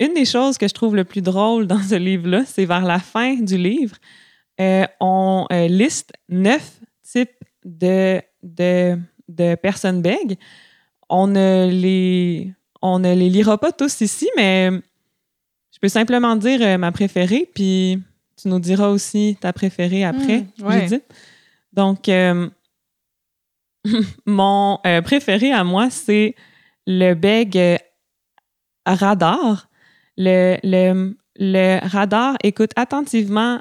Une 0.00 0.12
des 0.12 0.24
choses 0.24 0.58
que 0.58 0.66
je 0.66 0.74
trouve 0.74 0.96
le 0.96 1.04
plus 1.04 1.22
drôle 1.22 1.68
dans 1.68 1.80
ce 1.80 1.94
livre-là, 1.94 2.44
c'est 2.44 2.64
vers 2.64 2.84
la 2.84 2.98
fin 2.98 3.36
du 3.36 3.56
livre, 3.56 3.96
euh, 4.60 4.86
on 5.00 5.46
euh, 5.52 5.68
liste 5.68 6.12
neuf 6.28 6.80
types 7.02 7.30
de, 7.64 8.20
de, 8.42 8.98
de 9.28 9.54
personnes 9.56 10.02
bègues. 10.02 10.38
On 11.08 11.26
ne, 11.26 11.68
les, 11.70 12.52
on 12.82 12.98
ne 12.98 13.14
les 13.14 13.30
lira 13.30 13.58
pas 13.58 13.72
tous 13.72 14.00
ici, 14.00 14.28
mais 14.36 14.70
je 15.72 15.78
peux 15.80 15.88
simplement 15.88 16.36
dire 16.36 16.60
euh, 16.62 16.78
ma 16.78 16.92
préférée, 16.92 17.48
puis 17.54 18.02
tu 18.40 18.48
nous 18.48 18.60
diras 18.60 18.88
aussi 18.88 19.36
ta 19.40 19.52
préférée 19.52 20.04
après, 20.04 20.44
Mm, 20.58 20.66
ouais. 20.66 20.80
Judith. 20.82 21.04
Donc, 21.72 22.08
mon 24.26 24.78
préféré 25.04 25.52
à 25.52 25.64
moi, 25.64 25.90
c'est 25.90 26.34
le 26.86 27.14
beg 27.14 27.56
euh, 27.58 27.76
radar. 28.86 29.68
Le, 30.16 30.56
le, 30.62 31.16
le 31.38 31.78
radar 31.86 32.36
écoute 32.42 32.70
attentivement 32.76 33.60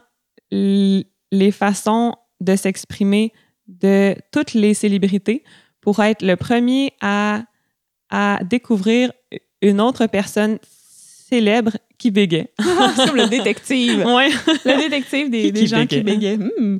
les 0.52 1.52
façons 1.52 2.14
de 2.42 2.56
s'exprimer 2.56 3.32
de 3.68 4.16
toutes 4.32 4.54
les 4.54 4.74
célébrités 4.74 5.44
pour 5.82 6.00
être 6.04 6.22
le 6.24 6.36
premier 6.36 6.92
à, 7.02 7.44
à 8.10 8.40
découvrir 8.44 9.12
une 9.62 9.82
autre 9.82 10.06
personne 10.08 10.58
célèbre 10.64 11.72
qui 11.98 12.12
bégait. 12.12 12.52
c'est 12.60 13.08
comme 13.08 13.16
le 13.16 13.28
détective. 13.28 14.00
ouais. 14.06 14.30
le 14.66 14.78
détective 14.84 15.30
des, 15.30 15.44
Qui- 15.44 15.52
des 15.52 15.60
qui 15.62 15.68
gens 15.68 15.86
qui 15.88 16.02
bégaient. 16.02 16.38
Hmm. 16.38 16.80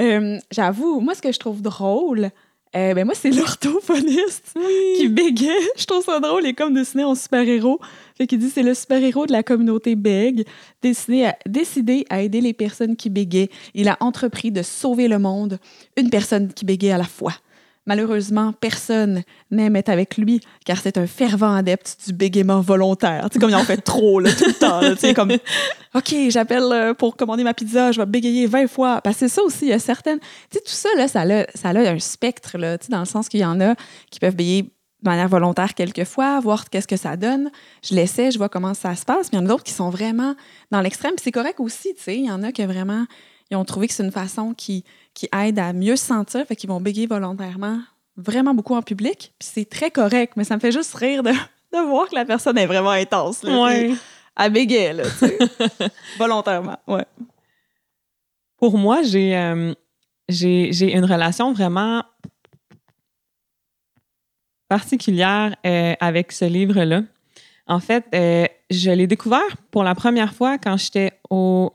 Euh, 0.00 0.38
J'avoue, 0.50 1.00
moi, 1.00 1.14
ce 1.14 1.20
que 1.22 1.32
je 1.32 1.38
trouve 1.38 1.60
drôle, 1.60 2.30
euh, 2.76 2.94
ben 2.94 3.04
moi, 3.04 3.14
c'est 3.14 3.30
l'orthophoniste 3.34 4.54
qui 4.96 5.08
bégait. 5.08 5.48
Je 5.76 5.84
trouve 5.84 6.04
ça 6.04 6.20
drôle. 6.20 6.42
Il 6.44 6.48
est 6.48 6.54
comme 6.54 6.74
dessiné 6.74 7.04
en 7.04 7.14
super-héros. 7.14 7.80
Fait 8.16 8.26
qu'il 8.26 8.38
dit 8.38 8.50
c'est 8.50 8.62
le 8.62 8.74
super-héros 8.74 9.26
de 9.26 9.32
la 9.32 9.42
communauté 9.42 9.94
bègue, 9.94 10.44
destiné 10.82 11.26
à, 11.26 11.38
décidé 11.46 12.04
à 12.10 12.22
aider 12.22 12.40
les 12.40 12.52
personnes 12.52 12.96
qui 12.96 13.10
bégaient. 13.10 13.48
Il 13.74 13.88
a 13.88 13.96
entrepris 14.00 14.50
de 14.50 14.62
sauver 14.62 15.08
le 15.08 15.18
monde, 15.18 15.58
une 15.96 16.10
personne 16.10 16.52
qui 16.52 16.64
bégait 16.64 16.90
à 16.90 16.98
la 16.98 17.04
fois. 17.04 17.34
Malheureusement, 17.88 18.52
personne 18.52 19.22
n'aime 19.50 19.74
être 19.74 19.88
avec 19.88 20.18
lui, 20.18 20.42
car 20.66 20.76
c'est 20.76 20.98
un 20.98 21.06
fervent 21.06 21.54
adepte 21.54 21.96
du 22.06 22.12
bégaiement 22.12 22.60
volontaire. 22.60 23.30
Tu 23.30 23.34
sais, 23.34 23.38
comme 23.40 23.48
il 23.48 23.56
en 23.56 23.64
fait 23.64 23.78
trop, 23.78 24.20
là, 24.20 24.30
tout 24.30 24.44
le 24.44 24.52
temps. 24.52 24.80
Tu 24.90 24.96
sais, 24.98 25.14
comme, 25.14 25.32
OK, 25.94 26.14
j'appelle 26.28 26.70
euh, 26.70 26.92
pour 26.92 27.16
commander 27.16 27.44
ma 27.44 27.54
pizza, 27.54 27.90
je 27.90 27.98
vais 27.98 28.04
bégayer 28.04 28.46
20 28.46 28.66
fois. 28.66 29.00
Parce 29.00 29.16
que 29.16 29.20
c'est 29.20 29.34
ça 29.34 29.42
aussi, 29.42 29.64
il 29.64 29.68
y 29.68 29.72
a 29.72 29.78
certaines... 29.78 30.18
Tu 30.18 30.26
sais, 30.52 30.60
tout 30.60 30.70
ça, 30.70 30.90
là, 30.98 31.08
ça 31.08 31.22
a, 31.22 31.46
ça 31.54 31.70
a 31.70 31.90
un 31.90 31.98
spectre, 31.98 32.58
là, 32.58 32.76
tu 32.76 32.84
sais, 32.84 32.92
dans 32.92 32.98
le 32.98 33.06
sens 33.06 33.26
qu'il 33.30 33.40
y 33.40 33.44
en 33.46 33.58
a 33.58 33.74
qui 34.10 34.20
peuvent 34.20 34.36
bégayer 34.36 34.64
de 34.64 35.08
manière 35.08 35.28
volontaire 35.28 35.72
quelques 35.72 36.04
fois, 36.04 36.40
voir 36.40 36.68
qu'est-ce 36.68 36.88
que 36.88 36.98
ça 36.98 37.16
donne. 37.16 37.50
Je 37.82 37.94
l'essaie, 37.94 38.30
je 38.32 38.36
vois 38.36 38.50
comment 38.50 38.74
ça 38.74 38.94
se 38.96 39.06
passe. 39.06 39.32
Mais 39.32 39.38
il 39.38 39.40
y 39.40 39.44
en 39.44 39.46
a 39.46 39.48
d'autres 39.48 39.64
qui 39.64 39.72
sont 39.72 39.88
vraiment 39.88 40.34
dans 40.70 40.82
l'extrême. 40.82 41.14
C'est 41.16 41.32
correct 41.32 41.58
aussi, 41.58 41.94
tu 41.94 42.02
sais. 42.02 42.16
Il 42.16 42.26
y 42.26 42.30
en 42.30 42.42
a 42.42 42.52
qui 42.52 42.62
vraiment... 42.66 43.06
Ils 43.50 43.56
ont 43.56 43.64
trouvé 43.64 43.88
que 43.88 43.94
c'est 43.94 44.04
une 44.04 44.12
façon 44.12 44.52
qui, 44.54 44.84
qui 45.14 45.28
aide 45.34 45.58
à 45.58 45.72
mieux 45.72 45.96
se 45.96 46.04
sentir, 46.04 46.44
fait 46.46 46.56
qu'ils 46.56 46.68
vont 46.68 46.80
bégayer 46.80 47.06
volontairement 47.06 47.80
vraiment 48.16 48.52
beaucoup 48.54 48.74
en 48.74 48.82
public. 48.82 49.32
Puis 49.38 49.48
c'est 49.54 49.68
très 49.68 49.90
correct, 49.90 50.34
mais 50.36 50.44
ça 50.44 50.56
me 50.56 50.60
fait 50.60 50.72
juste 50.72 50.94
rire 50.94 51.22
de, 51.22 51.30
de 51.72 51.88
voir 51.88 52.08
que 52.08 52.14
la 52.14 52.24
personne 52.24 52.58
est 52.58 52.66
vraiment 52.66 52.90
intense. 52.90 53.42
Là, 53.42 53.60
Ouais. 53.62 53.94
Elle 54.40 54.52
là, 54.96 55.02
tu 55.02 55.08
sais. 55.26 55.38
volontairement, 56.18 56.78
ouais. 56.86 57.04
Pour 58.56 58.76
moi, 58.78 59.02
j'ai 59.02 59.36
euh, 59.36 59.72
j'ai 60.28 60.72
j'ai 60.72 60.92
une 60.94 61.04
relation 61.04 61.52
vraiment 61.52 62.04
particulière 64.68 65.56
euh, 65.66 65.94
avec 66.00 66.32
ce 66.32 66.44
livre-là. 66.44 67.02
En 67.66 67.80
fait, 67.80 68.04
euh, 68.14 68.46
je 68.70 68.90
l'ai 68.90 69.06
découvert 69.06 69.56
pour 69.70 69.82
la 69.82 69.94
première 69.94 70.34
fois 70.34 70.58
quand 70.58 70.76
j'étais 70.76 71.12
au, 71.30 71.72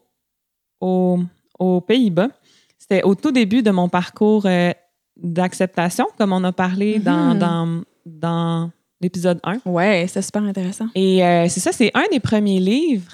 au- 0.79 1.19
aux 1.59 1.81
Pays-Bas. 1.81 2.29
C'était 2.77 3.03
au 3.03 3.15
tout 3.15 3.31
début 3.31 3.61
de 3.63 3.71
mon 3.71 3.87
parcours 3.89 4.45
euh, 4.45 4.71
d'acceptation, 5.15 6.05
comme 6.17 6.33
on 6.33 6.43
a 6.43 6.51
parlé 6.51 6.99
dans, 6.99 7.33
Mhm. 7.33 7.39
dans, 7.39 7.83
dans 8.05 8.71
l'épisode 9.01 9.39
1. 9.43 9.59
Ouais, 9.65 10.05
c'est 10.07 10.21
super 10.21 10.43
intéressant. 10.43 10.87
Et 10.95 11.23
euh, 11.25 11.47
c'est 11.49 11.59
ça, 11.59 11.71
c'est 11.71 11.91
un 11.93 12.05
des 12.11 12.19
premiers 12.19 12.59
livres 12.59 13.13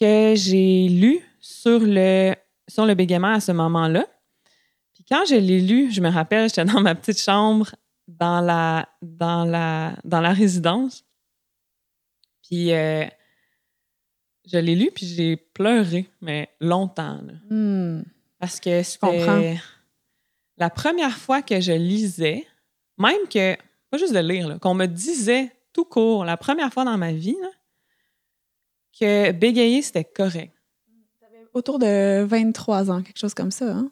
que 0.00 0.34
j'ai 0.36 0.88
lu 0.88 1.20
sur 1.40 1.80
le, 1.82 2.34
sur 2.68 2.86
le 2.86 2.94
bégaiement 2.94 3.32
à 3.34 3.40
ce 3.40 3.52
moment-là. 3.52 4.06
Puis 4.94 5.04
quand 5.10 5.24
je 5.28 5.34
l'ai 5.34 5.60
lu, 5.60 5.90
je 5.90 6.00
me 6.00 6.08
rappelle, 6.10 6.48
j'étais 6.48 6.64
dans 6.64 6.80
ma 6.80 6.94
petite 6.94 7.20
chambre 7.20 7.74
dans 8.08 8.40
la, 8.40 8.88
dans 9.02 9.44
la, 9.44 9.92
dans 10.04 10.20
la 10.20 10.32
résidence. 10.32 11.04
Puis 12.48 12.72
euh, 12.72 13.04
je 14.52 14.58
l'ai 14.58 14.74
lu, 14.74 14.90
puis 14.94 15.06
j'ai 15.06 15.36
pleuré, 15.36 16.08
mais 16.20 16.50
longtemps. 16.60 17.20
là. 17.22 17.32
Hmm. 17.50 18.02
Parce 18.38 18.60
que 18.60 18.82
comprends. 18.98 19.36
c'était 19.40 19.60
la 20.58 20.70
première 20.70 21.16
fois 21.16 21.42
que 21.42 21.60
je 21.60 21.72
lisais, 21.72 22.46
même 22.98 23.26
que, 23.30 23.56
pas 23.90 23.98
juste 23.98 24.12
de 24.12 24.18
lire, 24.18 24.58
qu'on 24.60 24.74
me 24.74 24.86
disait 24.86 25.50
tout 25.72 25.84
court, 25.84 26.24
la 26.24 26.36
première 26.36 26.72
fois 26.72 26.84
dans 26.84 26.98
ma 26.98 27.12
vie, 27.12 27.36
là, 27.40 27.48
que 28.98 29.32
bégayer, 29.32 29.82
c'était 29.82 30.04
correct. 30.04 30.52
Autour 31.54 31.78
de 31.78 32.22
23 32.22 32.90
ans, 32.90 33.02
quelque 33.02 33.18
chose 33.18 33.34
comme 33.34 33.50
ça, 33.50 33.72
hein? 33.72 33.90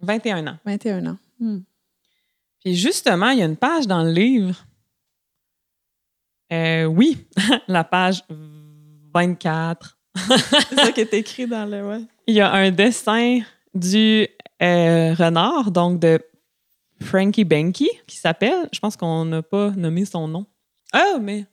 21 0.00 0.46
ans. 0.46 0.58
21 0.64 1.06
ans. 1.06 1.18
Hmm. 1.38 1.60
Puis 2.60 2.74
justement, 2.74 3.30
il 3.30 3.38
y 3.38 3.42
a 3.42 3.46
une 3.46 3.56
page 3.56 3.86
dans 3.86 4.02
le 4.02 4.10
livre. 4.10 4.66
Euh, 6.52 6.84
oui, 6.84 7.26
la 7.68 7.84
page 7.84 8.24
24. 9.12 9.98
c'est 10.16 10.74
ça 10.76 10.92
qui 10.92 11.00
est 11.00 11.14
écrit 11.14 11.46
dans 11.46 11.64
le. 11.64 11.88
Ouais. 11.88 12.00
Il 12.26 12.34
y 12.34 12.40
a 12.40 12.52
un 12.52 12.70
dessin 12.70 13.40
du 13.74 14.28
renard, 14.60 15.70
donc 15.70 16.00
de 16.00 16.20
Frankie 17.00 17.44
Benke, 17.44 17.84
qui 18.06 18.16
s'appelle. 18.16 18.68
Je 18.72 18.80
pense 18.80 18.96
qu'on 18.96 19.24
n'a 19.24 19.42
pas 19.42 19.70
nommé 19.70 20.04
son 20.04 20.28
nom. 20.28 20.46
Ah, 20.92 21.18
mais. 21.20 21.46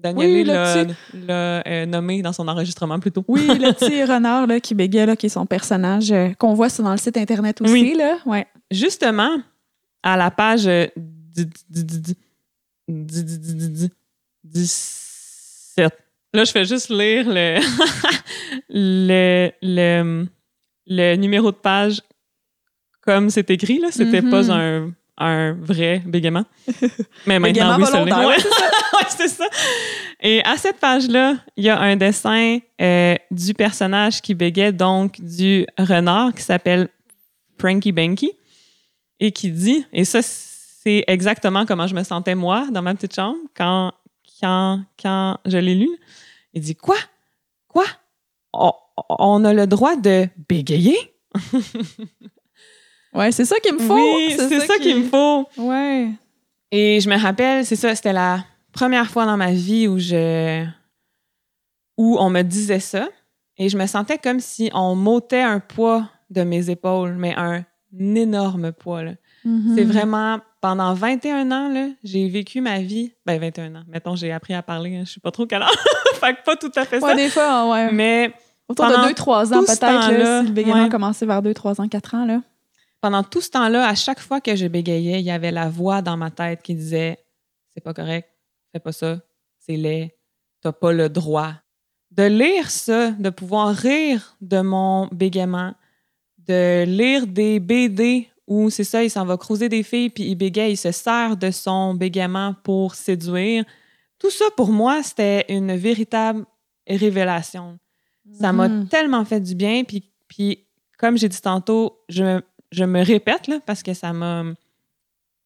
Daniel 0.00 0.46
l'a, 1.26 1.86
nommé 1.86 2.22
dans 2.22 2.32
son 2.32 2.48
enregistrement 2.48 2.98
plus 2.98 3.12
tôt. 3.12 3.22
Oui, 3.28 3.46
le 3.46 3.72
petit 3.72 4.02
renard 4.04 4.46
là, 4.46 4.58
qui 4.58 4.74
bégait, 4.74 5.14
qui 5.16 5.26
est 5.26 5.30
son 5.30 5.44
personnage, 5.46 6.12
qu'on 6.38 6.54
voit 6.54 6.70
sur, 6.70 6.82
dans 6.84 6.92
le 6.92 6.98
site 6.98 7.18
Internet 7.18 7.60
aussi. 7.60 7.94
Là. 7.94 8.16
Ouais. 8.24 8.46
Justement, 8.70 9.36
à 10.02 10.16
la 10.16 10.30
page 10.30 10.70
17, 12.88 13.92
Là, 16.32 16.44
je 16.44 16.52
fais 16.52 16.64
juste 16.64 16.90
lire 16.90 17.24
le, 17.28 17.58
le, 18.68 19.50
le, 19.62 20.26
le 20.86 21.16
numéro 21.16 21.50
de 21.50 21.56
page 21.56 22.00
comme 23.02 23.30
c'est 23.30 23.50
écrit. 23.50 23.78
Là. 23.78 23.88
C'était 23.90 24.20
Mhm. 24.22 24.30
pas 24.30 24.52
un, 24.52 24.90
un 25.18 25.52
vrai 25.54 26.02
bégaiement. 26.06 26.44
Mais 27.26 27.38
maintenant, 27.38 27.76
oui, 27.78 27.86
ça 27.86 28.02
Ouais, 28.04 28.36
c'est 28.38 28.48
ça. 28.48 28.70
Ouais, 28.92 29.06
c'est 29.08 29.28
ça. 29.28 29.44
Et 30.20 30.42
à 30.44 30.56
cette 30.56 30.78
page-là, 30.78 31.36
il 31.56 31.64
y 31.64 31.68
a 31.70 31.78
un 31.80 31.96
dessin 31.96 32.58
euh, 32.80 33.14
du 33.30 33.54
personnage 33.54 34.20
qui 34.20 34.34
bégait, 34.34 34.72
donc 34.72 35.20
du 35.20 35.66
renard 35.78 36.34
qui 36.34 36.42
s'appelle 36.42 36.88
Frankie 37.58 37.92
Benki 37.92 38.30
et 39.18 39.32
qui 39.32 39.50
dit, 39.50 39.86
et 39.92 40.04
ça, 40.04 40.20
c'est 40.22 41.04
exactement 41.06 41.64
comment 41.66 41.86
je 41.86 41.94
me 41.94 42.02
sentais 42.02 42.34
moi 42.34 42.66
dans 42.72 42.82
ma 42.82 42.94
petite 42.94 43.14
chambre 43.14 43.38
quand, 43.56 43.92
quand, 44.40 44.82
quand 45.00 45.38
je 45.44 45.58
l'ai 45.58 45.74
lu. 45.74 45.88
Il 46.54 46.62
dit 46.62 46.74
Quoi? 46.76 46.96
Quoi? 47.68 47.84
On, 48.52 48.72
on 49.08 49.44
a 49.44 49.52
le 49.52 49.66
droit 49.66 49.96
de 49.96 50.28
bégayer? 50.48 50.96
Ouais, 53.12 53.32
c'est 53.32 53.44
ça 53.44 53.56
qu'il 53.58 53.74
me 53.74 53.80
faut. 53.80 53.94
Oui, 53.94 54.34
c'est 54.36 54.60
ça 54.60 54.78
qu'il 54.78 54.96
me 54.96 55.02
faut. 55.04 55.44
Ouais. 55.56 56.10
Et 56.70 57.00
je 57.00 57.10
me 57.10 57.18
rappelle, 57.20 57.66
c'est 57.66 57.74
ça, 57.76 57.94
c'était 57.96 58.12
la 58.12 58.44
première 58.72 59.10
fois 59.10 59.26
dans 59.26 59.36
ma 59.36 59.50
vie 59.50 59.88
où 59.88 59.98
je 59.98 60.64
où 61.96 62.16
on 62.20 62.30
me 62.30 62.42
disait 62.42 62.78
ça 62.80 63.08
et 63.58 63.68
je 63.68 63.76
me 63.76 63.86
sentais 63.86 64.16
comme 64.16 64.40
si 64.40 64.70
on 64.72 64.94
m'ôtait 64.94 65.42
un 65.42 65.58
poids 65.60 66.08
de 66.30 66.42
mes 66.44 66.70
épaules, 66.70 67.16
mais 67.16 67.34
un 67.36 67.64
énorme 67.98 68.72
poids. 68.72 69.02
là. 69.02 69.12
Mhm. 69.44 69.74
C'est 69.76 69.84
vraiment 69.84 70.38
pendant 70.60 70.92
21 70.94 71.50
ans 71.50 71.92
j'ai 72.02 72.28
vécu 72.28 72.60
ma 72.60 72.80
vie, 72.80 73.12
ben 73.24 73.40
21 73.40 73.74
ans. 73.76 73.84
Mettons 73.88 74.16
j'ai 74.16 74.32
appris 74.32 74.54
à 74.54 74.62
parler, 74.62 74.96
hein, 74.96 75.02
je 75.06 75.12
sais 75.12 75.20
pas 75.20 75.30
trop 75.30 75.46
âge. 75.52 75.62
fait 76.20 76.34
que 76.34 76.44
pas 76.44 76.56
tout 76.56 76.72
à 76.76 76.84
fait 76.84 77.02
Ouais, 77.02 77.10
ça. 77.10 77.14
des 77.16 77.28
fois, 77.28 77.70
ouais. 77.70 77.92
Mais 77.92 78.32
Autour 78.68 78.86
de 78.86 79.12
2-3 79.12 79.54
ans, 79.54 79.64
peut-être, 79.64 80.04
si 80.04 80.10
le 80.12 80.50
bégaiement 80.52 80.76
ouais. 80.76 80.86
a 80.86 80.88
commencé 80.88 81.26
vers 81.26 81.42
2-3 81.42 81.80
ans, 81.80 81.88
4 81.88 82.14
ans. 82.14 82.24
Là. 82.24 82.40
pendant 83.00 83.22
tout 83.24 83.40
ce 83.40 83.50
temps-là, 83.50 83.88
à 83.88 83.94
chaque 83.94 84.20
fois 84.20 84.40
que 84.40 84.54
je 84.54 84.66
bégayais, 84.66 85.18
il 85.20 85.24
y 85.26 85.30
avait 85.30 85.50
la 85.50 85.68
voix 85.68 86.02
dans 86.02 86.16
ma 86.16 86.30
tête 86.30 86.62
qui 86.62 86.74
disait 86.74 87.18
C'est 87.74 87.82
pas 87.82 87.94
correct, 87.94 88.28
fais 88.72 88.78
pas 88.80 88.92
ça, 88.92 89.18
c'est 89.58 89.76
laid, 89.76 90.14
t'as 90.60 90.72
pas 90.72 90.92
le 90.92 91.08
droit. 91.08 91.52
De 92.12 92.24
lire 92.24 92.70
ça, 92.70 93.12
de 93.12 93.30
pouvoir 93.30 93.74
rire 93.74 94.36
de 94.40 94.60
mon 94.60 95.06
bégaiement, 95.12 95.74
de 96.38 96.84
lire 96.84 97.26
des 97.26 97.60
BD 97.60 98.28
où 98.50 98.68
c'est 98.68 98.84
ça, 98.84 99.02
il 99.04 99.08
s'en 99.10 99.24
va 99.24 99.36
creuser 99.38 99.68
des 99.70 99.82
filles, 99.84 100.10
puis 100.10 100.24
il 100.24 100.34
bégaye, 100.34 100.72
il 100.72 100.76
se 100.76 100.90
sert 100.92 101.36
de 101.38 101.50
son 101.52 101.94
bégaiement 101.94 102.54
pour 102.64 102.94
séduire. 102.96 103.64
Tout 104.18 104.30
ça, 104.30 104.44
pour 104.56 104.70
moi, 104.72 105.02
c'était 105.04 105.46
une 105.48 105.74
véritable 105.76 106.44
révélation. 106.86 107.78
Ça 108.32 108.52
m'a 108.52 108.68
Mhm. 108.68 108.88
tellement 108.88 109.24
fait 109.24 109.40
du 109.40 109.54
bien. 109.54 109.84
Puis, 109.84 110.02
puis 110.28 110.66
comme 110.98 111.16
j'ai 111.16 111.28
dit 111.28 111.40
tantôt, 111.40 112.00
je, 112.08 112.24
me- 112.24 112.42
je 112.72 112.84
me 112.84 113.02
répète 113.04 113.46
là, 113.46 113.60
parce 113.64 113.82
que 113.84 113.94
ça 113.94 114.12
m'a. 114.12 114.42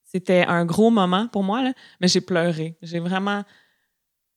C'était 0.05 0.45
un 0.47 0.65
gros 0.65 0.91
moment 0.91 1.29
pour 1.29 1.43
moi, 1.43 1.63
là, 1.63 1.73
mais 2.01 2.09
j'ai 2.09 2.21
pleuré. 2.23 2.77
J'ai 2.83 3.01
vraiment 3.01 3.45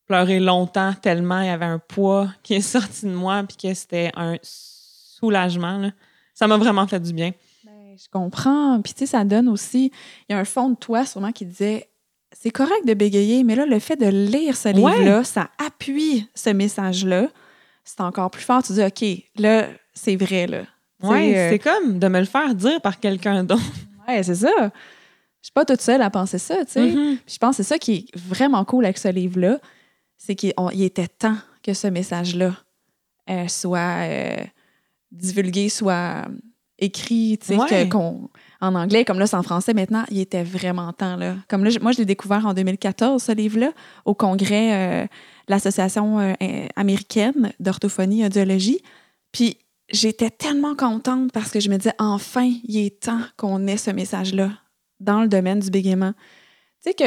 pleuré 0.07 0.39
longtemps 0.39 0.93
tellement 1.01 1.41
il 1.41 1.47
y 1.47 1.49
avait 1.49 1.65
un 1.65 1.79
poids 1.79 2.29
qui 2.43 2.55
est 2.55 2.61
sorti 3.01 3.05
de 3.05 3.11
moi 3.13 3.43
puis 3.47 3.57
que 3.57 3.73
c'était 3.73 4.11
un 4.15 4.35
soulagement. 4.41 5.77
là. 5.77 5.91
Ça 6.33 6.47
m'a 6.47 6.57
vraiment 6.57 6.87
fait 6.87 6.99
du 6.99 7.13
bien. 7.13 7.31
Je 7.97 8.07
comprends. 8.11 8.81
Puis, 8.81 8.93
tu 8.93 8.99
sais, 8.99 9.05
ça 9.07 9.23
donne 9.23 9.49
aussi. 9.49 9.91
Il 10.29 10.33
y 10.33 10.35
a 10.35 10.39
un 10.39 10.45
fond 10.45 10.69
de 10.69 10.75
toi, 10.75 11.05
sûrement, 11.05 11.31
qui 11.31 11.45
disait 11.45 11.89
c'est 12.33 12.51
correct 12.51 12.85
de 12.85 12.93
bégayer, 12.93 13.43
mais 13.43 13.55
là, 13.55 13.65
le 13.65 13.79
fait 13.79 13.95
de 13.95 14.05
lire 14.07 14.55
ce 14.55 14.67
Ouais. 14.69 14.73
livre-là, 14.75 15.23
ça 15.23 15.49
appuie 15.65 16.27
ce 16.35 16.49
message-là. 16.51 17.27
C'est 17.83 18.01
encore 18.01 18.29
plus 18.29 18.43
fort. 18.43 18.61
Tu 18.61 18.73
dis, 18.73 18.83
OK, 18.83 19.41
là, 19.41 19.67
c'est 19.93 20.15
vrai, 20.17 20.45
là. 20.45 20.63
Ouais, 21.01 21.35
euh, 21.37 21.49
c'est 21.51 21.59
comme 21.59 21.99
de 21.99 22.07
me 22.07 22.19
le 22.19 22.25
faire 22.25 22.53
dire 22.55 22.81
par 22.81 22.99
quelqu'un 22.99 23.43
d'autre. 23.43 23.61
Ouais, 24.07 24.23
c'est 24.23 24.35
ça. 24.35 24.49
Je 24.59 25.47
suis 25.47 25.51
pas 25.53 25.65
toute 25.65 25.81
seule 25.81 26.01
à 26.01 26.09
penser 26.09 26.37
ça, 26.37 26.63
tu 26.63 26.71
sais. 26.71 26.87
Puis 27.25 27.33
je 27.33 27.37
pense 27.37 27.57
que 27.57 27.63
c'est 27.63 27.67
ça 27.67 27.77
qui 27.77 27.93
est 28.13 28.17
vraiment 28.17 28.63
cool 28.63 28.85
avec 28.85 28.97
ce 28.97 29.09
livre-là, 29.09 29.59
c'est 30.17 30.33
qu'il 30.35 30.53
était 30.81 31.09
temps 31.09 31.35
que 31.61 31.73
ce 31.73 31.87
message-là 31.87 32.55
euh, 33.29 33.47
soit 33.49 34.05
euh, 34.07 34.37
divulgué, 35.11 35.67
soit 35.67 36.25
écrit, 36.79 37.37
tu 37.41 37.47
sais, 37.47 37.57
Ouais. 37.57 37.67
que- 37.67 37.89
qu'on- 37.89 38.29
en 38.61 38.73
anglais, 38.75 39.05
comme 39.05 39.19
là, 39.19 39.27
c'est 39.27 39.35
en 39.35 39.43
français 39.43 39.73
maintenant, 39.73 40.03
il 40.09 40.19
était 40.19 40.43
vraiment 40.43 40.91
temps, 40.93 41.15
là. 41.15 41.35
Comme 41.47 41.63
là, 41.63 41.69
moi, 41.81 41.91
je 41.91 41.97
l'ai 41.99 42.05
découvert 42.05 42.45
en 42.45 42.53
2014, 42.53 43.21
ce 43.23 43.31
livre-là, 43.31 43.71
au 44.05 44.13
congrès 44.15 44.73
euh, 44.73 45.03
de 45.03 45.09
l'Association 45.51 46.19
euh, 46.19 46.33
américaine 46.75 47.51
d'orthophonie 47.59 48.21
et 48.21 48.25
audiologie. 48.25 48.79
Puis 49.31 49.57
j'étais 49.91 50.29
tellement 50.31 50.75
contente 50.75 51.31
parce 51.31 51.51
que 51.51 51.59
je 51.59 51.69
me 51.69 51.77
disais, 51.77 51.93
enfin, 51.99 52.51
il 52.63 52.77
est 52.79 52.99
temps 53.03 53.21
qu'on 53.37 53.67
ait 53.67 53.77
ce 53.77 53.91
message-là 53.91 54.51
dans 54.99 55.21
le 55.21 55.27
domaine 55.27 55.59
du 55.59 55.69
bégaiement. 55.69 56.13
Tu 56.83 56.91
sais, 56.91 56.93
que 56.93 57.05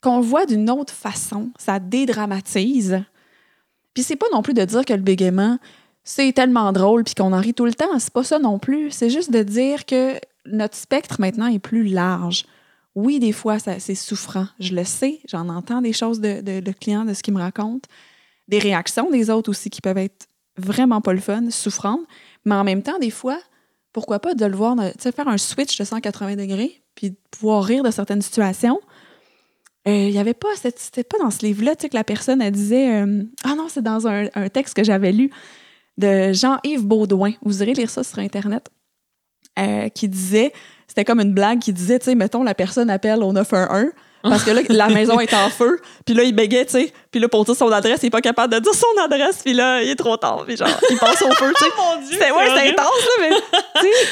qu'on 0.00 0.18
le 0.18 0.24
voit 0.24 0.46
d'une 0.46 0.70
autre 0.70 0.92
façon, 0.92 1.50
ça 1.58 1.78
dédramatise. 1.80 3.02
Puis 3.94 4.02
c'est 4.04 4.16
pas 4.16 4.26
non 4.32 4.42
plus 4.42 4.54
de 4.54 4.64
dire 4.64 4.84
que 4.84 4.92
le 4.92 5.02
bégaiement, 5.02 5.58
c'est 6.10 6.32
tellement 6.32 6.72
drôle 6.72 7.04
puis 7.04 7.14
qu'on 7.14 7.34
en 7.34 7.40
rit 7.40 7.52
tout 7.52 7.66
le 7.66 7.74
temps. 7.74 7.98
C'est 7.98 8.14
pas 8.14 8.24
ça 8.24 8.38
non 8.38 8.58
plus. 8.58 8.90
C'est 8.90 9.10
juste 9.10 9.30
de 9.30 9.42
dire 9.42 9.84
que 9.84 10.14
notre 10.46 10.74
spectre 10.74 11.20
maintenant 11.20 11.48
est 11.48 11.58
plus 11.58 11.84
large. 11.84 12.46
Oui, 12.94 13.18
des 13.18 13.32
fois, 13.32 13.58
c'est 13.58 13.94
souffrant. 13.94 14.46
Je 14.58 14.74
le 14.74 14.84
sais. 14.84 15.20
J'en 15.28 15.50
entends 15.50 15.82
des 15.82 15.92
choses 15.92 16.18
de, 16.20 16.40
de, 16.40 16.60
de 16.60 16.72
clients, 16.72 17.04
de 17.04 17.12
ce 17.12 17.22
qu'ils 17.22 17.34
me 17.34 17.38
racontent. 17.38 17.86
Des 18.48 18.58
réactions 18.58 19.10
des 19.10 19.28
autres 19.28 19.50
aussi 19.50 19.68
qui 19.68 19.82
peuvent 19.82 19.98
être 19.98 20.28
vraiment 20.56 21.02
pas 21.02 21.12
le 21.12 21.20
fun, 21.20 21.50
souffrantes. 21.50 22.00
Mais 22.46 22.54
en 22.54 22.64
même 22.64 22.82
temps, 22.82 22.98
des 22.98 23.10
fois, 23.10 23.38
pourquoi 23.92 24.18
pas 24.18 24.32
de 24.32 24.46
le 24.46 24.56
voir, 24.56 24.76
tu 24.98 25.12
faire 25.12 25.28
un 25.28 25.36
switch 25.36 25.78
de 25.78 25.84
180 25.84 26.36
degrés 26.36 26.82
puis 26.94 27.10
de 27.10 27.16
pouvoir 27.30 27.62
rire 27.64 27.82
de 27.82 27.90
certaines 27.90 28.22
situations. 28.22 28.80
Euh, 29.86 30.08
Il 30.08 30.14
y 30.14 30.18
avait 30.18 30.32
pas, 30.32 30.48
c'était 30.56 31.04
pas 31.04 31.18
dans 31.18 31.30
ce 31.30 31.44
livre-là, 31.44 31.76
tu 31.76 31.82
sais, 31.82 31.88
que 31.90 31.96
la 31.96 32.02
personne, 32.02 32.40
elle 32.40 32.52
disait, 32.52 32.94
euh, 32.94 33.24
ah 33.44 33.54
non, 33.54 33.66
c'est 33.68 33.82
dans 33.82 34.06
un 34.06 34.48
texte 34.48 34.74
que 34.74 34.84
j'avais 34.84 35.12
lu 35.12 35.30
de 35.98 36.32
Jean-Yves 36.32 36.86
Baudouin. 36.86 37.32
Vous 37.42 37.62
irez 37.62 37.74
lire 37.74 37.90
ça 37.90 38.02
sur 38.02 38.18
Internet. 38.20 38.68
euh, 39.58 39.88
qui 39.88 40.08
disait, 40.08 40.52
c'était 40.86 41.04
comme 41.04 41.18
une 41.20 41.34
blague 41.34 41.58
qui 41.58 41.72
disait, 41.72 41.98
tu 41.98 42.04
sais, 42.04 42.14
mettons, 42.14 42.44
la 42.44 42.54
personne 42.54 42.88
appelle 42.90 43.24
au 43.24 43.32
911, 43.32 43.90
Parce 44.22 44.44
que 44.44 44.52
là, 44.52 44.60
la 44.68 44.88
maison 44.98 45.18
est 45.18 45.34
en 45.34 45.48
feu, 45.50 45.80
puis 46.06 46.14
là, 46.14 46.22
il 46.22 46.32
bégait, 46.34 46.64
tu 46.64 46.72
sais. 46.72 46.92
Puis 47.10 47.20
là, 47.20 47.28
pour 47.28 47.44
dire 47.44 47.56
son 47.56 47.70
adresse, 47.72 47.98
il 48.04 48.06
est 48.06 48.10
pas 48.10 48.20
capable 48.20 48.54
de 48.54 48.60
dire 48.60 48.72
son 48.74 49.02
adresse, 49.04 49.40
puis 49.42 49.54
là, 49.54 49.82
il 49.82 49.88
est 49.88 49.96
trop 49.96 50.16
tard, 50.16 50.44
puis 50.46 50.56
genre, 50.56 50.68
il 50.90 50.96
passe 50.98 51.20
au 51.22 51.30
feu, 51.32 51.52
tu 51.58 51.64
sais. 51.64 51.70
Mon 51.76 52.06
Dieu! 52.06 52.18
C'est 52.20 52.30
ouais, 52.30 52.48
c'est 52.54 52.70
intense, 52.70 52.86
là, 53.18 53.28
mais 53.28 53.30
tu 53.80 53.80
sais. 53.82 54.06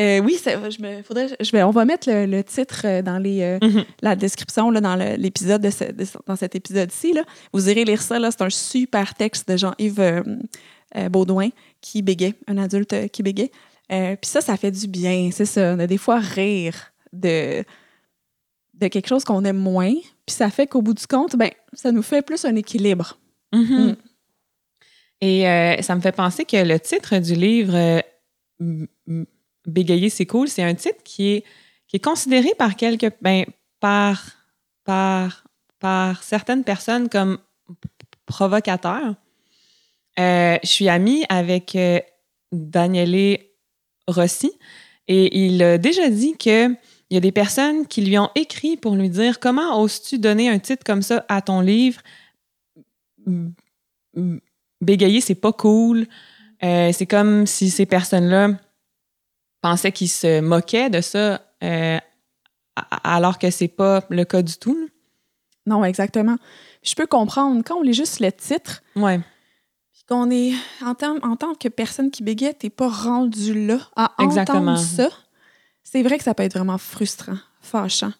euh, 0.00 0.20
oui, 0.24 0.38
je 0.44 0.82
me, 0.82 1.02
faudrait, 1.02 1.28
je 1.40 1.50
vais, 1.52 1.62
on 1.62 1.70
va 1.70 1.86
mettre 1.86 2.10
le, 2.10 2.26
le 2.26 2.44
titre 2.44 2.82
euh, 2.84 3.00
dans 3.00 3.18
les, 3.18 3.40
euh, 3.42 3.58
Mhm. 3.66 3.84
la 4.02 4.14
description, 4.14 4.70
là, 4.70 4.80
dans 4.82 4.96
l'épisode 4.96 5.62
de, 5.62 5.70
ce- 5.70 5.84
de- 5.92 6.06
dans 6.26 6.36
cet 6.36 6.54
épisode-ci. 6.54 7.14
là. 7.14 7.22
Vous 7.54 7.70
irez 7.70 7.84
lire 7.84 8.02
ça. 8.02 8.18
là. 8.18 8.30
C'est 8.30 8.42
un 8.42 8.50
super 8.50 9.14
texte 9.14 9.48
de 9.48 9.56
Jean-Yves 9.56 10.22
euh, 10.96 11.08
Baudouin 11.08 11.48
qui 11.80 12.02
bégait, 12.02 12.34
un 12.46 12.58
adulte 12.58 12.92
euh, 12.92 13.08
qui 13.08 13.22
bégait. 13.22 13.50
Euh, 13.90 14.16
Puis 14.16 14.30
ça, 14.30 14.40
ça 14.40 14.56
fait 14.56 14.70
du 14.70 14.86
bien. 14.86 15.30
C'est 15.32 15.44
ça. 15.44 15.76
De, 15.76 15.86
des 15.86 15.98
fois, 15.98 16.18
rire 16.18 16.92
de, 17.12 17.64
de 18.74 18.88
quelque 18.88 19.08
chose 19.08 19.24
qu'on 19.24 19.44
aime 19.44 19.58
moins. 19.58 19.94
Puis 20.26 20.34
ça 20.34 20.50
fait 20.50 20.66
qu'au 20.66 20.82
bout 20.82 20.94
du 20.94 21.06
compte, 21.06 21.36
ben, 21.36 21.50
ça 21.72 21.92
nous 21.92 22.02
fait 22.02 22.22
plus 22.22 22.44
un 22.44 22.56
équilibre. 22.56 23.18
Mhm. 23.52 23.90
Mm. 23.90 23.96
Et 25.20 25.48
euh, 25.48 25.82
ça 25.82 25.94
me 25.94 26.00
fait 26.00 26.12
penser 26.12 26.44
que 26.44 26.56
le 26.56 26.80
titre 26.80 27.18
du 27.18 27.34
livre 27.34 28.02
Bégayer, 29.66 30.08
c'est 30.08 30.26
cool, 30.26 30.48
c'est 30.48 30.62
un 30.62 30.74
titre 30.74 31.02
qui 31.04 31.30
est, 31.30 31.44
qui 31.86 31.96
est 31.96 32.04
considéré 32.04 32.50
par 32.58 32.74
quelques 32.74 33.12
ben, 33.20 33.44
par, 33.78 34.24
par, 34.84 35.44
par 35.78 36.22
certaines 36.22 36.64
personnes 36.64 37.08
comme 37.08 37.38
provocateur. 38.26 39.14
Euh, 40.18 40.58
je 40.62 40.68
suis 40.68 40.88
amie 40.88 41.24
avec 41.28 41.74
euh, 41.76 41.98
Daniele 42.52 43.38
Rossi 44.06 44.52
et 45.08 45.44
il 45.46 45.62
a 45.62 45.78
déjà 45.78 46.08
dit 46.10 46.36
que 46.36 46.68
il 47.10 47.14
y 47.14 47.16
a 47.16 47.20
des 47.20 47.32
personnes 47.32 47.86
qui 47.86 48.02
lui 48.02 48.18
ont 48.18 48.30
écrit 48.34 48.76
pour 48.76 48.94
lui 48.94 49.10
dire 49.10 49.38
comment 49.40 49.80
oses-tu 49.82 50.18
donner 50.18 50.48
un 50.48 50.58
titre 50.58 50.82
comme 50.84 51.02
ça 51.02 51.24
à 51.28 51.42
ton 51.42 51.60
livre? 51.60 52.00
M- 53.26 53.52
m- 54.16 54.40
bégayer, 54.80 55.20
c'est 55.20 55.34
pas 55.34 55.52
cool. 55.52 56.06
Euh, 56.64 56.90
c'est 56.92 57.06
comme 57.06 57.46
si 57.46 57.70
ces 57.70 57.86
personnes-là 57.86 58.50
pensaient 59.60 59.92
qu'ils 59.92 60.08
se 60.08 60.40
moquaient 60.40 60.90
de 60.90 61.00
ça, 61.00 61.42
euh, 61.62 61.98
alors 63.04 63.38
que 63.38 63.50
c'est 63.50 63.68
pas 63.68 64.04
le 64.08 64.24
cas 64.24 64.42
du 64.42 64.54
tout. 64.56 64.88
Non, 65.66 65.84
exactement. 65.84 66.36
Je 66.82 66.94
peux 66.94 67.06
comprendre. 67.06 67.62
Quand 67.64 67.76
on 67.76 67.82
lit 67.82 67.94
juste 67.94 68.20
le 68.20 68.32
titre, 68.32 68.82
Ouais. 68.96 69.20
Qu'on 70.12 70.30
est, 70.30 70.52
en, 70.82 70.94
tant 70.94 71.54
que 71.58 71.68
personne 71.68 72.10
qui 72.10 72.22
bégaye, 72.22 72.54
t'es 72.54 72.68
pas 72.70 72.88
rendu 72.88 73.66
là 73.66 73.78
à 73.96 74.12
Exactement. 74.20 74.72
entendre 74.72 74.78
ça. 74.78 75.08
C'est 75.82 76.02
vrai 76.02 76.18
que 76.18 76.24
ça 76.24 76.34
peut 76.34 76.42
être 76.42 76.52
vraiment 76.54 76.76
frustrant, 76.76 77.38
fâchant. 77.62 78.12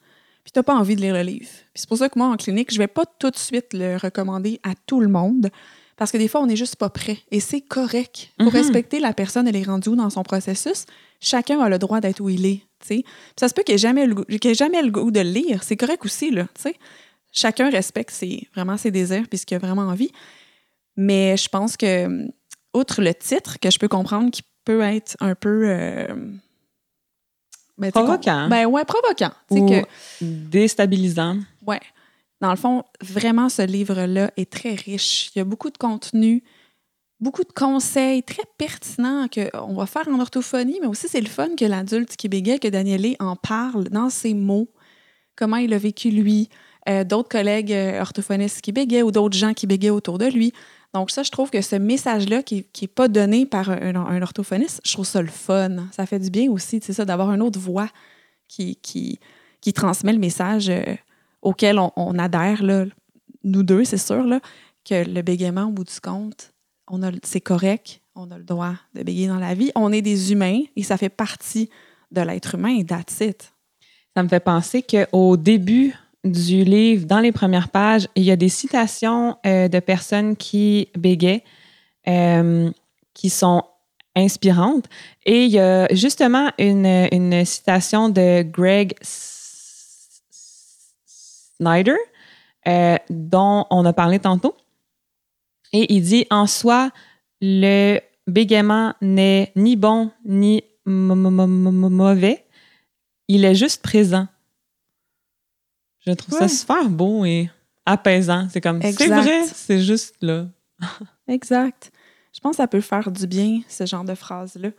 Puis 0.43 0.53
t'as 0.53 0.63
pas 0.63 0.75
envie 0.75 0.97
de 0.97 1.03
lire 1.03 1.13
le 1.15 1.21
livre. 1.23 1.47
Puis 1.75 1.83
c'est 1.83 1.89
pour 1.89 1.99
ça 1.99 2.09
que 2.09 2.19
moi, 2.19 2.29
en 2.29 2.37
clinique, 2.37 2.73
je 2.73 2.79
vais 2.79 2.87
pas 2.87 3.05
tout 3.19 3.31
de 3.31 3.37
suite 3.37 3.75
le 3.75 3.97
recommander 3.99 4.59
à 4.63 4.71
tout 4.87 5.01
le 5.01 5.09
monde. 5.09 5.51
Parce 5.99 6.11
que 6.11 6.17
des 6.17 6.29
fois, 6.29 6.41
on 6.41 6.47
n'est 6.47 6.57
juste 6.57 6.77
pas 6.77 6.89
prêt. 6.89 7.19
Et 7.31 7.41
c'est 7.41 7.61
correct. 7.61 8.31
Faut 8.41 8.47
Mhm. 8.47 8.53
respecter 8.53 8.99
la 8.99 9.13
personne, 9.13 9.47
elle 9.47 9.57
est 9.57 9.63
rendue 9.63 9.91
où 9.91 9.97
dans 9.97 10.09
son 10.11 10.23
processus. 10.23 10.87
Chacun 11.21 11.61
a 11.61 11.69
le 11.69 11.79
droit 11.79 12.01
d'être 12.01 12.21
où 12.21 12.29
il 12.31 12.47
est. 12.47 12.63
tu 12.81 12.87
sais. 12.89 13.03
Puis 13.05 13.05
ça 13.39 13.49
se 13.49 13.55
peut 13.55 13.63
qu'il 13.63 13.75
n'y 13.75 13.77
ait, 13.77 13.79
jamais 13.79 14.07
le 14.07 14.15
goût- 14.15 14.25
ait 14.29 14.55
jamais 14.55 14.83
le 14.83 14.91
goût 14.91 15.11
de 15.11 15.21
le 15.21 15.29
lire. 15.31 15.63
C'est 15.63 15.77
correct 15.77 16.05
aussi, 16.07 16.31
là. 16.33 16.45
tu 16.55 16.63
sais. 16.63 16.75
Chacun 17.31 17.71
respecte 17.71 18.11
ses, 18.11 18.49
vraiment 18.55 18.77
ses 18.77 18.91
désirs 18.91 19.25
puis 19.29 19.39
ce 19.39 19.47
qu'il 19.47 19.55
a 19.57 19.59
vraiment 19.59 19.83
envie. 19.83 20.11
Mais 20.97 21.37
je 21.37 21.49
pense 21.49 21.77
que, 21.77 22.07
hum, 22.07 22.31
outre 22.75 23.03
le 23.03 23.15
titre, 23.15 23.59
que 23.61 23.71
je 23.71 23.79
peux 23.79 23.89
comprendre 23.89 24.31
qui 24.31 24.43
peut 24.65 24.81
être 24.83 25.17
un 25.21 25.35
peu. 25.35 25.65
euh, 25.67 26.07
ben, 27.79 27.91
Provoquant. 27.91 28.49
Ben 28.49 28.67
ouais, 28.67 28.85
provoquant. 28.85 29.33
Ou 29.51 29.69
que, 29.69 29.83
déstabilisant. 30.21 31.39
ouais. 31.67 31.81
Dans 32.41 32.51
le 32.51 32.57
fond, 32.57 32.83
vraiment, 33.01 33.49
ce 33.49 33.63
livre-là 33.63 34.33
est 34.37 34.51
très 34.51 34.75
riche. 34.75 35.31
Il 35.35 35.39
y 35.39 35.41
a 35.41 35.45
beaucoup 35.45 35.71
de 35.71 35.79
contenu, 35.79 36.43
beaucoup 37.21 37.45
de 37.45 37.53
conseils 37.53 38.25
très 38.25 38.43
pertinents 38.59 39.29
qu'on 39.29 39.75
va 39.75 39.87
faire 39.87 40.09
en 40.09 40.19
orthophonie, 40.19 40.79
mais 40.81 40.89
aussi 40.89 41.07
c'est 41.09 41.21
le 41.21 41.29
fun 41.29 41.55
que 41.57 41.65
l'adulte 41.65 42.17
qui 42.17 42.29
bégaye, 42.29 42.59
que 42.59 42.67
Danielé 42.67 43.15
en 43.21 43.37
parle 43.37 43.85
dans 43.91 44.11
ses 44.11 44.35
mots, 44.35 44.69
comment 45.37 45.57
il 45.59 45.73
a 45.73 45.79
vécu 45.79 46.11
lui, 46.11 46.49
euh, 46.89 47.05
d'autres 47.05 47.29
collègues 47.29 47.73
euh, 47.73 48.01
orthophonistes 48.01 48.61
qui 48.61 48.73
bégaient 48.73 49.03
ou 49.03 49.13
d'autres 49.13 49.39
gens 49.39 49.55
qui 49.55 49.69
bégaient 49.69 49.91
autour 49.91 50.19
de 50.19 50.27
lui. 50.27 50.53
Donc 50.95 51.11
ça, 51.11 51.23
je 51.23 51.31
trouve 51.31 51.51
que 51.51 51.63
ce 51.63 51.77
message-là 51.77 52.43
qui 52.43 52.67
n'est 52.81 52.89
pas 52.89 53.09
donné 53.09 53.47
par 53.47 53.71
un, 53.71 54.23
orthophoniste, 54.23 54.81
je 54.85 54.93
trouve 54.93 55.07
ça 55.07 55.23
le 55.23 55.29
fun. 55.29 55.87
Ça 55.93 56.05
fait 56.07 56.19
du 56.19 56.31
bien 56.31 56.51
aussi, 56.51 56.81
c'est 56.83 56.93
ça, 56.93 57.05
d'avoir 57.05 57.33
une 57.33 57.41
autre 57.41 57.59
voix 57.59 57.89
qui, 58.49 59.19
transmet 59.75 60.13
le 60.13 60.19
message 60.19 60.69
euh, 60.69 60.95
auquel 61.41 61.79
on, 61.79 62.19
adhère, 62.19 62.63
là, 62.63 62.85
nous 63.43 63.63
deux, 63.63 63.85
c'est 63.85 63.97
sûr, 63.97 64.25
là, 64.25 64.41
que 64.85 65.09
le 65.09 65.23
bégaiement, 65.23 65.65
au 65.65 65.71
bout 65.73 65.85
du 65.85 66.01
compte, 66.01 66.53
c'est 67.23 67.41
correct, 67.41 68.03
on 68.15 68.31
a 68.31 68.37
le 68.37 68.45
droit 68.45 68.75
de 68.95 69.03
bégayer 69.03 69.29
dans 69.29 69.39
la 69.39 69.55
vie. 69.55 69.71
On 69.75 69.93
est 69.93 70.03
des 70.03 70.33
humains 70.33 70.61
et 70.77 70.83
ça 70.83 70.99
fait 70.99 71.09
partie 71.09 71.71
de 72.11 72.21
l'être 72.21 72.55
humain 72.57 72.83
that's 72.85 73.21
it. 73.21 73.53
Ça 74.15 74.23
me 74.23 74.29
fait 74.29 74.41
penser 74.41 74.83
qu'au 74.83 75.39
début 75.39 75.95
du 76.25 76.65
livre, 76.65 77.07
dans 77.07 77.21
les 77.21 77.33
premières 77.33 77.69
pages, 77.69 78.09
il 78.15 78.23
y 78.23 78.31
a 78.31 78.37
des 78.37 78.49
citations 78.49 79.37
euh, 79.45 79.69
de 79.69 79.81
personnes 79.81 80.37
qui 80.37 80.89
bégaient, 80.97 81.43
euh, 82.09 82.71
qui 83.13 83.29
sont 83.29 83.65
inspirantes. 84.15 84.85
Et 85.25 85.45
il 85.45 85.51
y 85.51 85.59
a 85.59 85.93
justement 85.95 86.51
une, 86.59 87.09
une 87.11 87.45
citation 87.45 88.09
de 88.09 88.43
Greg 88.43 88.95
Snyder, 91.59 91.97
euh, 92.69 92.97
dont 93.11 93.67
on 93.71 93.85
a 93.85 93.93
parlé 93.93 94.21
tantôt. 94.21 94.55
Et 95.73 95.93
il 95.95 96.03
dit 96.03 96.27
En 96.31 96.47
soi, 96.47 96.91
le 97.41 97.99
bégaiement 98.27 98.95
n'est 99.01 99.53
ni 99.57 99.75
bon 99.77 100.11
ni 100.25 100.63
mauvais. 100.85 102.45
Il 103.29 103.45
est 103.45 103.55
juste 103.55 103.83
présent. 103.83 104.27
Je 106.07 106.13
trouve 106.13 106.39
ça 106.39 106.49
super 106.49 106.89
beau 106.89 107.25
et 107.25 107.51
apaisant. 107.87 108.49
C'est 108.51 108.61
comme, 108.61 108.81
c'est 108.83 109.09
vrai, 109.09 109.45
c'est 109.47 109.81
juste 109.81 110.17
là. 110.21 110.47
Exact. 111.29 111.93
Je 112.33 112.41
pense 112.41 112.53
que 112.53 112.57
ça 112.57 112.67
peut 112.67 112.81
faire 112.81 113.11
du 113.11 113.27
bien, 113.27 113.61
ce 113.69 113.87
genre 113.87 114.05
de 114.05 114.15
phrase-là, 114.15 114.71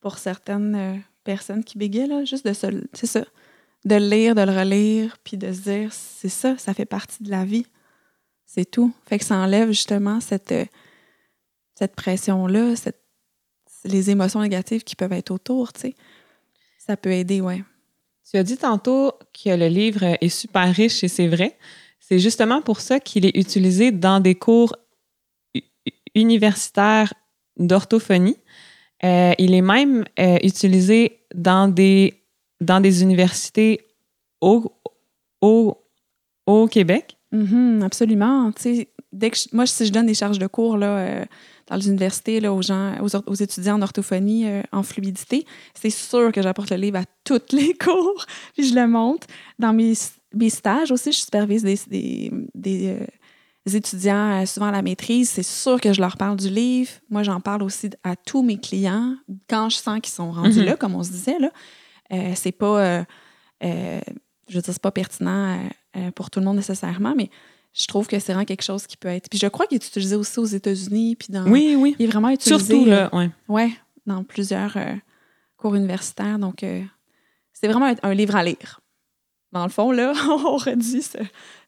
pour 0.00 0.18
certaines 0.18 0.74
euh, 0.74 0.96
personnes 1.24 1.64
qui 1.64 1.78
bégayent, 1.78 2.08
là, 2.08 2.24
juste 2.24 2.46
de 2.46 2.52
se, 2.52 2.66
c'est 2.92 3.06
ça, 3.06 3.24
de 3.84 3.94
le 3.94 4.08
lire, 4.08 4.34
de 4.34 4.42
le 4.42 4.52
relire, 4.52 5.16
puis 5.22 5.36
de 5.36 5.52
se 5.52 5.60
dire, 5.60 5.92
c'est 5.92 6.28
ça, 6.28 6.58
ça 6.58 6.74
fait 6.74 6.84
partie 6.84 7.22
de 7.22 7.30
la 7.30 7.44
vie. 7.44 7.66
C'est 8.44 8.68
tout. 8.70 8.92
Fait 9.06 9.18
que 9.18 9.24
ça 9.24 9.36
enlève 9.36 9.68
justement 9.68 10.20
cette, 10.20 10.52
euh, 10.52 10.64
cette 11.74 11.94
pression-là, 11.94 12.76
cette, 12.76 13.00
les 13.84 14.10
émotions 14.10 14.40
négatives 14.40 14.82
qui 14.82 14.96
peuvent 14.96 15.12
être 15.12 15.30
autour, 15.30 15.72
tu 15.72 15.80
sais. 15.82 15.94
Ça 16.78 16.96
peut 16.96 17.12
aider, 17.12 17.40
ouais. 17.40 17.64
Tu 18.28 18.36
as 18.36 18.42
dit 18.42 18.56
tantôt 18.56 19.12
que 19.32 19.50
le 19.50 19.68
livre 19.68 20.16
est 20.20 20.28
super 20.28 20.74
riche 20.74 21.04
et 21.04 21.08
c'est 21.08 21.28
vrai. 21.28 21.56
C'est 22.00 22.18
justement 22.18 22.60
pour 22.60 22.80
ça 22.80 22.98
qu'il 23.00 23.24
est 23.24 23.36
utilisé 23.36 23.92
dans 23.92 24.20
des 24.20 24.34
cours 24.34 24.74
universitaires 26.14 27.12
d'orthophonie. 27.58 28.36
Euh, 29.04 29.32
il 29.38 29.54
est 29.54 29.62
même 29.62 30.04
euh, 30.18 30.38
utilisé 30.42 31.20
dans 31.34 31.68
des, 31.68 32.22
dans 32.60 32.80
des 32.80 33.02
universités 33.02 33.86
au, 34.40 34.72
au, 35.40 35.76
au 36.46 36.66
Québec. 36.66 37.18
Mhm, 37.32 37.82
absolument. 37.84 38.50
Dès 39.12 39.30
que 39.30 39.36
je- 39.36 39.48
moi, 39.52 39.66
si 39.66 39.86
je 39.86 39.92
donne 39.92 40.06
des 40.06 40.14
charges 40.14 40.38
de 40.38 40.46
cours 40.46 40.76
là, 40.76 40.98
euh, 40.98 41.24
dans 41.68 41.76
les 41.76 41.88
universités 41.88 42.40
là, 42.40 42.52
aux 42.52 42.62
gens, 42.62 42.94
aux, 43.00 43.34
étudiants 43.34 43.76
en 43.76 43.82
orthophonie, 43.82 44.48
euh, 44.48 44.62
en 44.72 44.82
fluidité, 44.82 45.46
c'est 45.74 45.90
sûr 45.90 46.30
que 46.32 46.40
j'apporte 46.42 46.70
le 46.70 46.76
livre 46.76 46.98
à 46.98 47.04
tous 47.24 47.52
les 47.52 47.74
cours, 47.78 48.24
puis 48.54 48.68
je 48.68 48.74
le 48.74 48.86
montre. 48.86 49.26
Dans 49.58 49.72
mes, 49.72 49.94
mes 50.32 50.50
stages 50.50 50.92
aussi, 50.92 51.12
je 51.12 51.18
supervise 51.18 51.62
des, 51.62 51.78
des, 51.88 52.32
des, 52.54 52.88
euh, 52.88 53.06
des 53.66 53.76
étudiants 53.76 54.42
euh, 54.42 54.46
souvent 54.46 54.66
à 54.66 54.72
la 54.72 54.82
maîtrise. 54.82 55.30
C'est 55.30 55.42
sûr 55.42 55.80
que 55.80 55.92
je 55.92 56.00
leur 56.00 56.16
parle 56.16 56.36
du 56.36 56.48
livre. 56.48 56.92
Moi, 57.10 57.24
j'en 57.24 57.40
parle 57.40 57.62
aussi 57.62 57.90
à 58.04 58.14
tous 58.14 58.42
mes 58.42 58.58
clients 58.58 59.16
quand 59.48 59.68
je 59.68 59.76
sens 59.76 60.00
qu'ils 60.00 60.14
sont 60.14 60.30
rendus 60.30 60.60
Mhm. 60.60 60.66
là, 60.66 60.76
comme 60.76 60.94
on 60.94 61.02
se 61.02 61.10
disait. 61.10 61.38
Là. 61.40 61.50
C'est 62.36 62.52
pas... 62.52 63.04
je 63.60 64.54
veux 64.54 64.62
dire, 64.62 64.80
pas 64.80 64.92
pertinent 64.92 65.58
pour 66.14 66.30
tout 66.30 66.38
le 66.38 66.44
monde 66.44 66.56
nécessairement, 66.56 67.14
mais 67.16 67.30
je 67.76 67.86
trouve 67.86 68.06
que 68.06 68.18
c'est 68.18 68.32
vraiment 68.32 68.46
quelque 68.46 68.62
chose 68.62 68.86
qui 68.86 68.96
peut 68.96 69.08
être. 69.08 69.28
Puis 69.28 69.38
je 69.38 69.46
crois 69.46 69.66
qu'il 69.66 69.76
est 69.76 69.86
utilisé 69.86 70.16
aussi 70.16 70.38
aux 70.38 70.44
États-Unis, 70.46 71.16
puis 71.16 71.28
dans. 71.30 71.46
Oui, 71.46 71.76
oui. 71.78 71.94
Il 71.98 72.06
est 72.06 72.08
vraiment 72.08 72.30
utilisé. 72.30 72.64
Surtout, 72.64 72.84
là, 72.86 73.14
ouais. 73.14 73.26
euh, 73.26 73.52
ouais, 73.52 73.70
dans 74.06 74.24
plusieurs 74.24 74.76
euh, 74.76 74.94
cours 75.58 75.74
universitaires. 75.74 76.38
Donc, 76.38 76.62
euh, 76.62 76.82
c'est 77.52 77.68
vraiment 77.68 77.86
un, 77.86 77.94
un 78.02 78.14
livre 78.14 78.34
à 78.34 78.42
lire. 78.42 78.80
Dans 79.52 79.64
le 79.64 79.70
fond, 79.70 79.92
là, 79.92 80.12
on 80.28 80.56
redit 80.56 81.02
ce, 81.02 81.18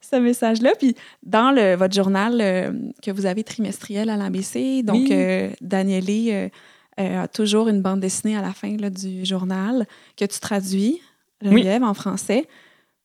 ce 0.00 0.16
message-là. 0.16 0.72
Puis 0.78 0.94
dans 1.22 1.50
le, 1.50 1.74
votre 1.76 1.94
journal 1.94 2.40
euh, 2.40 2.72
que 3.02 3.10
vous 3.10 3.26
avez 3.26 3.44
trimestriel 3.44 4.08
à 4.08 4.16
l'ABC, 4.16 4.82
donc 4.82 5.08
Oui. 5.10 5.50
Danielé 5.60 6.50
euh, 6.98 7.22
a 7.22 7.28
toujours 7.28 7.68
une 7.68 7.82
bande 7.82 8.00
dessinée 8.00 8.36
à 8.36 8.42
la 8.42 8.52
fin 8.52 8.76
là, 8.78 8.88
du 8.88 9.24
journal 9.26 9.86
que 10.16 10.24
tu 10.24 10.40
traduis, 10.40 11.00
Geneviève, 11.42 11.84
en 11.84 11.94
français. 11.94 12.48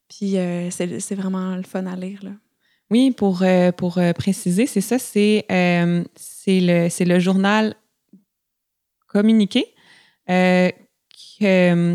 Puis 0.10 0.36
c'est 0.72 1.16
vraiment 1.16 1.56
le 1.56 1.64
fun 1.64 1.86
à 1.86 1.96
lire. 1.96 2.20
Là. 2.24 2.32
Oui, 2.92 3.12
pour, 3.12 3.42
euh, 3.42 3.72
euh, 3.98 4.14
préciser, 4.14 4.68
c'est 4.68 4.82
ça, 4.82 5.00
c'est 5.00 5.46
euh, 5.52 6.04
le, 6.48 7.20
journal 7.20 7.76
communiqué 9.08 9.66
que, 10.28 11.94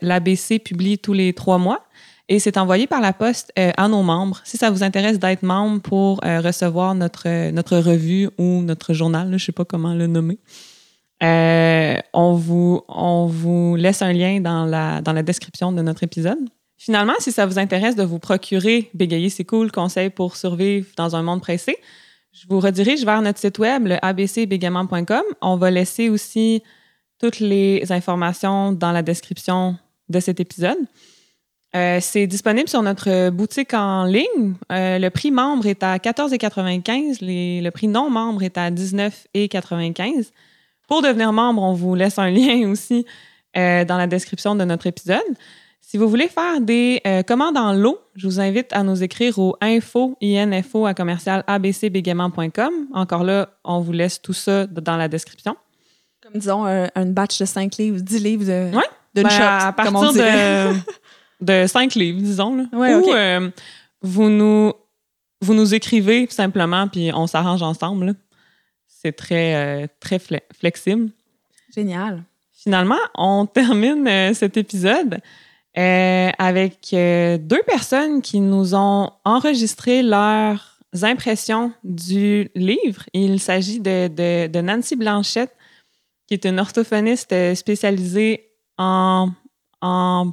l'ABC 0.00 0.58
publie 0.58 0.98
tous 0.98 1.12
les 1.12 1.32
trois 1.32 1.58
mois. 1.58 1.84
Et 2.28 2.38
c'est 2.38 2.56
envoyé 2.56 2.86
par 2.86 3.00
la 3.00 3.12
poste 3.12 3.52
à 3.56 3.88
nos 3.88 4.02
membres. 4.02 4.40
Si 4.44 4.56
ça 4.56 4.70
vous 4.70 4.82
intéresse 4.82 5.18
d'être 5.18 5.42
membre 5.42 5.82
pour 5.82 6.20
recevoir 6.22 6.94
notre, 6.94 7.28
revue 7.78 8.30
ou 8.38 8.62
notre 8.62 8.94
journal, 8.94 9.26
je 9.28 9.32
ne 9.32 9.38
sais 9.38 9.52
pas 9.52 9.64
comment 9.64 9.94
le 9.94 10.06
nommer, 10.06 10.38
on, 11.20 12.34
vous, 12.36 13.76
laisse 13.76 14.02
un 14.02 14.12
lien 14.12 14.40
dans 14.40 14.66
la 14.66 15.22
description 15.22 15.72
de 15.72 15.82
notre 15.82 16.04
épisode. 16.04 16.38
Finalement, 16.84 17.12
si 17.20 17.30
ça 17.30 17.46
vous 17.46 17.60
intéresse 17.60 17.94
de 17.94 18.02
vous 18.02 18.18
procurer 18.18 18.90
Bégayer, 18.92 19.28
c'est 19.30 19.44
cool, 19.44 19.70
conseil 19.70 20.10
pour 20.10 20.34
survivre 20.36 20.86
dans 20.96 21.14
un 21.14 21.22
monde 21.22 21.40
pressé, 21.40 21.76
je 22.32 22.44
vous 22.48 22.58
redirige 22.58 23.04
vers 23.04 23.22
notre 23.22 23.38
site 23.38 23.60
web, 23.60 23.86
le 23.86 24.04
abcbégaiement.com. 24.04 25.22
On 25.42 25.56
va 25.56 25.70
laisser 25.70 26.08
aussi 26.08 26.60
toutes 27.20 27.38
les 27.38 27.92
informations 27.92 28.72
dans 28.72 28.90
la 28.90 29.02
description 29.02 29.76
de 30.08 30.18
cet 30.18 30.40
épisode. 30.40 30.78
Euh, 31.76 31.98
c'est 32.00 32.26
disponible 32.26 32.68
sur 32.68 32.82
notre 32.82 33.30
boutique 33.30 33.74
en 33.74 34.04
ligne. 34.04 34.54
Euh, 34.72 34.98
le 34.98 35.08
prix 35.10 35.30
membre 35.30 35.66
est 35.66 35.84
à 35.84 35.98
14,95. 35.98 37.18
Les- 37.20 37.60
Le 37.62 37.70
prix 37.70 37.86
non 37.86 38.10
membre 38.10 38.42
est 38.42 38.58
à 38.58 38.72
19,95. 38.72 40.32
Pour 40.88 41.00
devenir 41.00 41.32
membre, 41.32 41.62
on 41.62 41.74
vous 41.74 41.94
laisse 41.94 42.18
un 42.18 42.30
lien 42.38 42.68
aussi 42.68 43.06
euh, 43.56 43.84
dans 43.84 43.98
la 43.98 44.08
description 44.08 44.56
de 44.56 44.64
notre 44.64 44.88
épisode. 44.88 45.20
Si 45.92 45.98
vous 45.98 46.08
voulez 46.08 46.28
faire 46.28 46.58
des 46.62 47.02
euh, 47.06 47.22
commandes 47.22 47.58
en 47.58 47.74
lot, 47.74 48.00
je 48.14 48.26
vous 48.26 48.40
invite 48.40 48.72
à 48.72 48.82
nous 48.82 49.02
écrire 49.02 49.38
au 49.38 49.58
info, 49.60 50.16
info 50.22 50.86
à 50.86 50.94
commercial. 50.94 51.44
Encore 52.94 53.24
là, 53.24 53.50
on 53.62 53.80
vous 53.80 53.92
laisse 53.92 54.22
tout 54.22 54.32
ça 54.32 54.66
dans 54.66 54.96
la 54.96 55.08
description. 55.08 55.54
Comme 56.22 56.32
disons, 56.40 56.64
un, 56.64 56.88
batch 57.04 57.38
de 57.38 57.44
5 57.44 57.76
livres, 57.76 58.00
10 58.00 58.24
livres 58.24 58.44
de, 58.46 58.74
Ouais. 58.74 58.84
d'une 59.14 59.24
Ben, 59.24 59.28
shot, 59.28 59.42
à 59.42 59.74
comme 59.84 59.96
on 59.96 60.00
partir 60.00 60.22
de, 60.22 60.76
de 61.42 61.66
cinq 61.66 61.94
livres, 61.94 62.22
disons. 62.22 62.56
Là. 62.56 62.64
Ouais, 62.72 62.94
Ou 62.94 63.12
euh, 63.12 63.50
vous, 64.00 64.30
nous, 64.30 64.72
vous 65.42 65.52
nous 65.52 65.74
écrivez 65.74 66.26
simplement, 66.30 66.88
puis 66.88 67.10
on 67.12 67.26
s'arrange 67.26 67.60
ensemble. 67.60 68.06
là. 68.06 68.12
C'est 68.88 69.12
très, 69.12 69.56
euh, 69.56 69.86
très 70.00 70.16
fle- 70.16 70.40
flexible. 70.58 71.10
Génial. 71.74 72.22
Finalement, 72.50 72.96
on 73.14 73.44
termine 73.52 74.32
cet 74.32 74.56
épisode 74.56 75.20
euh, 75.78 76.30
avec 76.38 76.90
euh, 76.92 77.38
deux 77.38 77.62
personnes 77.66 78.20
qui 78.22 78.40
nous 78.40 78.74
ont 78.74 79.10
enregistré 79.24 80.02
leurs 80.02 80.78
impressions 81.02 81.72
du 81.84 82.50
livre. 82.54 83.04
Il 83.14 83.40
s'agit 83.40 83.80
de, 83.80 84.08
de- 84.08 84.46
de 84.48 84.60
Nancy 84.60 84.96
Blanchette, 84.96 85.54
qui 86.26 86.34
est 86.34 86.44
une 86.44 86.60
orthophoniste 86.60 87.34
spécialisée 87.54 88.50
en, 88.76 89.28
en, 89.80 90.30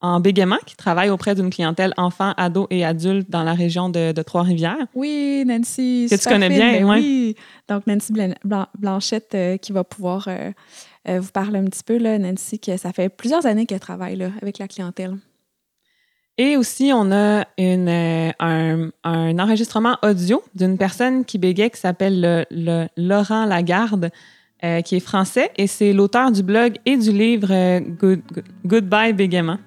en 0.00 0.20
bégaiement, 0.20 0.58
qui 0.64 0.76
travaille 0.76 1.10
auprès 1.10 1.34
d'une 1.34 1.50
clientèle 1.50 1.92
enfants, 1.96 2.32
ados 2.36 2.68
et 2.70 2.84
adultes 2.84 3.28
dans 3.28 3.42
la 3.42 3.54
région 3.54 3.88
de, 3.88 4.12
de 4.12 4.22
Trois-Rivières. 4.22 4.86
Oui, 4.94 5.42
Nancy. 5.46 6.06
Que 6.08 6.16
tu 6.16 6.28
connais 6.28 6.48
fine, 6.50 6.58
bien, 6.58 6.72
ben. 6.80 6.84
Oui. 6.88 7.34
Donc, 7.68 7.86
Nancy 7.88 8.12
Blan- 8.12 8.34
Blan- 8.44 8.68
Blanchette 8.78 9.34
euh, 9.34 9.56
qui 9.56 9.72
va 9.72 9.82
pouvoir 9.82 10.28
euh, 11.08 11.20
vous 11.20 11.30
parler 11.30 11.58
un 11.58 11.64
petit 11.64 11.82
peu. 11.84 11.98
Là, 11.98 12.18
Nancy, 12.18 12.58
que 12.58 12.76
ça 12.76 12.92
fait 12.92 13.08
plusieurs 13.08 13.46
années 13.46 13.66
qu'elle 13.66 13.80
travaille 13.80 14.20
avec 14.42 14.58
la 14.58 14.68
clientèle. 14.68 15.16
Et 16.38 16.56
aussi, 16.56 16.90
on 16.94 17.10
a 17.12 17.46
euh, 17.58 18.32
un, 18.38 19.38
enregistrement 19.38 19.96
audio 20.02 20.42
d'une 20.54 20.76
personne 20.76 21.24
qui 21.24 21.38
bégait 21.38 21.70
qui 21.70 21.80
s'appelle 21.80 22.20
le, 22.20 22.44
le 22.50 22.86
Laurent 22.96 23.46
Lagarde, 23.46 24.10
euh, 24.62 24.82
qui 24.82 24.96
est 24.96 25.00
français, 25.00 25.50
et 25.56 25.66
c'est 25.66 25.92
l'auteur 25.92 26.30
du 26.32 26.42
blog 26.42 26.76
et 26.84 26.96
du 26.98 27.10
livre 27.10 27.48
euh, 27.50 27.80
Good- 27.80 28.22
Good- 28.32 28.44
Goodbye 28.66 29.14
Bégaiement. 29.14 29.58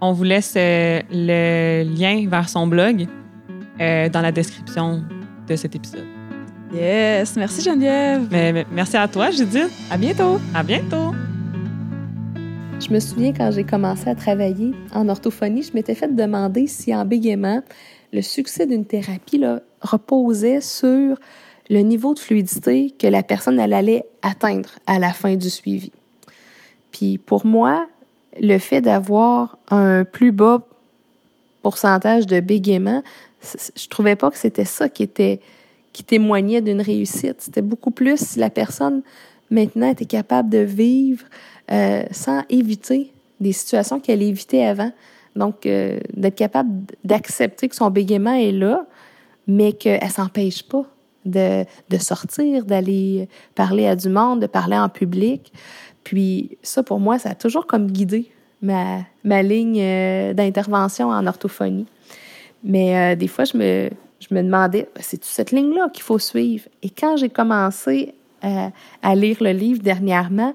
On 0.00 0.12
vous 0.12 0.24
laisse 0.24 0.54
le 0.56 1.84
lien 1.84 2.28
vers 2.28 2.48
son 2.48 2.66
blog 2.66 3.06
dans 3.78 4.20
la 4.20 4.32
description 4.32 5.02
de 5.48 5.56
cet 5.56 5.74
épisode. 5.74 6.13
Yes. 6.74 7.36
Merci, 7.36 7.62
Geneviève. 7.62 8.26
Mais, 8.32 8.52
mais 8.52 8.66
merci 8.72 8.96
à 8.96 9.06
toi, 9.06 9.30
Judith. 9.30 9.70
À 9.90 9.96
bientôt. 9.96 10.40
À 10.52 10.64
bientôt. 10.64 11.12
Je 12.80 12.92
me 12.92 12.98
souviens 12.98 13.32
quand 13.32 13.52
j'ai 13.52 13.62
commencé 13.62 14.08
à 14.08 14.16
travailler 14.16 14.72
en 14.92 15.08
orthophonie, 15.08 15.62
je 15.62 15.72
m'étais 15.72 15.94
fait 15.94 16.14
demander 16.14 16.66
si 16.66 16.92
en 16.92 17.04
bégaiement, 17.04 17.62
le 18.12 18.22
succès 18.22 18.66
d'une 18.66 18.84
thérapie 18.84 19.38
là, 19.38 19.60
reposait 19.80 20.60
sur 20.60 21.16
le 21.70 21.80
niveau 21.80 22.12
de 22.12 22.18
fluidité 22.18 22.90
que 22.90 23.06
la 23.06 23.22
personne 23.22 23.60
elle 23.60 23.72
allait 23.72 24.04
atteindre 24.22 24.70
à 24.88 24.98
la 24.98 25.12
fin 25.12 25.36
du 25.36 25.50
suivi. 25.50 25.92
Puis 26.90 27.18
pour 27.18 27.46
moi, 27.46 27.86
le 28.40 28.58
fait 28.58 28.80
d'avoir 28.80 29.58
un 29.70 30.04
plus 30.04 30.32
bas 30.32 30.66
pourcentage 31.62 32.26
de 32.26 32.40
bégaiement, 32.40 33.02
je 33.76 33.88
trouvais 33.88 34.16
pas 34.16 34.30
que 34.30 34.36
c'était 34.36 34.64
ça 34.64 34.88
qui 34.88 35.04
était 35.04 35.40
qui 35.94 36.04
témoignait 36.04 36.60
d'une 36.60 36.82
réussite. 36.82 37.36
C'était 37.38 37.62
beaucoup 37.62 37.92
plus 37.92 38.18
si 38.18 38.38
la 38.38 38.50
personne 38.50 39.02
maintenant 39.50 39.88
était 39.88 40.04
capable 40.04 40.50
de 40.50 40.58
vivre 40.58 41.24
euh, 41.70 42.02
sans 42.10 42.42
éviter 42.50 43.12
des 43.40 43.52
situations 43.52 44.00
qu'elle 44.00 44.20
évitait 44.20 44.64
avant. 44.64 44.92
Donc, 45.36 45.64
euh, 45.66 45.98
d'être 46.12 46.34
capable 46.34 46.70
d'accepter 47.04 47.68
que 47.68 47.76
son 47.76 47.90
bégaiement 47.90 48.34
est 48.34 48.52
là, 48.52 48.86
mais 49.46 49.72
qu'elle 49.72 50.10
s'empêche 50.10 50.62
pas 50.64 50.84
de, 51.24 51.64
de 51.88 51.98
sortir, 51.98 52.64
d'aller 52.64 53.28
parler 53.54 53.86
à 53.86 53.96
du 53.96 54.08
monde, 54.08 54.40
de 54.40 54.46
parler 54.46 54.76
en 54.76 54.88
public. 54.88 55.52
Puis 56.02 56.58
ça, 56.62 56.82
pour 56.82 56.98
moi, 56.98 57.18
ça 57.18 57.30
a 57.30 57.34
toujours 57.34 57.66
comme 57.66 57.90
guidé 57.90 58.30
ma, 58.62 59.02
ma 59.22 59.42
ligne 59.42 59.80
euh, 59.80 60.32
d'intervention 60.34 61.08
en 61.10 61.24
orthophonie. 61.26 61.86
Mais 62.64 62.96
euh, 62.96 63.16
des 63.16 63.28
fois, 63.28 63.44
je 63.44 63.56
me, 63.56 63.90
je 64.28 64.34
me 64.34 64.42
demandais, 64.42 64.88
c'est 65.00 65.22
cette 65.24 65.50
ligne-là 65.50 65.88
qu'il 65.92 66.02
faut 66.02 66.18
suivre? 66.18 66.66
Et 66.82 66.90
quand 66.90 67.16
j'ai 67.16 67.28
commencé 67.28 68.14
euh, 68.44 68.68
à 69.02 69.14
lire 69.14 69.38
le 69.40 69.52
livre 69.52 69.82
dernièrement, 69.82 70.54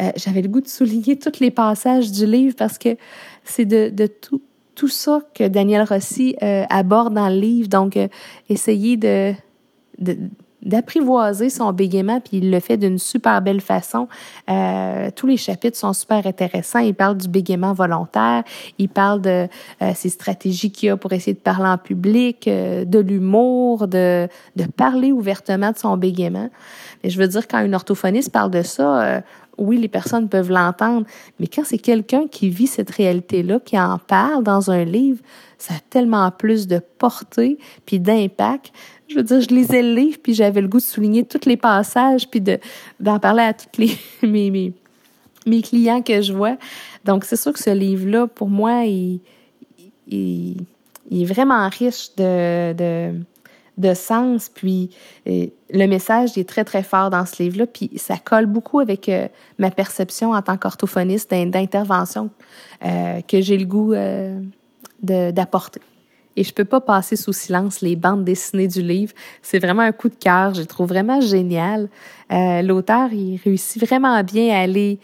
euh, 0.00 0.10
j'avais 0.16 0.42
le 0.42 0.48
goût 0.48 0.60
de 0.60 0.68
souligner 0.68 1.18
tous 1.18 1.40
les 1.40 1.50
passages 1.50 2.10
du 2.10 2.26
livre 2.26 2.54
parce 2.56 2.78
que 2.78 2.96
c'est 3.44 3.64
de, 3.64 4.06
tout, 4.06 4.88
ça 4.88 5.20
que 5.34 5.46
Daniel 5.46 5.84
Rossi 5.84 6.34
euh, 6.42 6.64
aborde 6.68 7.14
dans 7.14 7.28
le 7.28 7.38
livre. 7.38 7.68
Donc, 7.68 7.96
essayer 8.48 8.96
de, 8.96 9.32
de- 9.98 10.18
d'apprivoiser 10.62 11.50
son 11.50 11.72
bégaiement, 11.72 12.20
puis 12.20 12.38
il 12.38 12.50
le 12.50 12.60
fait 12.60 12.76
d'une 12.76 12.98
super 12.98 13.42
belle 13.42 13.60
façon. 13.60 14.08
Euh, 14.50 15.10
tous 15.14 15.26
les 15.26 15.36
chapitres 15.36 15.76
sont 15.76 15.92
super 15.92 16.26
intéressants. 16.26 16.78
Il 16.78 16.94
parle 16.94 17.16
du 17.16 17.28
bégaiement 17.28 17.72
volontaire, 17.72 18.44
il 18.78 18.88
parle 18.88 19.20
de 19.20 19.48
euh, 19.82 19.92
ses 19.94 20.08
stratégies 20.08 20.70
qu'il 20.70 20.90
a 20.90 20.96
pour 20.96 21.12
essayer 21.12 21.34
de 21.34 21.38
parler 21.38 21.68
en 21.68 21.78
public, 21.78 22.46
euh, 22.46 22.84
de 22.84 22.98
l'humour, 22.98 23.88
de, 23.88 24.28
de 24.56 24.64
parler 24.64 25.12
ouvertement 25.12 25.72
de 25.72 25.78
son 25.78 25.96
bégaiement. 25.96 26.50
Mais 27.02 27.10
je 27.10 27.18
veux 27.18 27.28
dire, 27.28 27.48
quand 27.48 27.64
une 27.64 27.74
orthophoniste 27.74 28.30
parle 28.30 28.50
de 28.50 28.62
ça, 28.62 29.22
oui, 29.58 29.78
les 29.78 29.88
personnes 29.88 30.28
peuvent 30.28 30.50
l'entendre, 30.50 31.06
mais 31.38 31.46
quand 31.46 31.62
c'est 31.64 31.78
quelqu'un 31.78 32.26
qui 32.26 32.48
vit 32.48 32.66
cette 32.66 32.90
réalité-là, 32.90 33.60
qui 33.60 33.78
en 33.78 33.98
parle 33.98 34.42
dans 34.42 34.70
un 34.70 34.84
livre, 34.84 35.20
ça 35.58 35.74
a 35.74 35.78
tellement 35.90 36.30
plus 36.30 36.66
de 36.66 36.80
portée 36.98 37.58
puis 37.86 38.00
d'impact. 38.00 38.72
Je 39.12 39.18
veux 39.18 39.24
dire, 39.24 39.40
je 39.42 39.48
lisais 39.48 39.82
le 39.82 39.94
livre 39.94 40.18
puis 40.22 40.32
j'avais 40.32 40.62
le 40.62 40.68
goût 40.68 40.78
de 40.78 40.82
souligner 40.82 41.24
tous 41.24 41.46
les 41.46 41.58
passages 41.58 42.28
puis 42.28 42.40
de 42.40 42.58
d'en 42.98 43.18
parler 43.18 43.42
à 43.42 43.52
tous 43.52 43.68
les 43.78 43.96
mes, 44.22 44.72
mes, 45.46 45.62
clients 45.62 46.00
que 46.00 46.22
je 46.22 46.32
vois. 46.32 46.56
Donc, 47.04 47.24
c'est 47.24 47.36
sûr 47.36 47.52
que 47.52 47.58
ce 47.58 47.70
livre-là, 47.70 48.26
pour 48.26 48.48
moi, 48.48 48.84
il, 48.84 49.20
il, 50.08 50.56
est 51.10 51.24
vraiment 51.26 51.68
riche 51.68 52.14
de, 52.16 52.72
de, 52.72 53.20
de 53.76 53.92
sens. 53.92 54.48
Puis 54.48 54.88
euh, 55.26 55.46
le 55.70 55.86
message 55.86 56.38
est 56.38 56.48
très, 56.48 56.64
très 56.64 56.82
fort 56.82 57.10
dans 57.10 57.26
ce 57.26 57.42
livre-là. 57.42 57.66
Puis 57.66 57.90
ça 57.96 58.16
colle 58.16 58.46
beaucoup 58.46 58.80
avec 58.80 59.10
euh, 59.10 59.28
ma 59.58 59.70
perception 59.70 60.32
en 60.32 60.40
tant 60.40 60.56
qu'orthophoniste 60.56 61.30
d'in- 61.30 61.46
d'intervention 61.46 62.30
euh, 62.82 63.20
que 63.20 63.42
j'ai 63.42 63.58
le 63.58 63.66
goût 63.66 63.94
d'apporter. 65.02 65.82
Et 66.36 66.44
je 66.44 66.52
peux 66.52 66.64
pas 66.64 66.80
passer 66.80 67.16
sous 67.16 67.32
silence 67.32 67.80
les 67.80 67.96
bandes 67.96 68.24
dessinées 68.24 68.68
du 68.68 68.82
livre. 68.82 69.12
C'est 69.42 69.58
vraiment 69.58 69.82
un 69.82 69.92
coup 69.92 70.08
de 70.08 70.14
cœur. 70.14 70.54
Je 70.54 70.60
le 70.60 70.66
trouve 70.66 70.88
vraiment 70.88 71.20
génial. 71.20 71.88
Euh, 72.32 72.62
L'auteur, 72.62 73.12
il 73.12 73.38
réussit 73.44 73.84
vraiment 73.84 74.22
bien 74.22 74.54
à 74.54 74.60
aller 74.60 74.98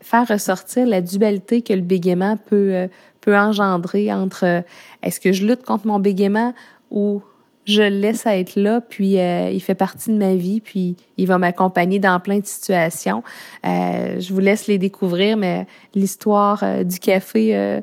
faire 0.00 0.26
ressortir 0.26 0.86
la 0.86 1.00
dualité 1.00 1.62
que 1.62 1.72
le 1.72 1.82
bégaiement 1.82 2.36
peut, 2.36 2.74
euh, 2.74 2.88
peut 3.20 3.36
engendrer 3.36 4.12
entre 4.12 4.44
euh, 4.44 4.62
est-ce 5.02 5.20
que 5.20 5.32
je 5.32 5.46
lutte 5.46 5.62
contre 5.62 5.86
mon 5.86 5.98
bégaiement 5.98 6.54
ou 6.90 7.22
je 7.66 7.82
le 7.82 8.00
laisse 8.00 8.24
être 8.26 8.56
là, 8.56 8.80
puis 8.80 9.20
euh, 9.20 9.50
il 9.50 9.60
fait 9.60 9.74
partie 9.74 10.10
de 10.10 10.16
ma 10.16 10.34
vie, 10.34 10.60
puis 10.60 10.96
il 11.18 11.26
va 11.26 11.38
m'accompagner 11.38 11.98
dans 11.98 12.18
plein 12.18 12.38
de 12.38 12.46
situations. 12.46 13.22
Euh, 13.64 14.18
je 14.18 14.32
vous 14.32 14.40
laisse 14.40 14.66
les 14.66 14.78
découvrir, 14.78 15.36
mais 15.36 15.66
l'histoire 15.94 16.64
du 16.84 16.98
café, 16.98 17.80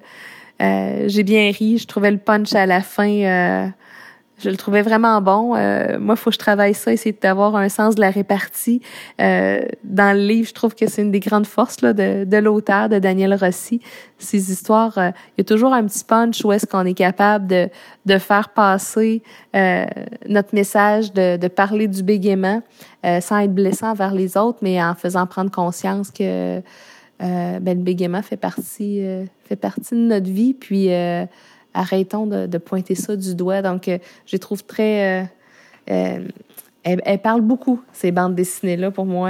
euh, 0.61 1.05
j'ai 1.07 1.23
bien 1.23 1.51
ri. 1.51 1.77
Je 1.77 1.87
trouvais 1.87 2.11
le 2.11 2.17
punch 2.17 2.53
à 2.53 2.65
la 2.65 2.81
fin 2.81 3.71
je 4.39 4.49
le 4.49 4.57
trouvais 4.57 4.81
vraiment 4.81 5.19
bon. 5.21 5.55
Euh, 5.55 5.97
moi, 5.99 6.15
il 6.15 6.17
faut 6.17 6.29
que 6.29 6.35
je 6.35 6.39
travaille 6.39 6.73
ça, 6.73 6.93
essayer 6.93 7.17
d'avoir 7.19 7.55
un 7.55 7.69
sens 7.69 7.95
de 7.95 8.01
la 8.01 8.11
répartie. 8.11 8.81
Euh, 9.19 9.61
dans 9.83 10.15
le 10.15 10.23
livre, 10.23 10.47
je 10.47 10.53
trouve 10.53 10.75
que 10.75 10.87
c'est 10.87 11.01
une 11.01 11.11
des 11.11 11.19
grandes 11.19 11.47
forces 11.47 11.81
là, 11.81 11.93
de, 11.93 12.23
de 12.23 12.37
l'auteur, 12.37 12.87
de 12.87 12.99
Daniel 12.99 13.33
Rossi. 13.33 13.81
Ces 14.19 14.51
histoires, 14.51 14.97
euh, 14.97 15.09
il 15.37 15.39
y 15.39 15.41
a 15.41 15.43
toujours 15.43 15.73
un 15.73 15.83
petit 15.85 16.03
punch 16.03 16.45
où 16.45 16.51
est-ce 16.51 16.67
qu'on 16.67 16.85
est 16.85 16.93
capable 16.93 17.47
de, 17.47 17.69
de 18.05 18.17
faire 18.19 18.49
passer 18.49 19.23
euh, 19.55 19.85
notre 20.27 20.53
message, 20.53 21.13
de, 21.13 21.37
de 21.37 21.47
parler 21.47 21.87
du 21.87 22.03
bégaiement 22.03 22.61
sans 23.21 23.39
être 23.39 23.53
blessant 23.53 23.93
vers 23.93 24.13
les 24.13 24.35
autres, 24.35 24.57
mais 24.61 24.83
en 24.83 24.93
faisant 24.93 25.25
prendre 25.27 25.49
conscience 25.49 26.11
que 26.11 26.61
ben, 27.21 27.63
le 27.63 27.75
bégaiement 27.75 28.21
fait 28.21 28.35
partie, 28.35 29.01
fait 29.47 29.55
partie 29.55 29.95
de 29.95 29.99
notre 29.99 30.29
vie. 30.29 30.53
Puis 30.53 30.89
arrêtons 31.77 32.25
de, 32.27 32.57
pointer 32.57 32.95
ça 32.95 33.15
du 33.15 33.35
doigt. 33.35 33.61
Donc, 33.61 33.87
euh, 33.87 33.97
je 34.25 34.37
trouve 34.37 34.63
très... 34.63 35.21
Euh, 35.21 35.25
euh, 35.91 36.25
elle, 36.83 37.19
parle 37.19 37.41
beaucoup, 37.41 37.81
ces 37.91 38.11
bandes 38.11 38.35
dessinées-là. 38.35 38.91
Pour 38.91 39.05
moi, 39.05 39.29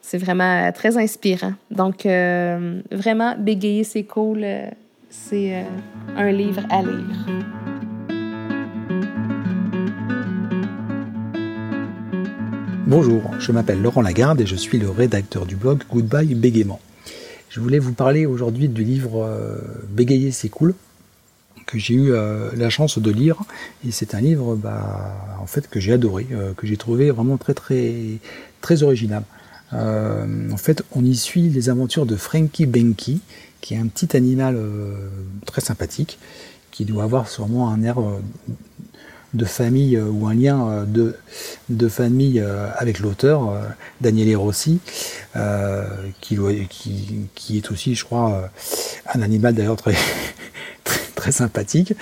c'est 0.00 0.16
vraiment 0.16 0.72
très 0.72 0.96
inspirant. 0.96 1.52
Donc, 1.70 2.06
vraiment, 2.06 3.34
Bégayer, 3.38 3.84
c'est 3.84 4.04
cool. 4.04 4.46
c'est 5.10 5.66
un 6.16 6.32
livre 6.32 6.62
à 6.70 6.80
lire. 6.80 7.26
Bonjour, 12.86 13.20
je 13.38 13.52
m'appelle 13.52 13.82
Laurent 13.82 14.00
Lagarde 14.00 14.40
et 14.40 14.46
je 14.46 14.56
suis 14.56 14.78
le 14.78 14.88
rédacteur 14.88 15.44
du 15.44 15.56
blog 15.56 15.82
Goodbye 15.90 16.34
Bégaiement. 16.34 16.80
Je 17.50 17.60
voulais 17.60 17.78
vous 17.78 17.92
parler 17.92 18.24
aujourd'hui 18.24 18.68
du 18.68 18.84
livre 18.84 19.28
Bégayer 19.90 20.30
c'est 20.30 20.48
cool 20.48 20.74
que 21.70 21.78
j'ai 21.78 21.94
eu 21.94 22.12
euh, 22.12 22.50
la 22.56 22.68
chance 22.68 22.98
de 22.98 23.10
lire. 23.10 23.42
Et 23.86 23.92
c'est 23.92 24.14
un 24.14 24.20
livre 24.20 24.56
bah, 24.56 25.36
en 25.40 25.46
fait, 25.46 25.68
que 25.68 25.80
j'ai 25.80 25.92
adoré, 25.92 26.26
euh, 26.32 26.52
que 26.54 26.66
j'ai 26.66 26.76
trouvé 26.76 27.10
vraiment 27.10 27.36
très, 27.36 27.54
très, 27.54 28.18
très 28.60 28.82
original. 28.82 29.22
Euh, 29.72 30.50
en 30.50 30.56
fait, 30.56 30.82
on 30.92 31.04
y 31.04 31.14
suit 31.14 31.48
les 31.48 31.68
aventures 31.68 32.06
de 32.06 32.16
Frankie 32.16 32.66
Benki, 32.66 33.20
qui 33.60 33.74
est 33.74 33.78
un 33.78 33.86
petit 33.86 34.16
animal 34.16 34.58
très 35.46 35.60
sympathique, 35.60 36.18
qui 36.70 36.84
doit 36.84 37.04
avoir 37.04 37.28
sûrement 37.28 37.70
un 37.70 37.82
air 37.82 37.98
de 39.34 39.44
famille 39.44 39.98
ou 39.98 40.26
un 40.26 40.34
lien 40.34 40.84
de, 40.86 41.16
de 41.68 41.88
famille 41.88 42.42
avec 42.76 42.98
l'auteur, 42.98 43.52
Daniele 44.00 44.36
Rossi, 44.36 44.80
qui, 46.20 46.36
est 47.56 47.70
aussi, 47.70 47.94
je 47.94 48.04
crois, 48.04 48.50
un 49.14 49.22
animal 49.22 49.54
d'ailleurs 49.54 49.76
très, 49.76 49.94
très 51.20 51.32
sympathique. 51.32 51.94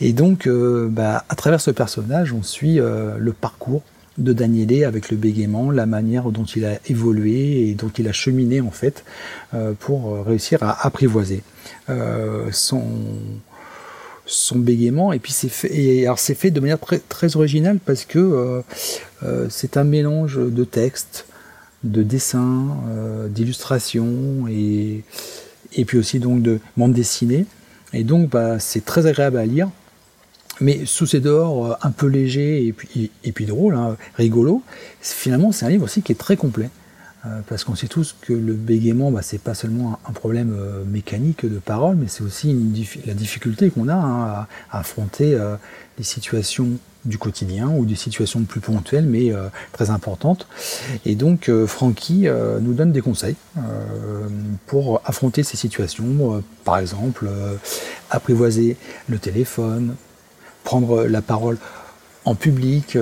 Et 0.00 0.12
donc, 0.12 0.46
euh, 0.46 0.88
bah, 0.90 1.24
à 1.28 1.34
travers 1.34 1.60
ce 1.60 1.70
personnage, 1.70 2.32
on 2.32 2.42
suit 2.42 2.78
euh, 2.78 3.16
le 3.18 3.32
parcours 3.32 3.82
de 4.18 4.32
Daniele 4.32 4.84
avec 4.84 5.10
le 5.10 5.16
bégaiement, 5.16 5.70
la 5.70 5.86
manière 5.86 6.30
dont 6.30 6.44
il 6.44 6.64
a 6.64 6.78
évolué 6.86 7.68
et 7.68 7.74
dont 7.74 7.90
il 7.96 8.08
a 8.08 8.12
cheminé 8.12 8.60
en 8.60 8.72
fait 8.72 9.04
euh, 9.54 9.74
pour 9.78 10.24
réussir 10.24 10.62
à 10.62 10.86
apprivoiser 10.86 11.42
son 12.50 12.82
son 14.28 14.58
bégaiement 14.58 15.12
et 15.12 15.18
puis 15.18 15.32
c'est 15.32 15.48
fait 15.48 16.04
alors 16.04 16.18
c'est 16.18 16.34
fait 16.34 16.50
de 16.50 16.60
manière 16.60 16.78
très, 17.08 17.36
originale 17.36 17.78
parce 17.84 18.04
que 18.04 18.62
c'est 19.48 19.76
un 19.76 19.84
mélange 19.84 20.38
de 20.38 20.64
textes, 20.64 21.26
de 21.82 22.02
dessins, 22.02 22.76
d'illustrations 23.30 24.46
et 24.48 25.02
et 25.72 25.84
puis 25.84 25.98
aussi 25.98 26.18
donc 26.18 26.42
de 26.42 26.60
bande 26.76 26.92
dessinée 26.92 27.46
et 27.92 28.04
donc, 28.04 28.30
bah, 28.30 28.58
c'est 28.58 28.84
très 28.84 29.06
agréable 29.06 29.38
à 29.38 29.46
lire. 29.46 29.70
Mais 30.60 30.86
sous 30.86 31.06
ces 31.06 31.20
dehors 31.20 31.66
euh, 31.66 31.74
un 31.82 31.90
peu 31.90 32.06
léger 32.06 32.66
et 32.66 32.72
puis, 32.72 33.10
et 33.22 33.32
puis 33.32 33.46
drôle, 33.46 33.76
hein, 33.76 33.96
rigolo, 34.16 34.62
finalement, 35.00 35.52
c'est 35.52 35.66
un 35.66 35.68
livre 35.68 35.84
aussi 35.84 36.02
qui 36.02 36.12
est 36.12 36.16
très 36.16 36.36
complet. 36.36 36.68
Euh, 37.28 37.40
parce 37.48 37.64
qu'on 37.64 37.74
sait 37.74 37.88
tous 37.88 38.16
que 38.20 38.32
le 38.32 38.54
bégaiement, 38.54 39.10
bah, 39.10 39.20
c'est 39.22 39.40
pas 39.40 39.54
seulement 39.54 39.98
un, 40.08 40.12
problème 40.12 40.54
euh, 40.58 40.84
mécanique 40.84 41.44
de 41.44 41.58
parole, 41.58 41.96
mais 41.96 42.08
c'est 42.08 42.22
aussi 42.22 42.56
la 43.06 43.14
difficulté 43.14 43.70
qu'on 43.70 43.88
a 43.88 43.94
hein, 43.94 44.46
à, 44.70 44.78
affronter 44.78 45.38
les 45.98 46.04
situations 46.04 46.78
du 47.04 47.18
quotidien 47.18 47.68
ou 47.68 47.84
des 47.84 47.94
situations 47.94 48.42
plus 48.42 48.60
ponctuelles 48.60 49.06
mais 49.06 49.32
euh, 49.32 49.48
très 49.72 49.90
importantes. 49.90 50.46
Et 51.04 51.14
donc 51.14 51.48
euh, 51.48 51.66
Francky 51.66 52.28
euh, 52.28 52.58
nous 52.60 52.74
donne 52.74 52.92
des 52.92 53.00
conseils 53.00 53.36
pour 54.66 55.00
affronter 55.04 55.42
ces 55.42 55.56
situations, 55.56 56.42
par 56.64 56.78
exemple 56.78 57.28
apprivoiser 58.10 58.76
le 59.08 59.18
téléphone, 59.18 59.96
prendre 60.62 61.04
la 61.04 61.22
parole 61.22 61.58
en 62.24 62.34
public, 62.34 62.98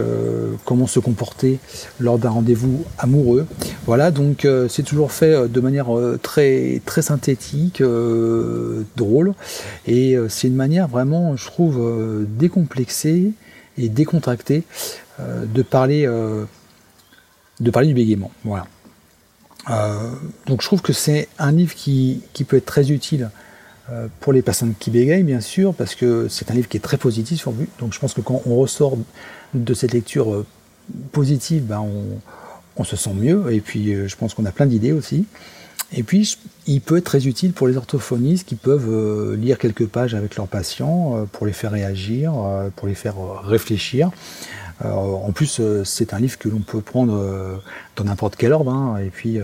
comment 0.64 0.86
se 0.86 1.00
comporter 1.00 1.58
lors 1.98 2.18
d'un 2.18 2.30
rendez-vous 2.30 2.84
amoureux. 2.98 3.46
Voilà, 3.84 4.10
donc 4.10 4.46
c'est 4.68 4.84
toujours 4.84 5.10
fait 5.10 5.48
de 5.48 5.60
manière 5.60 5.88
très 6.22 6.80
très 6.86 7.02
synthétique, 7.02 7.82
drôle, 8.96 9.34
et 9.86 10.16
c'est 10.28 10.46
une 10.46 10.54
manière 10.54 10.86
vraiment, 10.86 11.36
je 11.36 11.46
trouve, 11.46 12.24
décomplexée 12.38 13.32
et 13.78 13.88
décontracté 13.88 14.64
euh, 15.20 15.44
de 15.46 15.62
parler 15.62 16.06
euh, 16.06 16.44
de 17.60 17.70
du 17.70 17.94
bégaiement. 17.94 18.30
Voilà. 18.44 18.66
Euh, 19.70 20.12
donc 20.46 20.62
je 20.62 20.66
trouve 20.66 20.82
que 20.82 20.92
c'est 20.92 21.28
un 21.38 21.52
livre 21.52 21.74
qui, 21.74 22.22
peut 22.46 22.56
être 22.56 22.66
très 22.66 22.90
utile 22.90 23.30
pour 24.20 24.32
les 24.32 24.42
personnes 24.42 24.74
qui 24.78 24.90
bégayent, 24.90 25.22
bien 25.22 25.40
sûr, 25.40 25.72
parce 25.72 25.94
que 25.94 26.26
c'est 26.28 26.50
un 26.50 26.54
livre 26.54 26.68
qui 26.68 26.76
est 26.76 26.80
très 26.80 26.96
positif 26.96 27.38
sur 27.38 27.52
lui. 27.52 27.68
Donc 27.78 27.92
je 27.92 28.00
pense 28.00 28.14
que 28.14 28.20
quand 28.20 28.42
on 28.46 28.56
ressort 28.56 28.98
de 29.54 29.74
cette 29.74 29.92
lecture 29.92 30.44
positive, 31.12 31.64
ben 31.64 31.86
on, 32.76 32.84
se 32.84 32.96
sent 32.96 33.14
mieux. 33.14 33.52
Et 33.52 33.60
puis 33.60 34.08
je 34.08 34.16
pense 34.16 34.34
qu'on 34.34 34.44
a 34.44 34.50
plein 34.50 34.66
d'idées 34.66 34.92
aussi. 34.92 35.26
Et 35.92 36.02
puis, 36.02 36.36
il 36.66 36.80
peut 36.80 36.96
être 36.96 37.04
très 37.04 37.26
utile 37.26 37.52
pour 37.52 37.68
les 37.68 37.76
orthophonistes 37.76 38.48
qui 38.48 38.56
peuvent 38.56 38.88
euh, 38.88 39.36
lire 39.36 39.58
quelques 39.58 39.86
pages 39.86 40.14
avec 40.14 40.36
leurs 40.36 40.48
patients 40.48 41.16
euh, 41.16 41.24
pour 41.30 41.46
les 41.46 41.52
faire 41.52 41.70
réagir, 41.70 42.32
euh, 42.36 42.70
pour 42.74 42.88
les 42.88 42.94
faire 42.94 43.14
réfléchir. 43.44 44.10
En 44.84 45.32
plus, 45.32 45.60
c'est 45.84 46.12
un 46.12 46.18
livre 46.18 46.38
que 46.38 46.48
l'on 46.48 46.60
peut 46.60 46.80
prendre 46.80 47.62
dans 47.96 48.04
n'importe 48.04 48.36
quel 48.36 48.52
ordre, 48.52 48.70
hein, 48.70 48.98
et 48.98 49.10
puis 49.10 49.38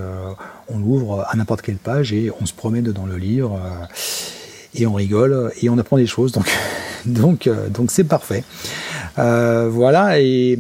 on 0.69 0.79
l'ouvre 0.79 1.25
à 1.29 1.37
n'importe 1.37 1.63
quelle 1.63 1.77
page 1.77 2.13
et 2.13 2.31
on 2.41 2.47
se 2.47 2.53
promène 2.53 2.93
dans 2.93 3.07
le 3.07 3.17
livre 3.17 3.59
et 4.75 4.87
on 4.87 4.93
rigole 4.93 5.53
et 5.61 5.71
on 5.71 5.79
apprend 5.79 5.97
des 5.97 6.07
choses. 6.07 6.33
Donc, 6.33 6.51
donc 7.71 7.91
c'est 7.91 8.05
parfait. 8.05 8.45
Euh, 9.19 9.69
voilà, 9.71 10.21
et, 10.21 10.59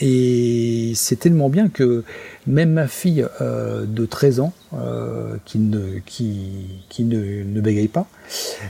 et 0.00 0.92
c'est 0.94 1.16
tellement 1.16 1.48
bien 1.48 1.68
que 1.68 2.04
même 2.46 2.72
ma 2.72 2.88
fille 2.88 3.26
euh, 3.40 3.84
de 3.86 4.06
13 4.06 4.40
ans, 4.40 4.52
euh, 4.74 5.36
qui, 5.44 5.58
ne, 5.58 5.98
qui, 6.06 6.80
qui 6.88 7.04
ne, 7.04 7.44
ne, 7.44 7.60
bégaye 7.60 7.88
pas, 7.88 8.06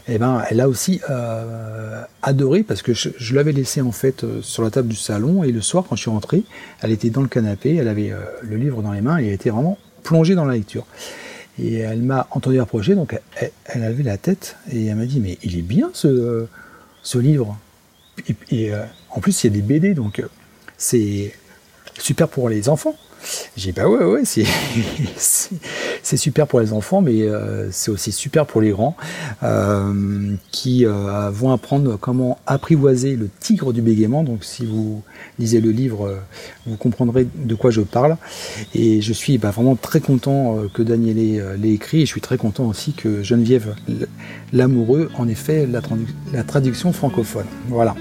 eh 0.09 0.19
ben, 0.19 0.43
elle 0.51 0.61
a 0.61 0.69
aussi 0.69 1.01
euh, 1.09 2.03
adoré 2.23 2.65
parce 2.65 2.83
que 2.83 2.93
je, 2.93 3.11
je 3.17 3.35
l'avais 3.37 3.53
laissée 3.53 3.81
en 3.81 3.93
fait 3.93 4.25
euh, 4.25 4.43
sur 4.43 4.65
la 4.65 4.71
table 4.71 4.89
du 4.89 4.97
salon 4.97 5.45
et 5.45 5.53
le 5.53 5.61
soir 5.61 5.85
quand 5.89 5.95
je 5.95 6.01
suis 6.03 6.11
rentré, 6.11 6.43
elle 6.81 6.91
était 6.91 7.11
dans 7.11 7.23
le 7.23 7.29
canapé, 7.29 7.77
elle 7.77 7.87
avait 7.87 8.13
le 8.43 8.57
livre 8.57 8.83
dans 8.83 8.91
les 8.91 9.01
mains 9.01 9.21
et 9.21 9.29
elle 9.29 9.33
était 9.33 9.51
vraiment 9.51 9.79
plongée 10.03 10.35
dans 10.35 10.45
la 10.45 10.55
lecture. 10.55 10.87
Et 11.59 11.79
elle 11.79 12.03
m'a 12.03 12.27
entendu 12.33 12.59
approcher, 12.59 12.97
donc 12.97 13.19
elle, 13.37 13.53
elle, 13.67 13.85
avait 13.85 14.03
la 14.03 14.19
tête 14.19 14.57
et 14.73 14.87
elle 14.87 14.97
m'a 14.97 15.07
dit 15.07 15.21
mais 15.21 15.39
il 15.45 15.57
est 15.57 15.63
bien 15.63 15.91
ce, 15.93 16.47
ce 17.05 17.19
livre. 17.19 17.57
Et 18.51 18.73
en 19.15 19.21
plus, 19.21 19.45
il 19.45 19.49
y 19.49 19.51
a 19.51 19.55
des 19.55 19.63
BD, 19.63 19.95
donc 19.95 20.19
euh, 20.19 20.29
c'est 20.79 21.33
super 21.99 22.29
pour 22.29 22.49
les 22.49 22.69
enfants. 22.69 22.95
J'ai 23.57 23.71
dit, 23.71 23.81
bah 23.81 23.89
ouais, 23.89 24.05
ouais, 24.05 24.23
c'est 25.17 26.17
super 26.17 26.49
pour 26.49 26.59
les 26.59 26.73
enfants, 26.73 27.03
mais 27.03 27.23
euh, 27.23 27.71
c'est 27.71 27.93
aussi 27.93 28.11
super 28.11 28.47
pour 28.47 28.61
les 28.61 28.71
grands 28.71 28.97
euh, 29.45 30.35
qui 30.51 30.85
vont 30.85 31.53
apprendre 31.53 31.97
comment 31.99 32.39
apprivoiser 32.47 33.15
le 33.15 33.29
tigre 33.39 33.73
du 33.73 33.81
bégaiement. 33.81 34.25
Donc, 34.25 34.43
si 34.43 34.67
vous 34.67 35.05
lisez 35.39 35.61
le 35.61 35.71
livre, 35.71 36.19
vous 36.67 36.77
comprendrez 36.77 37.29
de 37.33 37.55
quoi 37.55 37.71
je 37.71 37.83
parle. 37.83 38.17
Et 38.75 39.01
je 39.03 39.13
suis 39.13 39.39
bah, 39.39 39.53
vraiment 39.53 39.77
très 39.77 40.01
content 40.01 40.59
que 40.75 40.83
Daniel 40.83 41.61
l'ait 41.61 41.73
écrit. 41.73 41.99
Et 41.99 42.07
je 42.07 42.11
suis 42.11 42.21
très 42.21 42.39
content 42.39 42.65
aussi 42.65 42.93
que 42.93 43.23
Geneviève 43.23 43.77
Lamoureux, 44.53 45.13
en 45.17 45.29
effet, 45.29 45.65
la, 45.67 45.81
la 46.33 46.43
traduction 46.43 46.93
francophone. 46.93 47.47
Voilà. 47.69 47.95